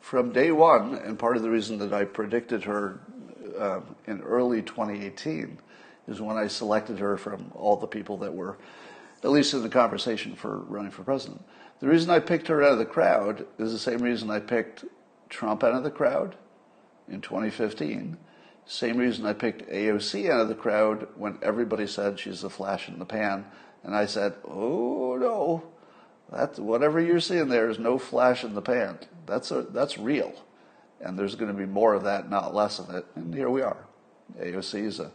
From 0.00 0.32
day 0.32 0.50
one, 0.50 0.94
and 0.94 1.18
part 1.18 1.36
of 1.36 1.42
the 1.42 1.50
reason 1.50 1.78
that 1.78 1.92
I 1.92 2.04
predicted 2.04 2.64
her 2.64 3.00
uh, 3.58 3.80
in 4.06 4.20
early 4.22 4.62
2018 4.62 5.58
is 6.08 6.20
when 6.20 6.36
I 6.36 6.46
selected 6.46 6.98
her 6.98 7.16
from 7.16 7.50
all 7.54 7.76
the 7.76 7.86
people 7.86 8.16
that 8.18 8.34
were 8.34 8.58
at 9.22 9.30
least 9.30 9.54
in 9.54 9.62
the 9.62 9.68
conversation 9.70 10.34
for 10.34 10.58
running 10.58 10.90
for 10.90 11.02
president. 11.02 11.42
The 11.80 11.88
reason 11.88 12.10
I 12.10 12.20
picked 12.20 12.48
her 12.48 12.62
out 12.62 12.72
of 12.72 12.78
the 12.78 12.84
crowd 12.84 13.46
is 13.58 13.72
the 13.72 13.78
same 13.78 14.02
reason 14.02 14.30
I 14.30 14.38
picked 14.38 14.84
Trump 15.30 15.64
out 15.64 15.74
of 15.74 15.82
the 15.82 15.90
crowd 15.90 16.36
in 17.08 17.20
2015. 17.22 18.18
Same 18.66 18.96
reason 18.96 19.26
I 19.26 19.32
picked 19.32 19.68
AOC 19.70 20.30
out 20.30 20.40
of 20.40 20.48
the 20.48 20.54
crowd 20.54 21.08
when 21.16 21.38
everybody 21.42 21.86
said 21.86 22.20
she's 22.20 22.44
a 22.44 22.50
flash 22.50 22.88
in 22.88 22.98
the 22.98 23.04
pan. 23.04 23.46
And 23.82 23.94
I 23.94 24.06
said, 24.06 24.34
oh 24.44 25.16
no, 25.16 25.64
that, 26.30 26.58
whatever 26.58 27.00
you're 27.00 27.20
seeing 27.20 27.48
there 27.48 27.68
is 27.68 27.78
no 27.78 27.98
flash 27.98 28.44
in 28.44 28.54
the 28.54 28.62
pan. 28.62 28.98
That's, 29.26 29.50
a, 29.50 29.62
that's 29.62 29.98
real. 29.98 30.34
And 31.04 31.18
there's 31.18 31.34
going 31.34 31.52
to 31.52 31.56
be 31.56 31.66
more 31.66 31.94
of 31.94 32.02
that, 32.04 32.30
not 32.30 32.54
less 32.54 32.78
of 32.78 32.90
it. 32.90 33.04
And 33.14 33.32
here 33.32 33.50
we 33.50 33.60
are. 33.60 33.84
AOC 34.40 34.84
is 34.84 35.00
an 35.00 35.10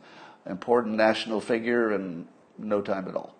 important 0.45 0.95
national 0.95 1.41
figure 1.41 1.93
in 1.93 2.27
no 2.59 2.79
time 2.79 3.07
at 3.07 3.15
all. 3.15 3.35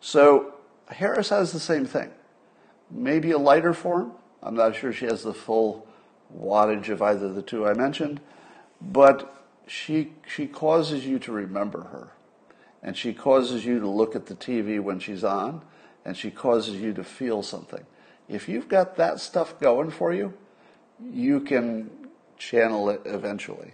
So 0.00 0.54
Harris 0.88 1.30
has 1.30 1.52
the 1.52 1.60
same 1.60 1.86
thing. 1.86 2.10
Maybe 2.90 3.30
a 3.30 3.38
lighter 3.38 3.72
form. 3.72 4.12
I'm 4.42 4.54
not 4.54 4.76
sure 4.76 4.92
she 4.92 5.06
has 5.06 5.22
the 5.22 5.34
full 5.34 5.86
wattage 6.36 6.90
of 6.90 7.00
either 7.00 7.26
of 7.26 7.34
the 7.34 7.42
two 7.42 7.66
I 7.66 7.72
mentioned, 7.72 8.20
but 8.80 9.44
she 9.66 10.12
she 10.26 10.46
causes 10.46 11.06
you 11.06 11.18
to 11.20 11.32
remember 11.32 11.84
her. 11.84 12.12
And 12.82 12.96
she 12.96 13.12
causes 13.12 13.64
you 13.64 13.78
to 13.80 13.88
look 13.88 14.16
at 14.16 14.26
the 14.26 14.34
TV 14.34 14.80
when 14.80 15.00
she's 15.00 15.22
on, 15.22 15.62
and 16.04 16.16
she 16.16 16.30
causes 16.30 16.76
you 16.76 16.92
to 16.94 17.04
feel 17.04 17.42
something. 17.42 17.84
If 18.28 18.48
you've 18.48 18.68
got 18.68 18.96
that 18.96 19.20
stuff 19.20 19.60
going 19.60 19.90
for 19.90 20.14
you, 20.14 20.32
you 21.12 21.40
can 21.40 21.90
channel 22.38 22.88
it 22.90 23.02
eventually. 23.04 23.72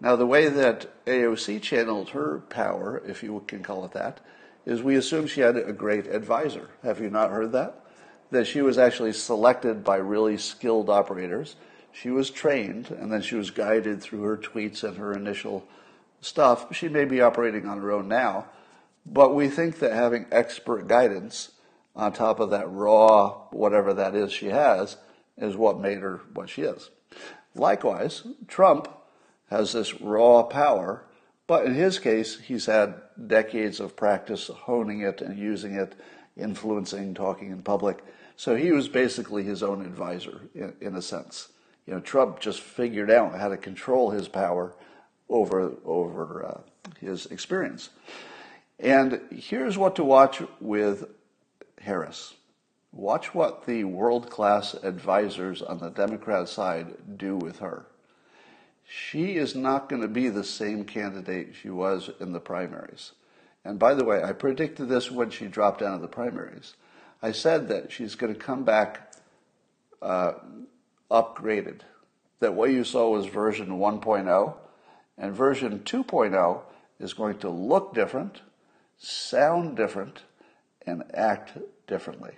Now, 0.00 0.16
the 0.16 0.26
way 0.26 0.48
that 0.48 1.04
AOC 1.06 1.62
channeled 1.62 2.10
her 2.10 2.40
power, 2.48 3.02
if 3.06 3.22
you 3.22 3.42
can 3.46 3.62
call 3.62 3.84
it 3.84 3.92
that, 3.92 4.20
is 4.66 4.82
we 4.82 4.96
assume 4.96 5.26
she 5.26 5.40
had 5.40 5.56
a 5.56 5.72
great 5.72 6.06
advisor. 6.06 6.70
Have 6.82 7.00
you 7.00 7.10
not 7.10 7.30
heard 7.30 7.52
that? 7.52 7.84
That 8.30 8.46
she 8.46 8.62
was 8.62 8.78
actually 8.78 9.12
selected 9.12 9.84
by 9.84 9.96
really 9.96 10.38
skilled 10.38 10.88
operators. 10.88 11.56
She 11.92 12.10
was 12.10 12.30
trained 12.30 12.90
and 12.90 13.12
then 13.12 13.22
she 13.22 13.34
was 13.34 13.50
guided 13.50 14.00
through 14.00 14.22
her 14.22 14.36
tweets 14.36 14.82
and 14.82 14.96
her 14.96 15.12
initial 15.12 15.66
stuff. 16.20 16.74
She 16.74 16.88
may 16.88 17.04
be 17.04 17.20
operating 17.20 17.68
on 17.68 17.78
her 17.78 17.92
own 17.92 18.08
now, 18.08 18.46
but 19.04 19.34
we 19.34 19.48
think 19.48 19.78
that 19.80 19.92
having 19.92 20.26
expert 20.32 20.88
guidance 20.88 21.50
on 21.94 22.12
top 22.12 22.40
of 22.40 22.50
that 22.50 22.70
raw, 22.70 23.42
whatever 23.50 23.92
that 23.94 24.14
is 24.14 24.32
she 24.32 24.46
has, 24.46 24.96
is 25.36 25.56
what 25.56 25.80
made 25.80 25.98
her 25.98 26.20
what 26.34 26.48
she 26.48 26.62
is. 26.62 26.90
Likewise, 27.54 28.26
Trump 28.48 28.88
has 29.50 29.72
this 29.72 30.00
raw 30.00 30.42
power 30.42 31.04
but 31.46 31.66
in 31.66 31.74
his 31.74 31.98
case, 31.98 32.38
he's 32.38 32.64
had 32.64 32.94
decades 33.26 33.80
of 33.80 33.96
practice 33.96 34.48
honing 34.48 35.00
it 35.00 35.20
and 35.20 35.38
using 35.38 35.74
it, 35.74 35.94
influencing, 36.36 37.14
talking 37.14 37.50
in 37.50 37.62
public. 37.62 38.02
So 38.36 38.56
he 38.56 38.72
was 38.72 38.88
basically 38.88 39.42
his 39.42 39.62
own 39.62 39.84
advisor 39.84 40.40
in, 40.54 40.74
in 40.80 40.96
a 40.96 41.02
sense. 41.02 41.48
You 41.86 41.92
know, 41.92 42.00
Trump 42.00 42.40
just 42.40 42.60
figured 42.60 43.10
out 43.10 43.38
how 43.38 43.48
to 43.48 43.56
control 43.56 44.10
his 44.10 44.28
power 44.28 44.74
over 45.28 45.72
over 45.84 46.46
uh, 46.46 46.60
his 47.00 47.26
experience. 47.26 47.90
And 48.78 49.20
here's 49.30 49.76
what 49.76 49.96
to 49.96 50.04
watch 50.04 50.42
with 50.60 51.04
Harris. 51.80 52.34
Watch 52.92 53.34
what 53.34 53.66
the 53.66 53.84
world 53.84 54.30
class 54.30 54.74
advisors 54.74 55.62
on 55.62 55.78
the 55.78 55.90
Democrat 55.90 56.48
side 56.48 57.18
do 57.18 57.36
with 57.36 57.58
her 57.58 57.86
she 58.94 59.36
is 59.36 59.54
not 59.54 59.88
going 59.88 60.02
to 60.02 60.08
be 60.08 60.28
the 60.28 60.44
same 60.44 60.84
candidate 60.84 61.54
she 61.54 61.70
was 61.70 62.10
in 62.20 62.32
the 62.32 62.40
primaries. 62.40 63.12
And 63.64 63.78
by 63.78 63.94
the 63.94 64.04
way, 64.04 64.22
I 64.22 64.32
predicted 64.32 64.88
this 64.88 65.10
when 65.10 65.30
she 65.30 65.46
dropped 65.46 65.80
out 65.80 65.94
of 65.94 66.02
the 66.02 66.08
primaries. 66.08 66.74
I 67.22 67.32
said 67.32 67.68
that 67.68 67.90
she's 67.90 68.16
going 68.16 68.34
to 68.34 68.38
come 68.38 68.64
back 68.64 69.14
uh, 70.02 70.32
upgraded. 71.10 71.80
That 72.40 72.54
what 72.54 72.70
you 72.70 72.84
saw 72.84 73.10
was 73.10 73.26
version 73.26 73.78
1.0, 73.78 74.54
and 75.16 75.34
version 75.34 75.78
2.0 75.80 76.60
is 76.98 77.14
going 77.14 77.38
to 77.38 77.48
look 77.48 77.94
different, 77.94 78.42
sound 78.98 79.76
different, 79.76 80.24
and 80.84 81.04
act 81.14 81.56
differently. 81.86 82.32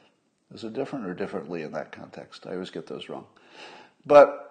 Is 0.54 0.64
it 0.64 0.72
different 0.72 1.06
or 1.06 1.14
differently 1.14 1.62
in 1.62 1.72
that 1.72 1.90
context? 1.92 2.46
I 2.46 2.52
always 2.52 2.70
get 2.70 2.86
those 2.86 3.08
wrong. 3.08 3.26
But 4.06 4.44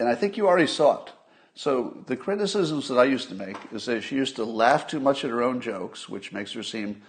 and 0.00 0.08
I 0.08 0.14
think 0.14 0.36
you 0.36 0.46
already 0.46 0.66
saw 0.66 1.04
it. 1.04 1.12
So 1.54 2.04
the 2.06 2.16
criticisms 2.16 2.88
that 2.88 2.98
I 2.98 3.04
used 3.04 3.28
to 3.30 3.34
make 3.34 3.56
is 3.72 3.86
that 3.86 4.02
she 4.02 4.14
used 4.14 4.36
to 4.36 4.44
laugh 4.44 4.86
too 4.86 5.00
much 5.00 5.24
at 5.24 5.30
her 5.30 5.42
own 5.42 5.60
jokes, 5.60 6.08
which 6.08 6.32
makes 6.32 6.52
her 6.52 6.62
seem 6.62 7.02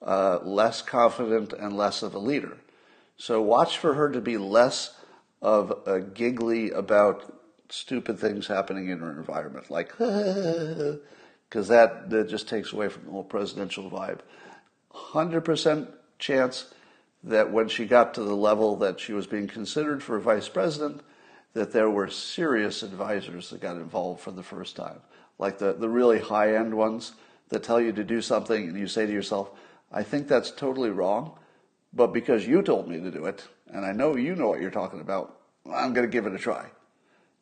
uh, 0.00 0.38
less 0.44 0.80
confident 0.80 1.52
and 1.52 1.76
less 1.76 2.02
of 2.02 2.14
a 2.14 2.18
leader. 2.18 2.56
So 3.16 3.42
watch 3.42 3.78
for 3.78 3.94
her 3.94 4.08
to 4.10 4.20
be 4.20 4.38
less 4.38 4.94
of 5.42 5.72
a 5.86 6.00
giggly 6.00 6.70
about 6.70 7.32
stupid 7.68 8.18
things 8.20 8.46
happening 8.46 8.90
in 8.90 9.00
her 9.00 9.10
environment, 9.10 9.70
like, 9.70 9.90
because 9.98 11.66
that, 11.68 12.08
that 12.10 12.28
just 12.28 12.48
takes 12.48 12.72
away 12.72 12.88
from 12.88 13.06
the 13.06 13.10
whole 13.10 13.24
presidential 13.24 13.90
vibe. 13.90 14.20
100% 14.94 15.88
chance 16.20 16.72
that 17.26 17.50
when 17.50 17.68
she 17.68 17.84
got 17.84 18.14
to 18.14 18.22
the 18.22 18.36
level 18.36 18.76
that 18.76 19.00
she 19.00 19.12
was 19.12 19.26
being 19.26 19.48
considered 19.48 20.02
for 20.02 20.18
vice 20.20 20.48
president, 20.48 21.02
that 21.54 21.72
there 21.72 21.90
were 21.90 22.08
serious 22.08 22.82
advisors 22.82 23.50
that 23.50 23.60
got 23.60 23.76
involved 23.76 24.20
for 24.20 24.30
the 24.30 24.42
first 24.42 24.76
time, 24.76 25.00
like 25.38 25.58
the, 25.58 25.72
the 25.72 25.88
really 25.88 26.20
high 26.20 26.54
end 26.54 26.72
ones 26.74 27.12
that 27.48 27.64
tell 27.64 27.80
you 27.80 27.92
to 27.92 28.04
do 28.04 28.22
something 28.22 28.68
and 28.68 28.78
you 28.78 28.86
say 28.86 29.06
to 29.06 29.12
yourself, 29.12 29.50
I 29.90 30.04
think 30.04 30.28
that's 30.28 30.52
totally 30.52 30.90
wrong, 30.90 31.36
but 31.92 32.08
because 32.12 32.46
you 32.46 32.62
told 32.62 32.88
me 32.88 33.00
to 33.00 33.10
do 33.10 33.26
it, 33.26 33.46
and 33.72 33.84
I 33.84 33.92
know 33.92 34.16
you 34.16 34.36
know 34.36 34.48
what 34.48 34.60
you're 34.60 34.70
talking 34.70 35.00
about, 35.00 35.40
I'm 35.64 35.92
going 35.92 36.06
to 36.06 36.12
give 36.12 36.26
it 36.26 36.34
a 36.34 36.38
try. 36.38 36.66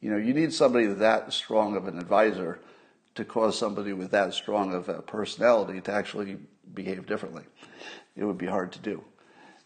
You 0.01 0.11
know, 0.11 0.16
you 0.16 0.32
need 0.32 0.53
somebody 0.53 0.87
that 0.87 1.32
strong 1.32 1.76
of 1.76 1.89
an 1.89 1.99
advisor 1.99 2.59
to 3.16 3.24
cause 3.24 3.59
somebody 3.59 3.93
with 3.93 4.11
that 4.12 4.32
strong 4.32 4.72
of 4.72 4.89
a 4.89 5.03
personality 5.03 5.80
to 5.82 5.93
actually 5.93 6.39
behave 6.72 7.07
differently. 7.07 7.45
It 8.16 8.24
would 8.24 8.39
be 8.39 8.47
hard 8.47 8.72
to 8.72 8.78
do. 8.78 9.05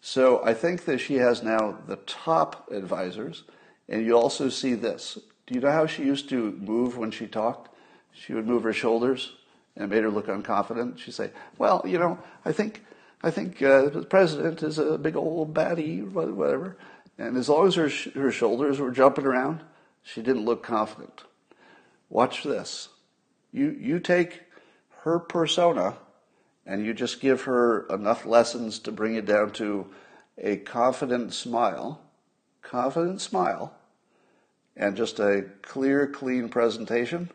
So 0.01 0.45
I 0.45 0.55
think 0.55 0.85
that 0.85 0.99
she 0.99 1.17
has 1.17 1.43
now 1.43 1.79
the 1.87 1.97
top 1.97 2.71
advisors, 2.71 3.45
and 3.89 4.05
you 4.05 4.17
also 4.17 4.49
see 4.49 4.75
this. 4.75 5.19
Do 5.47 5.55
you 5.55 5.61
know 5.61 5.73
how 5.73 5.87
she 5.87 6.05
used 6.05 6.29
to 6.29 6.53
move 6.53 6.97
when 6.97 7.11
she 7.11 7.27
talked? 7.27 7.75
She 8.13 8.35
would 8.35 8.47
move 8.47 8.63
her 8.63 8.73
shoulders 8.73 9.33
and 9.77 9.91
made 9.91 10.03
her 10.03 10.11
look 10.11 10.27
unconfident. 10.27 10.99
She'd 10.99 11.15
say, 11.15 11.31
"Well, 11.57 11.83
you 11.85 11.99
know, 11.99 12.19
I 12.45 12.53
think, 12.53 12.85
I 13.23 13.31
think 13.31 13.63
uh, 13.63 13.89
the 13.89 14.03
president 14.03 14.63
is 14.63 14.79
a 14.79 14.99
big 14.99 15.17
old 15.17 15.55
baddie, 15.55 16.09
whatever." 16.11 16.77
And 17.17 17.37
as 17.37 17.49
long 17.49 17.67
as 17.67 17.75
her 17.75 17.89
her 18.15 18.31
shoulders 18.31 18.79
were 18.79 18.91
jumping 18.91 19.27
around, 19.27 19.63
she 20.03 20.23
didn't 20.23 20.45
look 20.45 20.63
confident. 20.63 21.25
Watch 22.09 22.45
this. 22.45 22.89
You 23.53 23.71
you 23.71 23.99
take 23.99 24.43
her 25.03 25.19
persona 25.19 25.97
and 26.69 26.85
you 26.85 26.93
just 26.93 27.21
give 27.21 27.43
her 27.43 27.87
enough 27.89 28.27
lessons 28.27 28.79
to 28.81 28.93
bring 28.93 29.15
it 29.15 29.25
down 29.25 29.51
to 29.51 29.87
a 30.37 30.59
confident 30.59 31.33
smile, 31.33 31.99
confident 32.61 33.23
smile, 33.23 33.75
and 34.77 34.95
just 34.95 35.19
a 35.19 35.47
clear, 35.63 36.07
clean 36.07 36.51
presentation, 36.51 37.31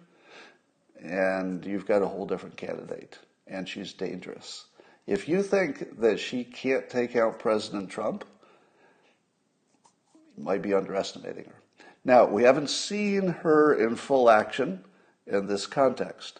and 1.01 1.65
you've 1.65 1.87
got 1.87 2.03
a 2.03 2.07
whole 2.07 2.27
different 2.27 2.55
candidate. 2.55 3.17
And 3.47 3.67
she's 3.67 3.91
dangerous. 3.91 4.65
If 5.07 5.27
you 5.27 5.41
think 5.41 5.99
that 5.99 6.19
she 6.19 6.43
can't 6.43 6.87
take 6.87 7.15
out 7.15 7.39
President 7.39 7.89
Trump, 7.89 8.23
you 10.37 10.43
might 10.43 10.61
be 10.61 10.75
underestimating 10.75 11.45
her. 11.45 11.85
Now, 12.05 12.25
we 12.25 12.43
haven't 12.43 12.69
seen 12.69 13.27
her 13.29 13.73
in 13.73 13.95
full 13.95 14.29
action 14.29 14.83
in 15.25 15.47
this 15.47 15.65
context. 15.65 16.39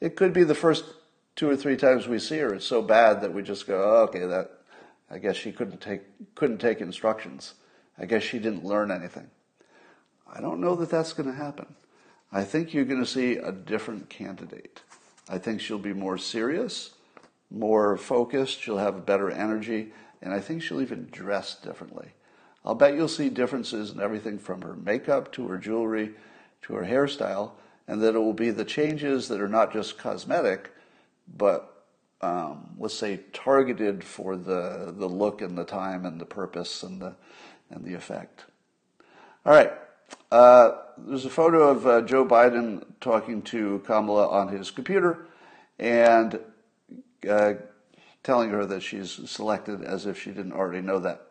It 0.00 0.16
could 0.16 0.32
be 0.32 0.44
the 0.44 0.54
first 0.54 0.84
two 1.36 1.48
or 1.48 1.56
three 1.56 1.76
times 1.76 2.08
we 2.08 2.18
see 2.18 2.38
her, 2.38 2.54
it's 2.54 2.66
so 2.66 2.82
bad 2.82 3.20
that 3.20 3.32
we 3.32 3.42
just 3.42 3.66
go, 3.66 3.82
oh, 3.82 4.02
okay, 4.04 4.26
that 4.26 4.50
I 5.10 5.18
guess 5.18 5.36
she 5.36 5.52
couldn't 5.52 5.80
take 5.80 6.02
couldn't 6.34 6.58
take 6.58 6.80
instructions. 6.80 7.54
I 7.98 8.06
guess 8.06 8.22
she 8.22 8.38
didn't 8.38 8.64
learn 8.64 8.90
anything. 8.90 9.30
I 10.30 10.40
don't 10.40 10.60
know 10.60 10.74
that 10.76 10.90
that's 10.90 11.12
going 11.12 11.30
to 11.30 11.36
happen. 11.36 11.76
I 12.32 12.42
think 12.42 12.74
you're 12.74 12.84
going 12.84 13.00
to 13.00 13.06
see 13.06 13.36
a 13.36 13.52
different 13.52 14.10
candidate. 14.10 14.82
I 15.28 15.38
think 15.38 15.60
she'll 15.60 15.78
be 15.78 15.92
more 15.92 16.18
serious, 16.18 16.90
more 17.50 17.96
focused, 17.96 18.60
she'll 18.60 18.78
have 18.78 19.06
better 19.06 19.30
energy, 19.30 19.92
and 20.20 20.34
I 20.34 20.40
think 20.40 20.62
she'll 20.62 20.82
even 20.82 21.08
dress 21.10 21.54
differently. 21.54 22.08
I'll 22.64 22.74
bet 22.74 22.94
you'll 22.94 23.08
see 23.08 23.28
differences 23.28 23.92
in 23.92 24.00
everything 24.00 24.38
from 24.38 24.62
her 24.62 24.74
makeup 24.74 25.32
to 25.32 25.46
her 25.46 25.56
jewelry 25.56 26.14
to 26.62 26.74
her 26.74 26.84
hairstyle, 26.84 27.52
and 27.86 28.02
that 28.02 28.16
it 28.16 28.18
will 28.18 28.32
be 28.32 28.50
the 28.50 28.64
changes 28.64 29.28
that 29.28 29.40
are 29.40 29.48
not 29.48 29.72
just 29.72 29.98
cosmetic, 29.98 30.72
but 31.34 31.84
um, 32.20 32.74
let's 32.78 32.94
say 32.94 33.20
targeted 33.32 34.02
for 34.02 34.36
the 34.36 34.94
the 34.96 35.08
look 35.08 35.42
and 35.42 35.56
the 35.56 35.64
time 35.64 36.06
and 36.06 36.20
the 36.20 36.24
purpose 36.26 36.82
and 36.82 37.00
the 37.00 37.14
and 37.70 37.84
the 37.84 37.94
effect. 37.94 38.44
All 39.44 39.52
right. 39.52 39.72
Uh, 40.30 40.78
there's 40.98 41.24
a 41.24 41.30
photo 41.30 41.68
of 41.68 41.86
uh, 41.86 42.02
Joe 42.02 42.24
Biden 42.24 42.84
talking 43.00 43.42
to 43.42 43.82
Kamala 43.86 44.28
on 44.28 44.48
his 44.48 44.70
computer 44.70 45.26
and 45.78 46.40
uh, 47.28 47.54
telling 48.22 48.50
her 48.50 48.64
that 48.66 48.82
she's 48.82 49.12
selected 49.30 49.82
as 49.82 50.06
if 50.06 50.20
she 50.20 50.30
didn't 50.30 50.52
already 50.52 50.80
know 50.80 50.98
that. 51.00 51.26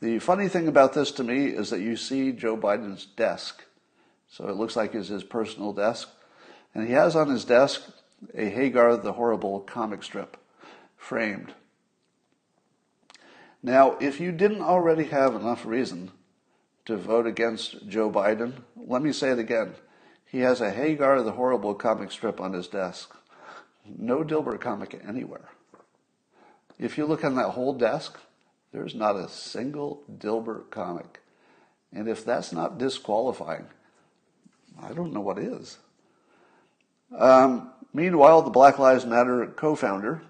The 0.00 0.18
funny 0.18 0.48
thing 0.48 0.68
about 0.68 0.92
this 0.92 1.10
to 1.12 1.24
me 1.24 1.46
is 1.46 1.70
that 1.70 1.80
you 1.80 1.96
see 1.96 2.32
Joe 2.32 2.56
Biden's 2.56 3.06
desk. 3.06 3.64
So 4.28 4.48
it 4.48 4.56
looks 4.56 4.76
like 4.76 4.94
it's 4.94 5.08
his 5.08 5.24
personal 5.24 5.72
desk. 5.72 6.08
And 6.74 6.86
he 6.86 6.92
has 6.92 7.14
on 7.14 7.28
his 7.28 7.44
desk 7.44 7.82
a 8.32 8.48
Hagar 8.48 8.96
the 8.96 9.12
Horrible 9.12 9.60
comic 9.60 10.02
strip 10.02 10.36
framed. 10.96 11.52
Now, 13.62 13.96
if 14.00 14.20
you 14.20 14.32
didn't 14.32 14.62
already 14.62 15.04
have 15.04 15.34
enough 15.34 15.64
reason 15.64 16.10
to 16.84 16.96
vote 16.96 17.26
against 17.26 17.88
Joe 17.88 18.10
Biden, 18.10 18.62
let 18.76 19.02
me 19.02 19.12
say 19.12 19.30
it 19.30 19.38
again. 19.38 19.74
He 20.26 20.40
has 20.40 20.60
a 20.60 20.70
Hagar 20.70 21.22
the 21.22 21.32
Horrible 21.32 21.74
comic 21.74 22.10
strip 22.10 22.40
on 22.40 22.52
his 22.52 22.68
desk. 22.68 23.14
No 23.86 24.24
Dilbert 24.24 24.60
comic 24.60 25.00
anywhere. 25.06 25.50
If 26.78 26.98
you 26.98 27.06
look 27.06 27.24
on 27.24 27.36
that 27.36 27.50
whole 27.50 27.72
desk, 27.72 28.18
there's 28.72 28.94
not 28.94 29.16
a 29.16 29.28
single 29.28 30.02
Dilbert 30.18 30.70
comic. 30.70 31.20
And 31.92 32.08
if 32.08 32.24
that's 32.24 32.52
not 32.52 32.78
disqualifying, 32.78 33.66
I 34.82 34.92
don't 34.92 35.12
know 35.12 35.20
what 35.20 35.38
is. 35.38 35.78
Um, 37.16 37.70
Meanwhile, 37.94 38.42
the 38.42 38.50
Black 38.50 38.80
Lives 38.80 39.06
Matter 39.06 39.46
co 39.46 39.76
founder, 39.76 40.20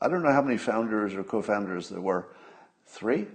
I 0.00 0.08
don't 0.08 0.22
know 0.22 0.32
how 0.32 0.42
many 0.42 0.58
founders 0.58 1.14
or 1.14 1.24
co 1.24 1.40
founders 1.40 1.88
there 1.88 2.00
were. 2.00 2.28
Three? 2.86 3.26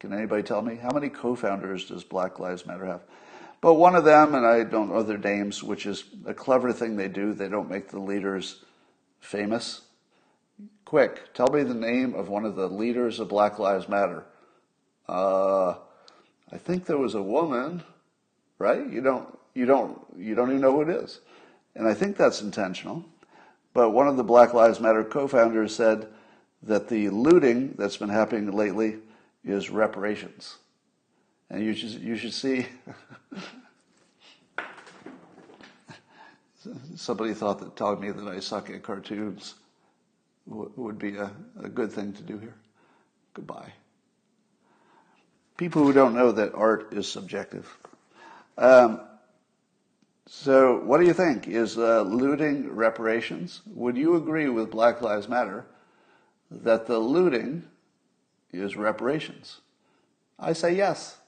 Can 0.00 0.12
anybody 0.12 0.42
tell 0.42 0.60
me? 0.60 0.74
How 0.74 0.90
many 0.90 1.08
co 1.08 1.36
founders 1.36 1.86
does 1.86 2.02
Black 2.02 2.40
Lives 2.40 2.66
Matter 2.66 2.84
have? 2.84 3.02
But 3.60 3.74
one 3.74 3.94
of 3.94 4.04
them, 4.04 4.34
and 4.34 4.44
I 4.44 4.64
don't 4.64 4.90
know 4.90 5.04
their 5.04 5.18
names, 5.18 5.62
which 5.62 5.86
is 5.86 6.02
a 6.26 6.34
clever 6.34 6.72
thing 6.72 6.96
they 6.96 7.06
do, 7.06 7.32
they 7.32 7.48
don't 7.48 7.70
make 7.70 7.88
the 7.90 8.00
leaders 8.00 8.64
famous. 9.20 9.82
Quick, 10.84 11.32
tell 11.32 11.46
me 11.46 11.62
the 11.62 11.72
name 11.72 12.14
of 12.14 12.28
one 12.28 12.44
of 12.44 12.56
the 12.56 12.66
leaders 12.66 13.20
of 13.20 13.28
Black 13.28 13.60
Lives 13.60 13.88
Matter. 13.88 14.24
Uh, 15.08 15.76
I 16.50 16.58
think 16.58 16.86
there 16.86 16.98
was 16.98 17.14
a 17.14 17.22
woman, 17.22 17.84
right? 18.58 18.84
You 18.84 19.00
don't, 19.00 19.38
you 19.54 19.64
don't, 19.64 20.00
you 20.18 20.34
don't 20.34 20.50
even 20.50 20.60
know 20.60 20.72
who 20.72 20.82
it 20.82 20.88
is. 20.88 21.20
And 21.74 21.88
I 21.88 21.94
think 21.94 22.16
that's 22.16 22.42
intentional. 22.42 23.04
But 23.74 23.90
one 23.90 24.08
of 24.08 24.16
the 24.16 24.24
Black 24.24 24.52
Lives 24.52 24.80
Matter 24.80 25.04
co 25.04 25.26
founders 25.26 25.74
said 25.74 26.08
that 26.62 26.88
the 26.88 27.08
looting 27.08 27.74
that's 27.78 27.96
been 27.96 28.10
happening 28.10 28.52
lately 28.52 28.98
is 29.44 29.70
reparations. 29.70 30.58
And 31.50 31.64
you 31.64 31.74
should, 31.74 31.90
you 31.92 32.16
should 32.16 32.34
see. 32.34 32.66
Somebody 36.94 37.34
thought 37.34 37.58
that 37.58 37.74
telling 37.76 38.00
me 38.00 38.10
that 38.10 38.28
I 38.28 38.38
suck 38.40 38.70
at 38.70 38.82
cartoons 38.82 39.54
would 40.46 40.98
be 40.98 41.16
a, 41.16 41.30
a 41.62 41.68
good 41.68 41.92
thing 41.92 42.12
to 42.12 42.22
do 42.22 42.38
here. 42.38 42.54
Goodbye. 43.34 43.72
People 45.56 45.82
who 45.82 45.92
don't 45.92 46.14
know 46.14 46.32
that 46.32 46.54
art 46.54 46.92
is 46.92 47.08
subjective. 47.08 47.76
Um, 48.58 49.00
so, 50.26 50.78
what 50.84 51.00
do 51.00 51.06
you 51.06 51.12
think? 51.12 51.48
Is 51.48 51.76
uh, 51.76 52.02
looting 52.02 52.74
reparations? 52.74 53.60
Would 53.66 53.96
you 53.96 54.14
agree 54.14 54.48
with 54.48 54.70
Black 54.70 55.02
Lives 55.02 55.28
Matter 55.28 55.66
that 56.50 56.86
the 56.86 56.98
looting 56.98 57.64
is 58.52 58.76
reparations? 58.76 59.60
I 60.38 60.52
say 60.52 60.74
yes. 60.74 61.18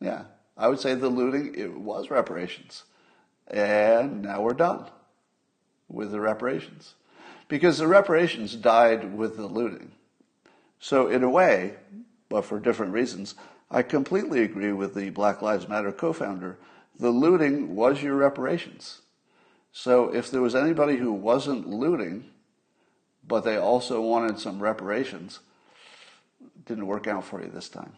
Yeah, 0.00 0.24
I 0.56 0.68
would 0.68 0.80
say 0.80 0.94
the 0.94 1.08
looting 1.08 1.54
it 1.54 1.78
was 1.78 2.10
reparations, 2.10 2.84
and 3.46 4.22
now 4.22 4.42
we're 4.42 4.54
done 4.54 4.86
with 5.88 6.10
the 6.10 6.20
reparations 6.20 6.94
because 7.48 7.78
the 7.78 7.86
reparations 7.86 8.54
died 8.56 9.16
with 9.16 9.36
the 9.36 9.46
looting. 9.46 9.92
So, 10.78 11.08
in 11.08 11.22
a 11.22 11.28
way, 11.28 11.74
but 12.28 12.44
for 12.44 12.58
different 12.58 12.92
reasons, 12.92 13.34
I 13.70 13.82
completely 13.82 14.42
agree 14.42 14.72
with 14.72 14.94
the 14.94 15.10
Black 15.10 15.42
Lives 15.42 15.68
Matter 15.68 15.92
co-founder 15.92 16.58
the 16.98 17.10
looting 17.10 17.74
was 17.74 18.02
your 18.02 18.14
reparations. 18.14 19.00
So 19.72 20.12
if 20.12 20.30
there 20.30 20.42
was 20.42 20.54
anybody 20.54 20.96
who 20.96 21.12
wasn't 21.12 21.68
looting, 21.68 22.24
but 23.26 23.44
they 23.44 23.56
also 23.56 24.00
wanted 24.00 24.38
some 24.38 24.60
reparations, 24.60 25.40
didn't 26.66 26.86
work 26.86 27.06
out 27.06 27.24
for 27.24 27.40
you 27.40 27.48
this 27.48 27.68
time, 27.68 27.92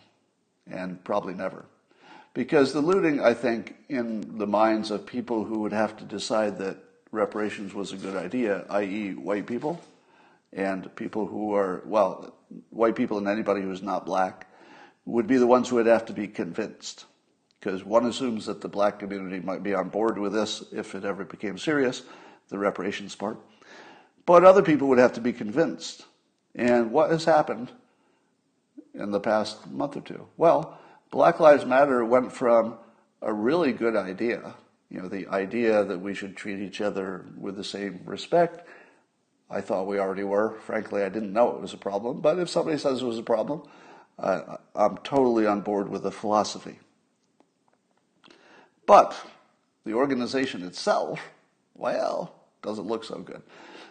and 0.71 1.03
probably 1.05 1.35
never. 1.35 1.65
Because 2.35 2.73
the 2.73 2.81
looting, 2.81 3.21
I 3.21 3.35
think, 3.35 3.77
in 3.89 4.39
the 4.39 4.47
minds 4.47 4.91
of 4.91 5.07
people 5.07 5.45
who 5.45 5.61
would 5.61 5.73
have 5.73 5.97
to 5.99 6.05
decide 6.05 6.59
that 6.59 6.79
reparations 7.11 7.75
was 7.75 7.93
a 7.93 7.97
good 7.97 8.17
idea, 8.17 8.65
i.e., 8.71 9.13
white 9.13 9.47
people, 9.47 9.81
and 10.53 10.95
people 10.97 11.27
who 11.27 11.55
are, 11.55 11.83
well, 11.85 12.35
white 12.71 12.97
people 12.97 13.19
and 13.19 13.29
anybody 13.29 13.63
who's 13.63 13.83
not 13.83 14.07
black 14.07 14.47
would 15.05 15.27
be 15.27 15.37
the 15.37 15.47
ones 15.47 15.69
who 15.69 15.77
would 15.77 15.87
have 15.87 16.07
to 16.07 16.13
be 16.13 16.29
convinced. 16.29 17.07
Because 17.63 17.85
one 17.85 18.07
assumes 18.07 18.47
that 18.47 18.61
the 18.61 18.69
black 18.69 18.99
community 18.99 19.39
might 19.39 19.63
be 19.63 19.73
on 19.73 19.89
board 19.89 20.19
with 20.19 20.33
this 20.33 20.65
if 20.73 20.97
it 20.97 21.05
ever 21.05 21.25
became 21.25 21.57
serious, 21.57 22.03
the 22.49 22.59
reparations 22.59 23.15
part. 23.15 23.39
But 24.27 24.45
other 24.45 24.63
people 24.63 24.89
would 24.89 24.99
have 24.99 25.13
to 25.13 25.21
be 25.21 25.33
convinced. 25.33 26.05
And 26.57 26.91
what 26.91 27.13
has 27.13 27.25
happened 27.25 27.71
in 28.95 29.13
the 29.13 29.21
past 29.21 29.71
month 29.71 29.97
or 29.97 30.01
two? 30.01 30.27
Well, 30.37 30.77
Black 31.13 31.39
Lives 31.39 31.65
Matter 31.65 32.05
went 32.05 32.33
from 32.33 32.79
a 33.21 33.33
really 33.33 33.73
good 33.73 33.95
idea, 33.95 34.55
you 34.91 35.01
know, 35.01 35.09
the 35.09 35.29
idea 35.29 35.85
that 35.85 36.01
we 36.01 36.15
should 36.15 36.37
treat 36.37 36.59
each 36.59 36.81
other 36.81 37.27
with 37.39 37.55
the 37.55 37.63
same 37.63 38.01
respect. 38.05 38.67
I 39.49 39.61
thought 39.61 39.87
we 39.87 40.01
already 40.01 40.25
were. 40.25 40.59
Frankly, 40.63 41.05
I 41.05 41.09
didn't 41.11 41.33
know 41.33 41.55
it 41.55 41.61
was 41.61 41.75
a 41.75 41.79
problem. 41.79 42.23
But 42.23 42.41
if 42.41 42.51
somebody 42.51 42.77
says 42.77 43.03
it 43.03 43.07
was 43.07 43.19
a 43.19 43.23
problem, 43.23 43.63
uh, 44.19 44.57
I'm 44.75 44.97
totally 44.99 45.47
on 45.47 45.61
board 45.61 45.89
with 45.89 46.03
the 46.03 46.11
philosophy. 46.11 46.81
But 48.87 49.15
the 49.85 49.95
organization 49.95 50.63
itself, 50.65 51.21
well, 51.75 52.35
doesn't 52.63 52.87
look 52.87 53.05
so 53.05 53.19
good. 53.19 53.43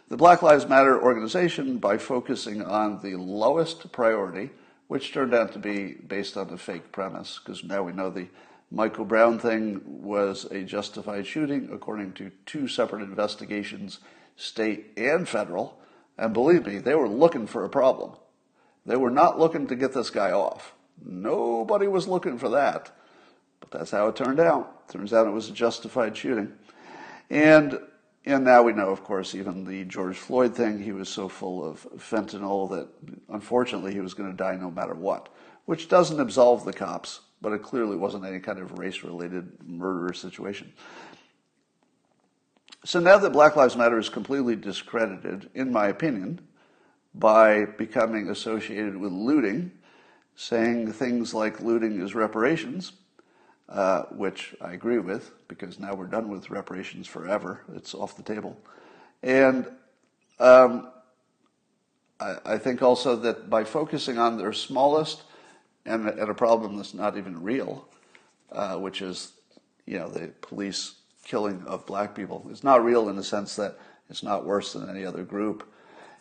The 0.10 0.18
Black 0.18 0.42
Lives 0.42 0.68
Matter 0.68 1.02
organization, 1.02 1.78
by 1.78 1.98
focusing 1.98 2.62
on 2.62 3.02
the 3.02 3.16
lowest 3.16 3.92
priority, 3.92 4.52
which 4.88 5.14
turned 5.14 5.34
out 5.34 5.54
to 5.54 5.60
be 5.60 5.94
based 5.94 6.36
on 6.36 6.50
a 6.50 6.58
fake 6.58 6.92
premise, 6.92 7.40
because 7.40 7.64
now 7.64 7.84
we 7.84 7.94
know 7.94 8.10
the 8.10 8.28
Michael 8.70 9.06
Brown 9.06 9.40
thing 9.40 9.82
was 9.86 10.46
a 10.46 10.64
justified 10.64 11.28
shooting 11.28 11.70
according 11.72 12.14
to 12.14 12.32
two 12.46 12.68
separate 12.68 13.02
investigations, 13.02 14.00
state 14.36 14.92
and 14.98 15.28
federal. 15.28 15.78
And 16.18 16.34
believe 16.34 16.66
me, 16.66 16.78
they 16.78 16.96
were 16.96 17.10
looking 17.10 17.48
for 17.48 17.64
a 17.64 17.70
problem. 17.70 18.14
They 18.86 18.96
were 18.96 19.12
not 19.12 19.40
looking 19.40 19.68
to 19.68 19.76
get 19.76 19.94
this 19.94 20.10
guy 20.10 20.32
off. 20.32 20.74
Nobody 21.04 21.88
was 21.88 22.08
looking 22.08 22.38
for 22.38 22.50
that. 22.50 22.92
But 23.62 23.72
that's 23.72 23.92
how 23.92 24.10
it 24.10 24.18
turned 24.18 24.42
out. 24.42 24.90
Turns 24.90 25.14
out 25.14 25.28
it 25.28 25.32
was 25.32 25.50
a 25.50 25.54
justified 25.54 26.18
shooting. 26.18 26.52
And 27.30 27.80
and 28.24 28.44
now 28.44 28.62
we 28.62 28.74
know, 28.74 28.90
of 28.90 29.04
course, 29.04 29.34
even 29.34 29.66
the 29.66 29.84
George 29.86 30.16
Floyd 30.16 30.56
thing, 30.56 30.80
he 30.80 30.92
was 30.92 31.10
so 31.10 31.28
full 31.28 31.66
of 31.66 31.88
fentanyl 31.98 32.70
that 32.70 32.88
unfortunately 33.30 33.94
he 33.94 34.00
was 34.00 34.14
going 34.14 34.30
to 34.30 34.38
die 34.38 34.56
no 34.56 34.70
matter 34.70 34.94
what, 34.94 35.30
which 35.66 35.90
doesn't 35.90 36.20
absolve 36.20 36.64
the 36.64 36.74
cops, 36.74 37.22
but 37.42 37.52
it 37.52 37.64
clearly 37.64 37.96
wasn't 37.96 38.24
any 38.24 38.40
kind 38.40 38.60
of 38.60 38.78
race 38.78 39.04
related 39.04 39.52
murder 39.66 40.14
situation. 40.14 40.72
So 42.86 43.00
now 43.00 43.18
that 43.18 43.34
Black 43.34 43.56
Lives 43.56 43.76
Matter 43.76 43.98
is 43.98 44.10
completely 44.10 44.56
discredited, 44.56 45.50
in 45.56 45.72
my 45.72 45.88
opinion, 45.88 46.42
by 47.16 47.66
becoming 47.66 48.30
associated 48.30 48.98
with 48.98 49.12
looting, 49.12 49.72
saying 50.36 50.92
things 50.94 51.34
like 51.34 51.60
looting 51.60 52.02
is 52.02 52.14
reparations, 52.14 52.94
uh, 53.72 54.04
which 54.12 54.54
I 54.60 54.74
agree 54.74 55.00
with 55.00 55.32
because 55.48 55.80
now 55.80 55.94
we're 55.94 56.08
done 56.08 56.30
with 56.30 56.50
reparations 56.50 57.08
forever. 57.08 57.62
It's 57.74 57.94
off 57.94 58.18
the 58.18 58.24
table. 58.24 58.58
And 59.24 59.66
um, 60.40 60.90
I, 62.20 62.36
I, 62.46 62.58
think 62.58 62.82
also 62.82 63.16
that 63.18 63.50
by 63.50 63.64
focusing 63.64 64.18
on 64.18 64.38
their 64.38 64.52
smallest 64.52 65.24
and, 65.86 66.06
and 66.08 66.30
a 66.30 66.34
problem 66.34 66.76
that's 66.76 66.94
not 66.94 67.18
even 67.18 67.42
real, 67.42 67.88
uh, 68.52 68.76
which 68.76 69.02
is, 69.02 69.32
you 69.86 69.98
know, 69.98 70.10
the 70.10 70.28
police 70.42 70.96
killing 71.24 71.64
of 71.66 71.86
black 71.86 72.14
people, 72.14 72.46
it's 72.50 72.64
not 72.66 72.84
real 72.84 73.08
in 73.08 73.16
the 73.16 73.24
sense 73.24 73.56
that 73.56 73.78
it's 74.10 74.24
not 74.24 74.46
worse 74.46 74.74
than 74.74 74.90
any 74.90 75.06
other 75.06 75.24
group. 75.24 75.72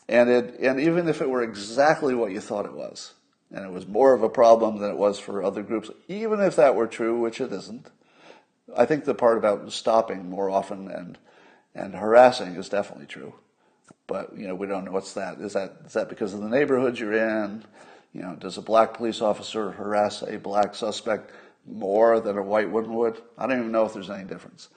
And, 0.09 0.31
it, 0.31 0.61
and 0.61 0.79
even 0.79 1.09
if 1.09 1.21
it 1.21 1.29
were 1.29 1.43
exactly 1.43 2.15
what 2.15 2.31
you 2.31 2.41
thought 2.41 2.67
it 2.67 2.75
was, 2.75 3.15
and 3.53 3.65
it 3.65 3.73
was 3.73 3.87
more 3.87 4.15
of 4.15 4.23
a 4.23 4.29
problem 4.29 4.79
than 4.79 4.91
it 4.91 4.97
was 4.97 5.19
for 5.19 5.43
other 5.43 5.63
groups, 5.63 5.91
even 6.09 6.41
if 6.41 6.57
that 6.57 6.75
were 6.75 6.87
true, 6.87 7.19
which 7.19 7.41
it 7.41 7.53
isn't. 7.53 7.91
I 8.77 8.85
think 8.85 9.05
the 9.05 9.15
part 9.15 9.39
about 9.39 9.73
stopping 9.73 10.31
more 10.31 10.51
often 10.51 10.91
and 10.91 11.19
and 11.75 11.95
harassing 11.95 12.57
is 12.57 12.69
definitely 12.69 13.07
true, 13.07 13.35
but 14.07 14.37
you 14.37 14.47
know 14.47 14.55
we 14.55 14.67
don't 14.67 14.85
know 14.85 14.93
what's 14.93 15.15
that. 15.15 15.39
Is 15.41 15.53
that 15.55 15.77
is 15.87 15.93
that 15.93 16.09
because 16.09 16.35
of 16.35 16.41
the 16.41 16.49
neighborhoods 16.49 17.01
you're 17.01 17.13
in? 17.13 17.65
You 18.13 18.23
know, 18.23 18.35
does 18.35 18.59
a 18.59 18.63
black 18.63 18.95
police 18.95 19.21
officer 19.21 19.71
harass 19.71 20.23
a 20.23 20.39
black 20.39 20.75
suspect 20.75 21.31
more 21.67 22.19
than 22.21 22.37
a 22.37 22.43
white 22.43 22.71
one 22.71 22.93
would? 22.95 23.21
I 23.39 23.47
don't 23.47 23.59
even 23.59 23.73
know 23.73 23.85
if 23.85 23.93
there's 23.93 24.11
any 24.11 24.25
difference. 24.25 24.69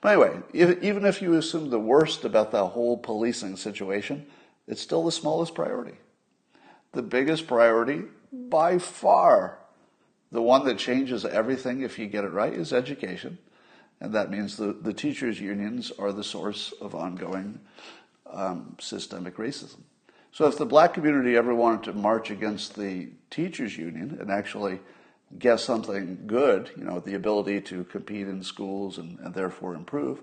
But 0.00 0.12
anyway, 0.12 0.40
if, 0.52 0.82
even 0.82 1.04
if 1.04 1.20
you 1.20 1.34
assume 1.34 1.70
the 1.70 1.80
worst 1.80 2.24
about 2.24 2.50
the 2.50 2.66
whole 2.66 2.96
policing 2.96 3.56
situation, 3.56 4.26
it's 4.66 4.80
still 4.80 5.04
the 5.04 5.12
smallest 5.12 5.54
priority. 5.54 5.96
The 6.92 7.02
biggest 7.02 7.46
priority 7.46 8.04
by 8.48 8.78
far 8.78 9.58
the 10.32 10.42
one 10.42 10.64
that 10.66 10.78
changes 10.78 11.24
everything 11.24 11.82
if 11.82 11.98
you 11.98 12.06
get 12.06 12.24
it 12.24 12.32
right 12.32 12.52
is 12.52 12.72
education. 12.72 13.38
And 14.00 14.12
that 14.14 14.30
means 14.30 14.56
the, 14.56 14.72
the 14.72 14.92
teachers' 14.92 15.40
unions 15.40 15.92
are 15.98 16.12
the 16.12 16.24
source 16.24 16.72
of 16.80 16.94
ongoing 16.94 17.60
um, 18.30 18.76
systemic 18.78 19.36
racism. 19.36 19.80
So 20.32 20.46
if 20.46 20.58
the 20.58 20.66
black 20.66 20.92
community 20.92 21.36
ever 21.36 21.54
wanted 21.54 21.84
to 21.84 21.92
march 21.94 22.30
against 22.30 22.76
the 22.76 23.08
teachers' 23.30 23.78
union 23.78 24.18
and 24.20 24.30
actually 24.30 24.80
get 25.38 25.60
something 25.60 26.24
good, 26.26 26.70
you 26.76 26.84
know, 26.84 27.00
the 27.00 27.14
ability 27.14 27.62
to 27.62 27.84
compete 27.84 28.28
in 28.28 28.42
schools 28.42 28.98
and, 28.98 29.18
and 29.20 29.34
therefore 29.34 29.74
improve, 29.74 30.22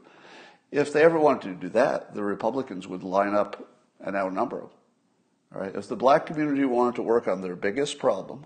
if 0.71 0.93
they 0.93 1.03
ever 1.03 1.19
wanted 1.19 1.49
to 1.49 1.67
do 1.67 1.69
that, 1.69 2.13
the 2.13 2.23
Republicans 2.23 2.87
would 2.87 3.03
line 3.03 3.33
up 3.33 3.67
and 3.99 4.15
outnumber 4.15 4.59
them. 4.59 4.69
All 5.53 5.61
right, 5.61 5.75
if 5.75 5.87
the 5.87 5.95
black 5.95 6.25
community 6.25 6.65
wanted 6.65 6.95
to 6.95 7.03
work 7.03 7.27
on 7.27 7.41
their 7.41 7.55
biggest 7.55 7.99
problem, 7.99 8.45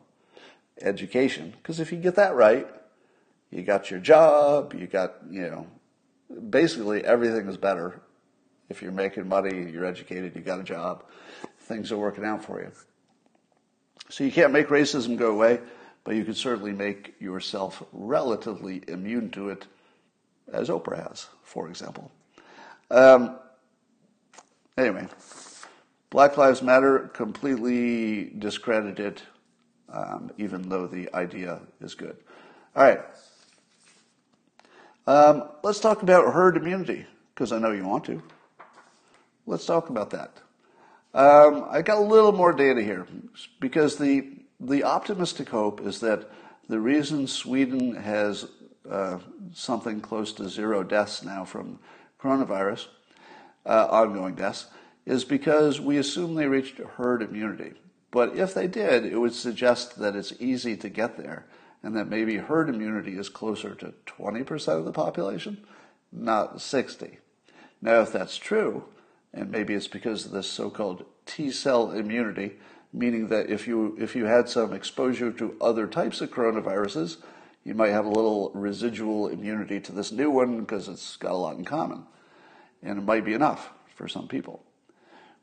education, 0.82 1.54
because 1.58 1.80
if 1.80 1.92
you 1.92 1.98
get 1.98 2.16
that 2.16 2.36
right, 2.36 2.68
you 3.50 3.64
got 3.64 3.90
your 3.90 4.02
job, 4.02 4.74
you 4.74 4.88
got, 4.88 5.16
you 5.30 5.44
know, 5.44 5.68
basically 6.50 7.06
everything 7.06 7.48
is 7.48 7.56
better. 7.56 8.02
If 8.70 8.82
you're 8.82 8.92
making 8.92 9.30
money, 9.30 9.70
you're 9.72 9.86
educated, 9.86 10.36
you 10.36 10.42
got 10.42 10.60
a 10.60 10.64
job, 10.64 11.06
things 11.62 11.92
are 11.94 11.98
working 11.98 12.26
out 12.26 12.44
for 12.44 12.62
you. 12.62 12.72
So 14.10 14.26
you 14.26 14.32
can't 14.32 14.52
make 14.52 14.68
racism 14.68 15.18
go 15.18 15.32
away, 15.32 15.62
but 16.04 16.16
you 16.16 16.26
can 16.26 16.34
certainly 16.34 16.74
make 16.74 17.16
yourself 17.20 17.84
relatively 17.94 18.84
immune 18.88 19.30
to 19.32 19.50
it, 19.50 19.66
as 20.52 20.68
Oprah 20.68 21.08
has, 21.08 21.28
for 21.44 21.70
example. 21.70 22.12
Um, 22.92 23.38
anyway, 24.78 25.08
Black 26.10 26.38
Lives 26.38 26.62
Matter 26.62 27.10
completely 27.14 28.32
discredited, 28.38 29.22
um, 29.90 30.32
even 30.38 30.70
though 30.70 30.88
the 30.88 31.14
idea 31.14 31.60
is 31.82 31.96
good. 31.96 32.16
All 32.76 32.84
right. 32.84 33.02
Um, 35.06 35.50
let's 35.64 35.80
talk 35.80 36.04
about 36.04 36.34
herd 36.34 36.56
immunity, 36.56 37.06
because 37.34 37.52
I 37.52 37.60
know 37.60 37.72
you 37.72 37.86
want 37.86 38.06
to. 38.06 38.24
Let's 39.46 39.66
talk 39.66 39.90
about 39.90 40.12
that. 40.12 40.32
Um, 41.14 41.66
I 41.70 41.82
got 41.82 41.98
a 41.98 42.02
little 42.02 42.32
more 42.32 42.54
data 42.54 42.82
here, 42.82 43.08
because 43.60 43.98
the 43.98 44.30
the 44.60 44.84
optimistic 44.84 45.50
hope 45.50 45.82
is 45.82 46.00
that 46.00 46.32
the 46.68 46.80
reason 46.80 47.28
Sweden 47.28 47.96
has 47.96 48.48
uh, 48.90 49.20
something 49.54 50.02
close 50.02 50.34
to 50.34 50.50
zero 50.50 50.84
deaths 50.84 51.24
now 51.24 51.46
from 51.46 51.80
coronavirus, 52.20 52.88
uh, 53.66 53.88
ongoing 53.90 54.36
deaths, 54.36 54.66
is 55.08 55.24
because 55.24 55.80
we 55.80 55.98
assume 55.98 56.36
they 56.36 56.48
reached 56.48 56.80
herd 56.80 57.22
immunity. 57.22 57.72
But 58.12 58.36
if 58.36 58.54
they 58.54 58.68
did, 58.68 59.06
it 59.06 59.18
would 59.18 59.34
suggest 59.34 60.00
that 60.00 60.18
it's 60.18 60.34
easy 60.38 60.76
to 60.76 60.90
get 60.90 61.18
there 61.18 61.46
and 61.82 61.96
that 61.96 62.10
maybe 62.10 62.36
herd 62.36 62.68
immunity 62.68 63.18
is 63.18 63.30
closer 63.30 63.74
to 63.76 63.94
20% 64.06 64.68
of 64.78 64.84
the 64.84 64.92
population, 64.92 65.66
not 66.12 66.60
60. 66.60 67.20
Now, 67.82 68.02
if 68.02 68.12
that's 68.12 68.36
true, 68.36 68.84
and 69.34 69.50
maybe 69.50 69.74
it's 69.74 69.88
because 69.88 70.26
of 70.26 70.32
this 70.32 70.50
so-called 70.50 71.06
T 71.26 71.52
cell 71.52 71.92
immunity, 71.92 72.58
meaning 72.92 73.30
that 73.30 73.50
if 73.50 73.66
you 73.66 73.96
if 74.00 74.16
you 74.16 74.26
had 74.26 74.50
some 74.50 74.74
exposure 74.74 75.32
to 75.32 75.56
other 75.62 75.88
types 75.88 76.20
of 76.20 76.32
coronaviruses, 76.32 77.18
you 77.64 77.76
might 77.76 77.92
have 77.92 78.06
a 78.06 78.10
little 78.10 78.52
residual 78.54 79.28
immunity 79.28 79.80
to 79.82 79.92
this 79.92 80.12
new 80.12 80.32
one 80.32 80.60
because 80.62 80.88
it's 80.88 81.16
got 81.18 81.32
a 81.32 81.36
lot 81.36 81.58
in 81.58 81.64
common, 81.64 82.04
and 82.82 82.98
it 82.98 83.04
might 83.04 83.26
be 83.26 83.34
enough 83.34 83.72
for 83.96 84.08
some 84.08 84.28
people. 84.28 84.64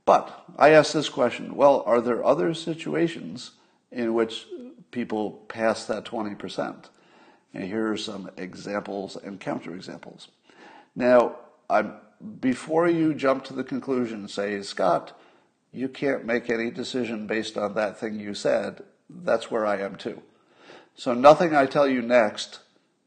But 0.04 0.44
I 0.58 0.70
ask 0.70 0.92
this 0.92 1.08
question 1.08 1.56
well, 1.56 1.82
are 1.86 2.00
there 2.00 2.24
other 2.24 2.54
situations 2.54 3.52
in 3.90 4.14
which 4.14 4.46
people 4.90 5.44
pass 5.48 5.84
that 5.86 6.04
20%? 6.04 6.88
And 7.54 7.64
here 7.64 7.90
are 7.92 7.96
some 7.96 8.30
examples 8.36 9.16
and 9.16 9.40
counterexamples. 9.40 10.28
Now, 10.96 11.36
I'm, 11.70 11.94
before 12.40 12.88
you 12.88 13.14
jump 13.14 13.44
to 13.44 13.54
the 13.54 13.64
conclusion 13.64 14.20
and 14.20 14.30
say, 14.30 14.60
Scott, 14.62 15.18
you 15.72 15.88
can't 15.88 16.24
make 16.24 16.50
any 16.50 16.70
decision 16.70 17.26
based 17.26 17.56
on 17.56 17.74
that 17.74 17.98
thing 17.98 18.18
you 18.18 18.34
said, 18.34 18.82
that's 19.08 19.50
where 19.50 19.66
I 19.66 19.78
am 19.78 19.96
too. 19.96 20.22
So 20.96 21.14
nothing 21.14 21.54
I 21.54 21.66
tell 21.66 21.88
you 21.88 22.02
next 22.02 22.60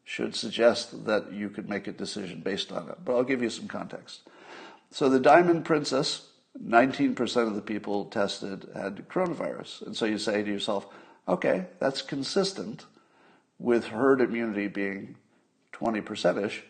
should 0.04 0.36
suggest 0.36 1.06
that 1.06 1.32
you 1.34 1.50
could 1.50 1.70
make 1.70 1.88
a 1.88 1.92
decision 1.92 2.42
based 2.42 2.72
on 2.72 2.90
it. 2.90 2.98
But 3.04 3.16
I'll 3.16 3.24
give 3.24 3.42
you 3.42 3.50
some 3.50 3.68
context. 3.68 4.22
So 4.92 5.10
the 5.10 5.20
Diamond 5.20 5.66
Princess 5.66 6.27
19% 6.66 7.48
of 7.48 7.56
the 7.56 7.62
people 7.62 8.06
tested 8.06 8.68
had 8.74 9.08
coronavirus. 9.10 9.86
And 9.86 9.96
so 9.96 10.06
you 10.06 10.18
say 10.18 10.44
to 10.44 10.52
yourself, 10.52 10.88
okay, 11.28 11.68
that's 11.80 12.02
consistent 12.02 12.86
with 13.60 13.88
herd 13.88 14.22
immunity 14.22 14.68
being 14.68 15.16
20% 15.74 16.46
ish, 16.46 16.64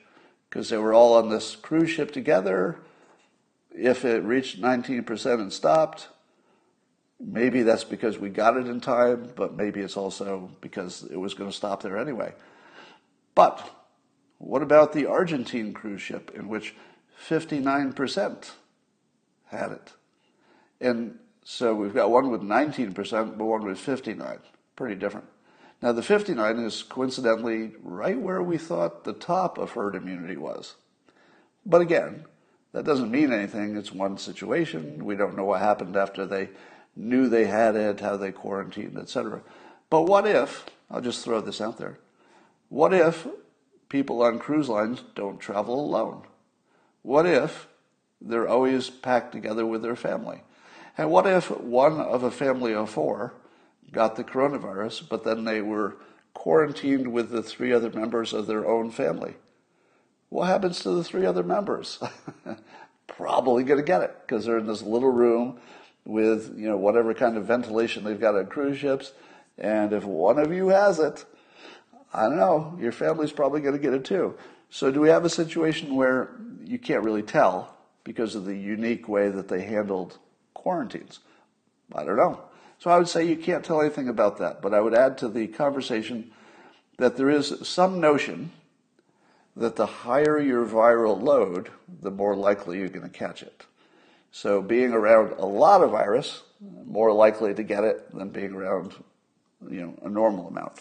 because 0.50 0.70
they 0.70 0.78
were 0.78 0.94
all 0.94 1.16
on 1.16 1.30
this 1.30 1.56
cruise 1.56 1.90
ship 1.90 2.12
together. 2.12 2.80
If 3.72 4.04
it 4.06 4.24
reached 4.24 4.62
19% 4.62 5.34
and 5.34 5.54
stopped, 5.54 6.08
maybe 7.20 7.64
that's 7.64 7.84
because 7.84 8.18
we 8.18 8.30
got 8.30 8.58
it 8.58 8.68
in 8.68 8.82
time, 8.82 9.32
but 9.36 9.56
maybe 9.56 9.82
it's 9.82 9.98
also 9.98 10.52
because 10.62 11.04
it 11.04 11.18
was 11.18 11.34
going 11.34 11.50
to 11.50 11.56
stop 11.56 11.82
there 11.82 11.98
anyway. 11.98 12.34
But 13.36 13.70
what 14.40 14.62
about 14.62 14.94
the 14.94 15.06
Argentine 15.06 15.74
cruise 15.74 16.02
ship 16.02 16.32
in 16.36 16.48
which 16.48 16.76
59% 17.28 18.52
had 19.50 19.72
it? 19.72 19.94
And 20.80 21.20
so 21.44 21.74
we've 21.74 21.94
got 21.94 22.12
one 22.12 22.30
with 22.30 22.42
19%, 22.42 23.38
but 23.38 23.46
one 23.46 23.66
with 23.66 23.80
59. 23.80 24.40
Pretty 24.76 24.96
different. 24.96 25.28
Now, 25.82 25.92
the 25.92 26.02
59 26.02 26.60
is 26.60 26.84
coincidentally 26.84 27.74
right 27.84 28.20
where 28.20 28.42
we 28.42 28.58
thought 28.58 29.04
the 29.04 29.14
top 29.14 29.58
of 29.58 29.72
herd 29.72 29.96
immunity 29.96 30.38
was. 30.38 30.76
But 31.66 31.82
again, 31.82 32.26
that 32.74 32.86
doesn't 32.86 33.12
mean 33.12 33.32
anything. 33.32 33.76
It's 33.76 33.92
one 33.92 34.18
situation. 34.18 35.06
We 35.06 35.16
don't 35.16 35.36
know 35.38 35.46
what 35.46 35.62
happened 35.62 35.96
after 35.96 36.26
they 36.26 36.50
knew 36.96 37.30
they 37.30 37.46
had 37.46 37.76
it, 37.76 38.00
how 38.00 38.18
they 38.18 38.32
quarantined, 38.32 38.98
etc. 38.98 39.42
But 39.90 40.04
what 40.04 40.28
if, 40.28 40.66
I'll 40.90 41.02
just 41.02 41.24
throw 41.24 41.42
this 41.42 41.62
out 41.62 41.78
there, 41.78 42.00
what 42.70 42.94
if 42.94 43.28
people 43.88 44.22
on 44.22 44.40
cruise 44.40 44.68
lines 44.68 45.04
don't 45.16 45.40
travel 45.40 45.80
alone? 45.80 46.24
What 47.04 47.26
if 47.26 47.68
they're 48.22 48.48
always 48.48 48.90
packed 48.90 49.32
together 49.32 49.66
with 49.66 49.82
their 49.82 49.96
family? 49.96 50.42
And 50.98 51.12
what 51.12 51.28
if 51.28 51.52
one 51.52 52.00
of 52.00 52.24
a 52.24 52.32
family 52.32 52.74
of 52.74 52.90
four 52.90 53.34
got 53.92 54.16
the 54.16 54.24
coronavirus, 54.24 55.08
but 55.08 55.24
then 55.24 55.44
they 55.44 55.62
were 55.62 55.98
quarantined 56.34 57.12
with 57.12 57.30
the 57.30 57.44
three 57.44 57.72
other 57.72 57.92
members 57.92 58.34
of 58.34 58.48
their 58.48 58.68
own 58.68 58.90
family? 58.90 59.36
What 60.30 60.48
happens 60.48 60.80
to 60.80 60.92
the 60.92 61.04
three 61.04 61.26
other 61.26 61.44
members? 61.44 62.00
Probably 63.08 63.64
going 63.64 63.80
to 63.80 63.86
get 63.86 64.02
it 64.02 64.16
because 64.22 64.46
they're 64.46 64.58
in 64.58 64.68
this 64.68 64.82
little 64.82 65.12
room 65.12 65.60
with 66.06 66.58
you 66.58 66.68
know 66.68 66.78
whatever 66.78 67.14
kind 67.14 67.38
of 67.38 67.46
ventilation 67.46 68.04
they've 68.04 68.20
got 68.20 68.36
on 68.36 68.48
cruise 68.48 68.78
ships. 68.78 69.14
And 69.58 69.94
if 69.94 70.04
one 70.04 70.38
of 70.38 70.52
you 70.52 70.70
has 70.70 71.00
it, 71.00 71.26
I 72.14 72.24
don't 72.24 72.38
know, 72.38 72.78
your 72.80 72.92
family's 72.92 73.32
probably 73.32 73.62
going 73.62 73.74
to 73.74 73.80
get 73.80 73.94
it 73.94 74.06
too. 74.06 74.36
So 74.70 74.92
do 74.92 75.02
we 75.02 75.10
have 75.10 75.26
a 75.26 75.30
situation 75.30 75.96
where 75.96 76.30
you 76.64 76.78
can't 76.78 77.04
really 77.04 77.24
tell 77.24 77.77
because 78.08 78.36
of 78.36 78.46
the 78.46 78.56
unique 78.56 79.10
way 79.10 79.28
that 79.28 79.50
they 79.50 79.64
handled 79.64 80.18
quarantines? 80.54 81.20
I 81.94 82.06
don't 82.06 82.16
know. 82.16 82.42
So 82.80 82.90
I 82.90 82.98
would 82.98 83.10
say 83.10 83.28
you 83.28 83.36
can't 83.36 83.66
tell 83.66 83.82
anything 83.82 84.08
about 84.08 84.38
that, 84.38 84.62
but 84.62 84.74
I 84.74 84.80
would 84.80 84.94
add 84.94 85.18
to 85.18 85.28
the 85.28 85.48
conversation 85.48 86.32
that 86.98 87.18
there 87.18 87.30
is 87.30 87.68
some 87.68 88.00
notion 88.00 88.52
that 89.58 89.76
the 89.76 89.86
higher 89.86 90.40
your 90.40 90.66
viral 90.66 91.22
load, 91.22 91.70
the 92.02 92.10
more 92.10 92.34
likely 92.34 92.80
you're 92.80 92.88
going 92.88 93.10
to 93.10 93.10
catch 93.10 93.44
it. 93.44 93.66
So 94.32 94.62
being 94.62 94.94
around 94.94 95.34
a 95.34 95.46
lot 95.46 95.84
of 95.84 95.92
virus, 95.92 96.44
more 96.86 97.12
likely 97.12 97.54
to 97.56 97.64
get 97.64 97.84
it 97.84 98.16
than 98.16 98.30
being 98.30 98.54
around, 98.54 98.94
you 99.70 99.82
know, 99.82 99.94
a 100.04 100.10
normal 100.10 100.48
amount. 100.48 100.80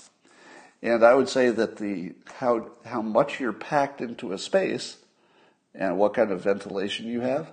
And 0.80 1.04
I 1.04 1.14
would 1.14 1.28
say 1.28 1.50
that 1.50 1.78
the 1.78 2.12
how 2.36 2.70
how 2.84 3.02
much 3.02 3.40
you're 3.40 3.52
packed 3.52 4.00
into 4.00 4.32
a 4.32 4.38
space 4.38 4.98
and 5.76 5.98
what 5.98 6.14
kind 6.14 6.30
of 6.32 6.42
ventilation 6.42 7.06
you 7.06 7.20
have 7.20 7.50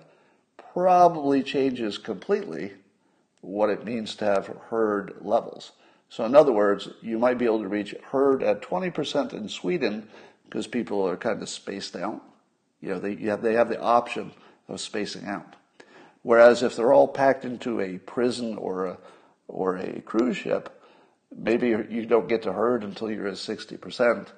probably 0.72 1.42
changes 1.42 1.98
completely 1.98 2.72
what 3.40 3.70
it 3.70 3.84
means 3.84 4.16
to 4.16 4.24
have 4.24 4.46
herd 4.70 5.14
levels. 5.20 5.72
So 6.08 6.24
in 6.24 6.34
other 6.34 6.52
words, 6.52 6.88
you 7.02 7.18
might 7.18 7.38
be 7.38 7.44
able 7.44 7.62
to 7.62 7.68
reach 7.68 7.94
herd 8.10 8.42
at 8.42 8.62
20% 8.62 9.32
in 9.32 9.48
Sweden 9.48 10.08
because 10.44 10.66
people 10.66 11.06
are 11.06 11.16
kind 11.16 11.42
of 11.42 11.48
spaced 11.48 11.96
out. 11.96 12.22
You 12.80 12.90
know, 12.90 12.98
they 12.98 13.16
have, 13.16 13.42
they 13.42 13.54
have 13.54 13.68
the 13.68 13.80
option 13.80 14.32
of 14.68 14.80
spacing 14.80 15.26
out. 15.26 15.56
Whereas 16.22 16.62
if 16.62 16.76
they're 16.76 16.92
all 16.92 17.08
packed 17.08 17.44
into 17.44 17.80
a 17.80 17.98
prison 17.98 18.56
or 18.56 18.86
a, 18.86 18.98
or 19.48 19.76
a 19.76 20.00
cruise 20.00 20.36
ship, 20.36 20.82
maybe 21.36 21.68
you 21.68 22.06
don't 22.06 22.28
get 22.28 22.42
to 22.42 22.52
herd 22.52 22.84
until 22.84 23.10
you're 23.10 23.28
at 23.28 23.34
60% 23.34 24.28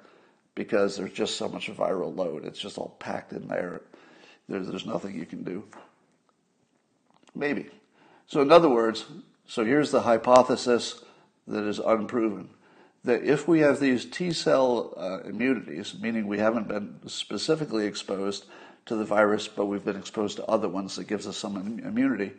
because 0.57 0.97
there's 0.97 1.11
just 1.11 1.37
so 1.37 1.47
much 1.47 1.69
viral 1.69 2.13
load. 2.17 2.43
It's 2.43 2.59
just 2.59 2.79
all 2.79 2.95
packed 2.97 3.31
in 3.31 3.47
there. 3.47 3.81
There's, 4.49 4.67
there's 4.67 4.87
nothing 4.87 5.15
you 5.15 5.25
can 5.25 5.43
do. 5.43 5.63
Maybe. 7.35 7.67
So, 8.25 8.41
in 8.41 8.51
other 8.51 8.67
words, 8.67 9.05
so 9.45 9.63
here's 9.63 9.91
the 9.91 10.01
hypothesis 10.01 11.03
that 11.47 11.63
is 11.63 11.77
unproven 11.77 12.49
that 13.03 13.23
if 13.23 13.47
we 13.47 13.59
have 13.59 13.79
these 13.79 14.03
T 14.03 14.31
cell 14.31 14.93
uh, 14.97 15.19
immunities, 15.29 15.95
meaning 16.01 16.27
we 16.27 16.39
haven't 16.39 16.67
been 16.67 16.99
specifically 17.05 17.85
exposed 17.85 18.45
to 18.87 18.95
the 18.95 19.05
virus, 19.05 19.47
but 19.47 19.67
we've 19.67 19.85
been 19.85 19.95
exposed 19.95 20.37
to 20.37 20.45
other 20.45 20.67
ones 20.67 20.95
that 20.95 21.07
gives 21.07 21.27
us 21.27 21.37
some 21.37 21.55
immunity. 21.85 22.31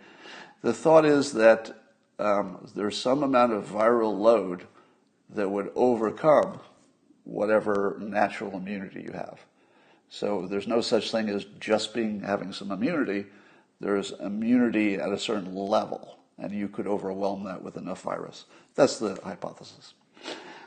The 0.62 0.75
thought 0.75 1.05
is 1.05 1.35
that 1.35 1.73
um, 2.19 2.69
there's 2.75 2.99
some 2.99 3.23
amount 3.23 3.53
of 3.53 3.66
viral 3.66 4.19
load 4.19 4.66
that 5.31 5.49
would 5.49 5.71
overcome 5.77 6.59
whatever 7.29 7.97
natural 8.01 8.57
immunity 8.57 9.03
you 9.03 9.12
have. 9.12 9.39
So 10.11 10.47
there's 10.47 10.66
no 10.66 10.81
such 10.81 11.11
thing 11.11 11.29
as 11.29 11.45
just 11.61 11.95
being 11.95 12.20
having 12.20 12.53
some 12.53 12.72
immunity. 12.72 13.26
There's 13.81 14.12
immunity 14.12 14.95
at 14.95 15.12
a 15.12 15.18
certain 15.18 15.55
level, 15.55 16.18
and 16.39 16.53
you 16.53 16.68
could 16.68 16.87
overwhelm 16.87 17.45
that 17.45 17.62
with 17.62 17.76
enough 17.76 18.03
virus. 18.03 18.47
That's 18.74 18.99
the 18.99 19.20
hypothesis. 19.22 19.95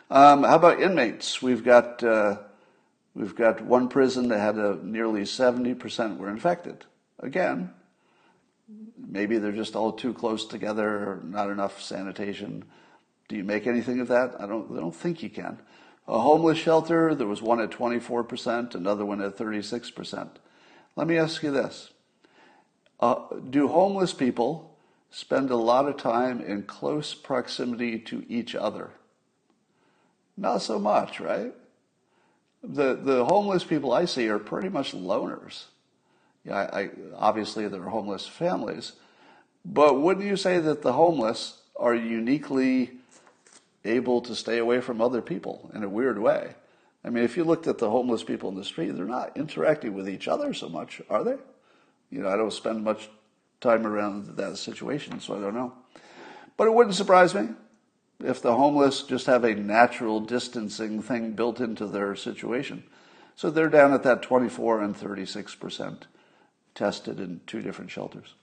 Um, 0.09 0.43
how 0.43 0.55
about 0.55 0.81
inmates? 0.81 1.41
We've 1.41 1.63
got 1.63 2.03
uh, 2.03 2.37
We've 3.13 3.35
got 3.35 3.61
one 3.61 3.89
prison 3.89 4.29
that 4.29 4.39
had 4.39 4.57
a 4.57 4.79
nearly 4.83 5.21
70% 5.21 6.17
were 6.17 6.29
infected. 6.29 6.85
Again, 7.19 7.71
maybe 8.97 9.37
they're 9.37 9.51
just 9.51 9.75
all 9.75 9.91
too 9.91 10.13
close 10.13 10.45
together, 10.45 11.19
not 11.25 11.49
enough 11.49 11.81
sanitation. 11.81 12.63
Do 13.27 13.35
you 13.35 13.43
make 13.43 13.67
anything 13.67 13.99
of 13.99 14.07
that? 14.07 14.39
I 14.39 14.45
don't, 14.45 14.71
I 14.71 14.79
don't 14.79 14.95
think 14.95 15.21
you 15.21 15.29
can. 15.29 15.59
A 16.11 16.19
homeless 16.19 16.59
shelter, 16.59 17.15
there 17.15 17.25
was 17.25 17.41
one 17.41 17.59
at 17.59 17.71
24%, 17.71 18.75
another 18.75 19.05
one 19.05 19.21
at 19.21 19.35
36%. 19.35 20.29
Let 20.95 21.07
me 21.07 21.17
ask 21.17 21.41
you 21.41 21.49
this. 21.49 21.89
Uh, 22.99 23.23
do 23.49 23.69
homeless 23.69 24.13
people 24.13 24.77
spend 25.09 25.49
a 25.49 25.55
lot 25.55 25.87
of 25.87 25.97
time 25.97 26.41
in 26.41 26.63
close 26.63 27.15
proximity 27.15 27.97
to 27.97 28.23
each 28.27 28.53
other? 28.53 28.91
Not 30.37 30.61
so 30.61 30.77
much, 30.77 31.19
right? 31.19 31.53
the 32.63 32.95
the 32.95 33.25
homeless 33.25 33.63
people 33.63 33.91
I 33.91 34.05
see 34.05 34.29
are 34.29 34.39
pretty 34.39 34.69
much 34.69 34.93
loners. 34.93 35.65
Yeah, 36.45 36.55
I, 36.55 36.81
I, 36.81 36.89
obviously 37.15 37.67
there 37.67 37.81
are 37.83 37.89
homeless 37.89 38.27
families, 38.27 38.93
but 39.63 39.99
wouldn't 39.99 40.25
you 40.25 40.35
say 40.35 40.59
that 40.59 40.81
the 40.81 40.93
homeless 40.93 41.59
are 41.75 41.95
uniquely 41.95 42.91
able 43.83 44.21
to 44.21 44.35
stay 44.35 44.57
away 44.57 44.81
from 44.81 45.01
other 45.01 45.21
people 45.21 45.71
in 45.73 45.83
a 45.83 45.89
weird 45.89 46.19
way? 46.19 46.55
I 47.03 47.09
mean, 47.09 47.23
if 47.23 47.35
you 47.35 47.43
looked 47.43 47.67
at 47.67 47.79
the 47.79 47.89
homeless 47.89 48.23
people 48.23 48.49
in 48.49 48.55
the 48.55 48.63
street, 48.63 48.91
they're 48.91 49.05
not 49.05 49.35
interacting 49.35 49.93
with 49.93 50.07
each 50.07 50.27
other 50.27 50.53
so 50.53 50.69
much, 50.69 51.01
are 51.09 51.23
they? 51.23 51.37
You 52.09 52.21
know, 52.21 52.29
I 52.29 52.37
don't 52.37 52.53
spend 52.53 52.83
much 52.83 53.09
time 53.59 53.87
around 53.87 54.37
that 54.37 54.57
situation, 54.57 55.19
so 55.19 55.37
I 55.37 55.41
don't 55.41 55.55
know. 55.55 55.73
But 56.57 56.67
it 56.67 56.73
wouldn't 56.73 56.95
surprise 56.95 57.33
me 57.33 57.49
if 58.23 58.41
the 58.41 58.55
homeless 58.55 59.03
just 59.03 59.25
have 59.25 59.43
a 59.43 59.55
natural 59.55 60.19
distancing 60.19 61.01
thing 61.01 61.31
built 61.31 61.59
into 61.59 61.87
their 61.87 62.15
situation. 62.15 62.83
So 63.35 63.49
they're 63.49 63.69
down 63.69 63.93
at 63.93 64.03
that 64.03 64.21
24 64.21 64.81
and 64.81 64.95
36% 64.95 66.03
tested 66.75 67.19
in 67.19 67.41
two 67.47 67.61
different 67.61 67.91
shelters. 67.91 68.35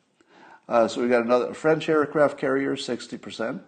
Uh, 0.68 0.88
so 0.88 1.00
we 1.00 1.08
got 1.08 1.24
another 1.24 1.54
French 1.54 1.88
aircraft 1.88 2.38
carrier, 2.38 2.76
60%. 2.76 3.60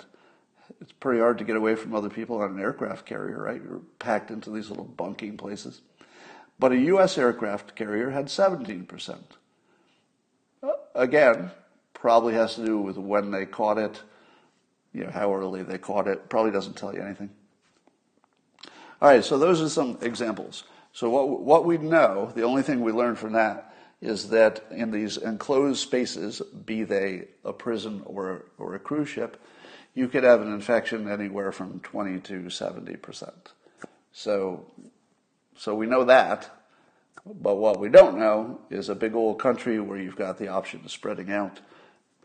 It's 0.80 0.92
pretty 0.92 1.20
hard 1.20 1.38
to 1.38 1.44
get 1.44 1.56
away 1.56 1.74
from 1.74 1.94
other 1.94 2.08
people 2.08 2.40
on 2.40 2.52
an 2.52 2.60
aircraft 2.60 3.04
carrier, 3.06 3.42
right? 3.42 3.60
You're 3.62 3.82
packed 3.98 4.30
into 4.30 4.50
these 4.50 4.70
little 4.70 4.84
bunking 4.84 5.36
places. 5.36 5.82
But 6.58 6.72
a 6.72 6.78
U.S. 6.78 7.18
aircraft 7.18 7.74
carrier 7.74 8.10
had 8.10 8.26
17%. 8.26 9.18
Uh, 10.62 10.68
again, 10.94 11.50
probably 11.92 12.34
has 12.34 12.54
to 12.54 12.64
do 12.64 12.78
with 12.78 12.96
when 12.96 13.30
they 13.30 13.46
caught 13.46 13.78
it 13.78 14.02
you 14.92 15.04
know, 15.04 15.10
how 15.10 15.34
early 15.34 15.62
they 15.62 15.78
caught 15.78 16.08
it. 16.08 16.28
Probably 16.28 16.50
doesn't 16.50 16.76
tell 16.76 16.94
you 16.94 17.02
anything. 17.02 17.30
All 19.00 19.08
right, 19.08 19.24
so 19.24 19.38
those 19.38 19.62
are 19.62 19.68
some 19.68 19.98
examples. 20.02 20.64
So 20.92 21.08
what, 21.08 21.40
what 21.40 21.64
we 21.64 21.78
know, 21.78 22.32
the 22.34 22.42
only 22.42 22.62
thing 22.62 22.80
we 22.80 22.92
learned 22.92 23.18
from 23.18 23.32
that 23.32 23.74
is 24.00 24.30
that 24.30 24.64
in 24.70 24.90
these 24.90 25.16
enclosed 25.16 25.80
spaces, 25.80 26.40
be 26.40 26.84
they 26.84 27.28
a 27.44 27.52
prison 27.52 28.02
or, 28.04 28.46
or 28.58 28.74
a 28.74 28.78
cruise 28.78 29.08
ship, 29.08 29.40
you 29.94 30.08
could 30.08 30.24
have 30.24 30.40
an 30.40 30.52
infection 30.52 31.08
anywhere 31.08 31.52
from 31.52 31.80
20 31.80 32.20
to 32.20 32.40
70%. 32.42 33.32
So, 34.12 34.66
so 35.56 35.74
we 35.74 35.86
know 35.86 36.04
that, 36.04 36.50
but 37.24 37.56
what 37.56 37.78
we 37.80 37.88
don't 37.88 38.18
know 38.18 38.60
is 38.70 38.88
a 38.88 38.94
big 38.94 39.14
old 39.14 39.38
country 39.38 39.80
where 39.80 39.98
you've 39.98 40.16
got 40.16 40.38
the 40.38 40.48
option 40.48 40.80
of 40.84 40.90
spreading 40.90 41.30
out 41.30 41.60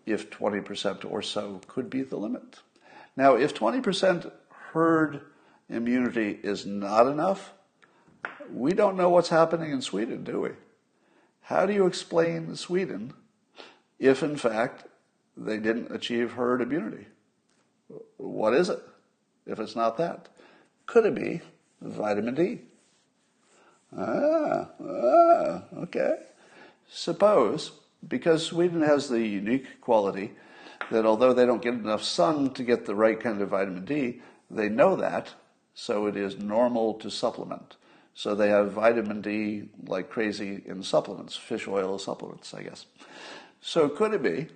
if 0.06 0.30
20% 0.30 1.10
or 1.10 1.22
so 1.22 1.62
could 1.68 1.90
be 1.90 2.02
the 2.02 2.18
limit. 2.18 2.60
Now, 3.18 3.36
if 3.36 3.54
20% 3.54 4.32
herd 4.74 5.22
immunity 5.70 6.40
is 6.44 6.66
not 6.66 7.08
enough, 7.08 7.54
we 8.52 8.74
don't 8.74 8.98
know 8.98 9.10
what's 9.10 9.30
happening 9.30 9.72
in 9.72 9.82
Sweden, 9.82 10.24
do 10.24 10.42
we? 10.42 10.50
How 11.42 11.66
do 11.66 11.74
you 11.74 11.86
explain 11.86 12.56
Sweden 12.56 13.14
if, 14.00 14.24
in 14.24 14.38
fact, 14.38 14.86
they 15.38 15.58
didn't 15.58 15.92
achieve 15.92 16.34
herd 16.34 16.62
immunity? 16.62 17.08
What 18.18 18.54
is 18.54 18.70
it 18.70 18.80
if 19.46 19.60
it's 19.60 19.76
not 19.76 19.98
that? 19.98 20.30
Could 20.86 21.06
it 21.06 21.16
be 21.16 21.42
vitamin 21.82 22.36
D? 22.36 22.62
Ah, 23.98 24.68
ah, 24.82 25.64
okay. 25.78 26.16
Suppose, 26.90 27.72
because 28.08 28.46
Sweden 28.46 28.82
has 28.82 29.10
the 29.10 29.26
unique 29.26 29.82
quality 29.82 30.32
that 30.92 31.06
although 31.06 31.34
they 31.34 31.46
don't 31.46 31.62
get 31.62 31.74
enough 31.74 32.04
sun 32.04 32.52
to 32.52 32.64
get 32.64 32.86
the 32.86 32.96
right 32.96 33.20
kind 33.20 33.42
of 33.42 33.50
vitamin 33.50 33.86
D, 33.86 34.22
they 34.50 34.70
know 34.70 34.96
that, 34.96 35.34
so 35.74 36.06
it 36.06 36.16
is 36.16 36.38
normal 36.38 36.94
to 36.96 37.10
supplement. 37.10 37.76
So 38.14 38.36
they 38.36 38.50
have 38.50 38.72
vitamin 38.72 39.22
D 39.22 39.70
like 39.88 40.10
crazy 40.10 40.62
in 40.66 40.84
supplements, 40.84 41.36
fish 41.36 41.68
oil 41.68 41.98
supplements, 41.98 42.54
I 42.54 42.64
guess. 42.64 42.86
So 43.62 43.90
could 43.90 44.14
it 44.14 44.24
be 44.24 44.48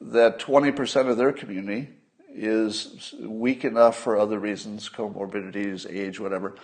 that 0.00 0.38
20% 0.38 1.08
of 1.08 1.16
their 1.16 1.32
community 1.32 1.88
is 2.34 3.14
weak 3.20 3.64
enough 3.64 3.96
for 3.96 4.18
other 4.18 4.38
reasons, 4.38 4.88
comorbidities, 4.88 5.88
age, 5.88 6.18
whatever, 6.18 6.56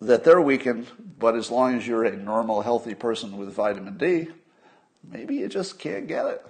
that 0.00 0.24
they're 0.24 0.40
weakened, 0.40 0.86
but 1.18 1.36
as 1.36 1.50
long 1.50 1.76
as 1.76 1.86
you're 1.86 2.04
a 2.04 2.16
normal, 2.16 2.62
healthy 2.62 2.94
person 2.94 3.38
with 3.38 3.52
vitamin 3.52 3.96
D, 3.96 4.28
maybe 5.08 5.36
you 5.36 5.48
just 5.48 5.78
can't 5.78 6.06
get 6.06 6.26
it. 6.26 6.44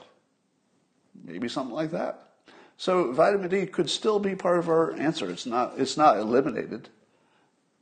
Maybe 1.25 1.49
something 1.49 1.75
like 1.75 1.91
that. 1.93 2.31
So 2.77 3.13
vitamin 3.13 3.49
D 3.49 3.67
could 3.67 3.89
still 3.89 4.19
be 4.19 4.35
part 4.35 4.59
of 4.59 4.69
our 4.69 4.93
answer. 4.95 5.31
It's 5.31 5.47
not, 5.47 5.75
it's 5.77 5.97
not 5.97 6.19
eliminated, 6.19 6.89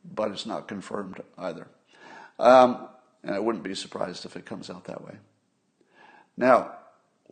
but 0.05 0.31
it's 0.31 0.47
not 0.47 0.69
confirmed 0.69 1.21
either. 1.39 1.67
Um, 2.39 2.89
and 3.23 3.35
I 3.35 3.39
wouldn't 3.39 3.65
be 3.65 3.75
surprised 3.75 4.27
if 4.27 4.37
it 4.37 4.45
comes 4.45 4.69
out 4.69 4.85
that 4.85 5.03
way. 5.03 5.15
Now, 6.37 6.73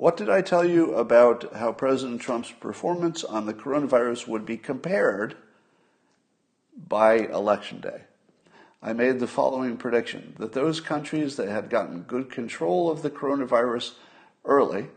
what 0.02 0.16
did 0.16 0.28
I 0.28 0.42
tell 0.42 0.64
you 0.64 0.94
about 0.94 1.54
how 1.54 1.70
President 1.70 2.20
Trump's 2.20 2.50
performance 2.50 3.22
on 3.22 3.46
the 3.46 3.54
coronavirus 3.54 4.26
would 4.26 4.44
be 4.44 4.56
compared 4.56 5.36
by 6.76 7.18
election 7.18 7.80
day? 7.80 8.00
I 8.82 8.94
made 8.94 9.20
the 9.20 9.28
following 9.28 9.76
prediction 9.76 10.34
that 10.40 10.54
those 10.54 10.80
countries 10.80 11.36
that 11.36 11.48
had 11.48 11.70
gotten 11.70 12.02
good 12.02 12.32
control 12.32 12.90
of 12.90 13.02
the 13.02 13.10
coronavirus 13.10 13.92
early, 14.44 14.88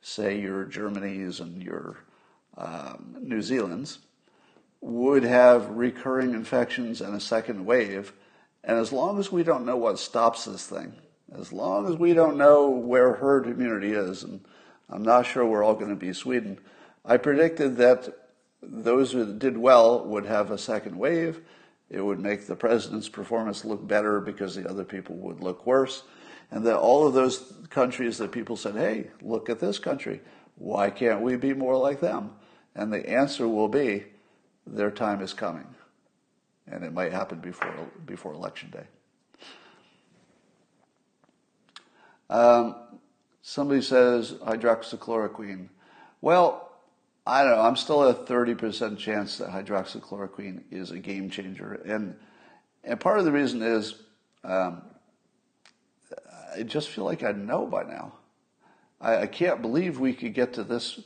say 0.00 0.40
your 0.40 0.64
Germany's 0.66 1.40
and 1.40 1.60
your 1.60 2.04
um, 2.56 3.16
New 3.20 3.42
Zealand's, 3.42 3.98
would 4.80 5.24
have 5.24 5.68
recurring 5.70 6.32
infections 6.32 7.00
and 7.00 7.16
a 7.16 7.20
second 7.20 7.66
wave. 7.66 8.12
And 8.62 8.78
as 8.78 8.92
long 8.92 9.18
as 9.18 9.32
we 9.32 9.42
don't 9.42 9.66
know 9.66 9.76
what 9.76 9.98
stops 9.98 10.44
this 10.44 10.64
thing, 10.64 10.94
as 11.38 11.52
long 11.52 11.88
as 11.88 11.96
we 11.96 12.14
don't 12.14 12.36
know 12.36 12.68
where 12.68 13.14
herd 13.14 13.46
immunity 13.46 13.92
is, 13.92 14.22
and 14.22 14.40
I'm 14.88 15.02
not 15.02 15.26
sure 15.26 15.44
we're 15.44 15.64
all 15.64 15.74
going 15.74 15.90
to 15.90 15.96
be 15.96 16.12
Sweden, 16.12 16.58
I 17.04 17.16
predicted 17.16 17.76
that 17.76 18.08
those 18.62 19.12
who 19.12 19.36
did 19.36 19.58
well 19.58 20.04
would 20.04 20.26
have 20.26 20.50
a 20.50 20.58
second 20.58 20.96
wave 20.96 21.40
it 21.90 22.00
would 22.04 22.18
make 22.18 22.46
the 22.46 22.56
president's 22.56 23.08
performance 23.08 23.64
look 23.64 23.86
better 23.86 24.20
because 24.20 24.54
the 24.54 24.68
other 24.68 24.84
people 24.84 25.16
would 25.16 25.40
look 25.40 25.66
worse. 25.66 26.02
And 26.50 26.66
that 26.66 26.76
all 26.76 27.06
of 27.06 27.14
those 27.14 27.52
countries 27.70 28.18
that 28.18 28.32
people 28.32 28.56
said, 28.56 28.74
hey, 28.74 29.10
look 29.22 29.48
at 29.48 29.60
this 29.60 29.78
country. 29.78 30.20
Why 30.56 30.90
can't 30.90 31.20
we 31.20 31.36
be 31.36 31.52
more 31.54 31.76
like 31.76 32.00
them? 32.00 32.32
And 32.74 32.92
the 32.92 33.08
answer 33.08 33.48
will 33.48 33.68
be 33.68 34.06
their 34.66 34.90
time 34.90 35.20
is 35.20 35.32
coming. 35.32 35.66
And 36.66 36.84
it 36.84 36.92
might 36.92 37.12
happen 37.12 37.38
before, 37.38 37.72
before 38.06 38.32
election 38.32 38.70
day. 38.70 38.86
Um, 42.30 42.76
somebody 43.42 43.82
says 43.82 44.32
hydroxychloroquine. 44.32 45.68
Well, 46.20 46.72
I 47.26 47.42
don't 47.42 47.52
know. 47.52 47.62
I'm 47.62 47.76
still 47.76 48.08
at 48.08 48.16
a 48.16 48.22
30% 48.22 48.98
chance 48.98 49.38
that 49.38 49.48
hydroxychloroquine 49.48 50.64
is 50.70 50.90
a 50.90 50.98
game 50.98 51.30
changer. 51.30 51.74
And, 51.86 52.16
and 52.82 53.00
part 53.00 53.18
of 53.18 53.24
the 53.24 53.32
reason 53.32 53.62
is 53.62 53.94
um, 54.44 54.82
I 56.56 56.62
just 56.62 56.88
feel 56.88 57.04
like 57.04 57.22
I 57.22 57.32
know 57.32 57.66
by 57.66 57.84
now. 57.84 58.14
I, 59.00 59.22
I 59.22 59.26
can't 59.26 59.62
believe 59.62 59.98
we 59.98 60.12
could 60.12 60.34
get 60.34 60.54
to 60.54 60.64
this 60.64 61.00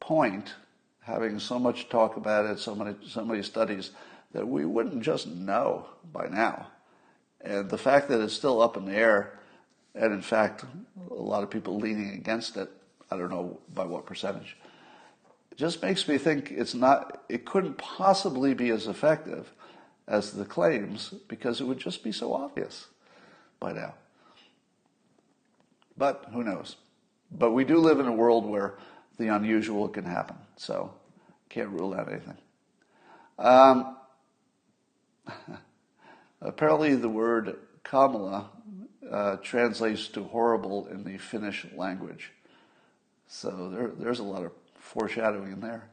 point, 0.00 0.54
having 1.00 1.38
so 1.38 1.58
much 1.58 1.88
talk 1.88 2.16
about 2.16 2.46
it, 2.46 2.58
so 2.58 2.74
many, 2.74 2.94
so 3.06 3.24
many 3.24 3.42
studies, 3.42 3.90
that 4.32 4.46
we 4.46 4.64
wouldn't 4.64 5.02
just 5.02 5.26
know 5.26 5.86
by 6.12 6.28
now. 6.28 6.68
And 7.40 7.68
the 7.70 7.78
fact 7.78 8.08
that 8.08 8.20
it's 8.20 8.34
still 8.34 8.60
up 8.60 8.76
in 8.76 8.86
the 8.86 8.94
air, 8.94 9.37
and 9.98 10.12
in 10.12 10.22
fact, 10.22 10.64
a 11.10 11.14
lot 11.14 11.42
of 11.42 11.50
people 11.50 11.78
leaning 11.78 12.14
against 12.14 12.56
it, 12.56 12.70
I 13.10 13.16
don't 13.16 13.30
know 13.30 13.58
by 13.74 13.84
what 13.84 14.06
percentage 14.06 14.56
just 15.58 15.82
makes 15.82 16.06
me 16.06 16.16
think 16.18 16.52
it's 16.52 16.72
not, 16.72 17.24
it 17.28 17.44
couldn't 17.44 17.76
possibly 17.78 18.54
be 18.54 18.70
as 18.70 18.86
effective 18.86 19.52
as 20.06 20.32
the 20.32 20.44
claims 20.44 21.12
because 21.26 21.60
it 21.60 21.64
would 21.64 21.80
just 21.80 22.04
be 22.04 22.12
so 22.12 22.32
obvious 22.32 22.86
by 23.58 23.72
now. 23.72 23.94
But 25.96 26.26
who 26.32 26.44
knows? 26.44 26.76
But 27.32 27.50
we 27.50 27.64
do 27.64 27.78
live 27.78 27.98
in 27.98 28.06
a 28.06 28.12
world 28.12 28.46
where 28.46 28.78
the 29.18 29.34
unusual 29.34 29.88
can 29.88 30.04
happen, 30.04 30.36
so 30.56 30.94
can't 31.48 31.70
rule 31.70 31.92
out 31.92 32.08
anything. 32.08 32.38
Um, 33.36 33.96
apparently, 36.40 36.94
the 36.94 37.08
word 37.08 37.56
Kamala 37.82 38.48
uh, 39.10 39.36
translates 39.36 40.08
to 40.08 40.24
horrible 40.24 40.86
in 40.88 41.04
the 41.04 41.18
Finnish 41.18 41.66
language. 41.76 42.32
So 43.26 43.70
there, 43.70 43.88
there's 43.88 44.18
a 44.18 44.24
lot 44.24 44.44
of 44.44 44.52
foreshadowing 44.74 45.52
in 45.52 45.60
there. 45.60 45.88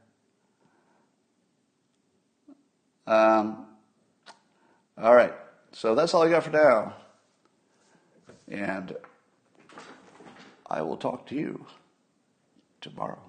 Um, 3.08 3.68
all 4.98 5.16
right, 5.16 5.34
so 5.72 5.94
that's 5.94 6.14
all 6.14 6.24
I 6.24 6.30
got 6.30 6.44
for 6.44 6.52
now. 6.52 6.96
And 8.48 8.96
I 10.68 10.82
will 10.82 10.98
talk 10.98 11.28
to 11.28 11.36
you 11.36 11.66
tomorrow. 12.82 13.25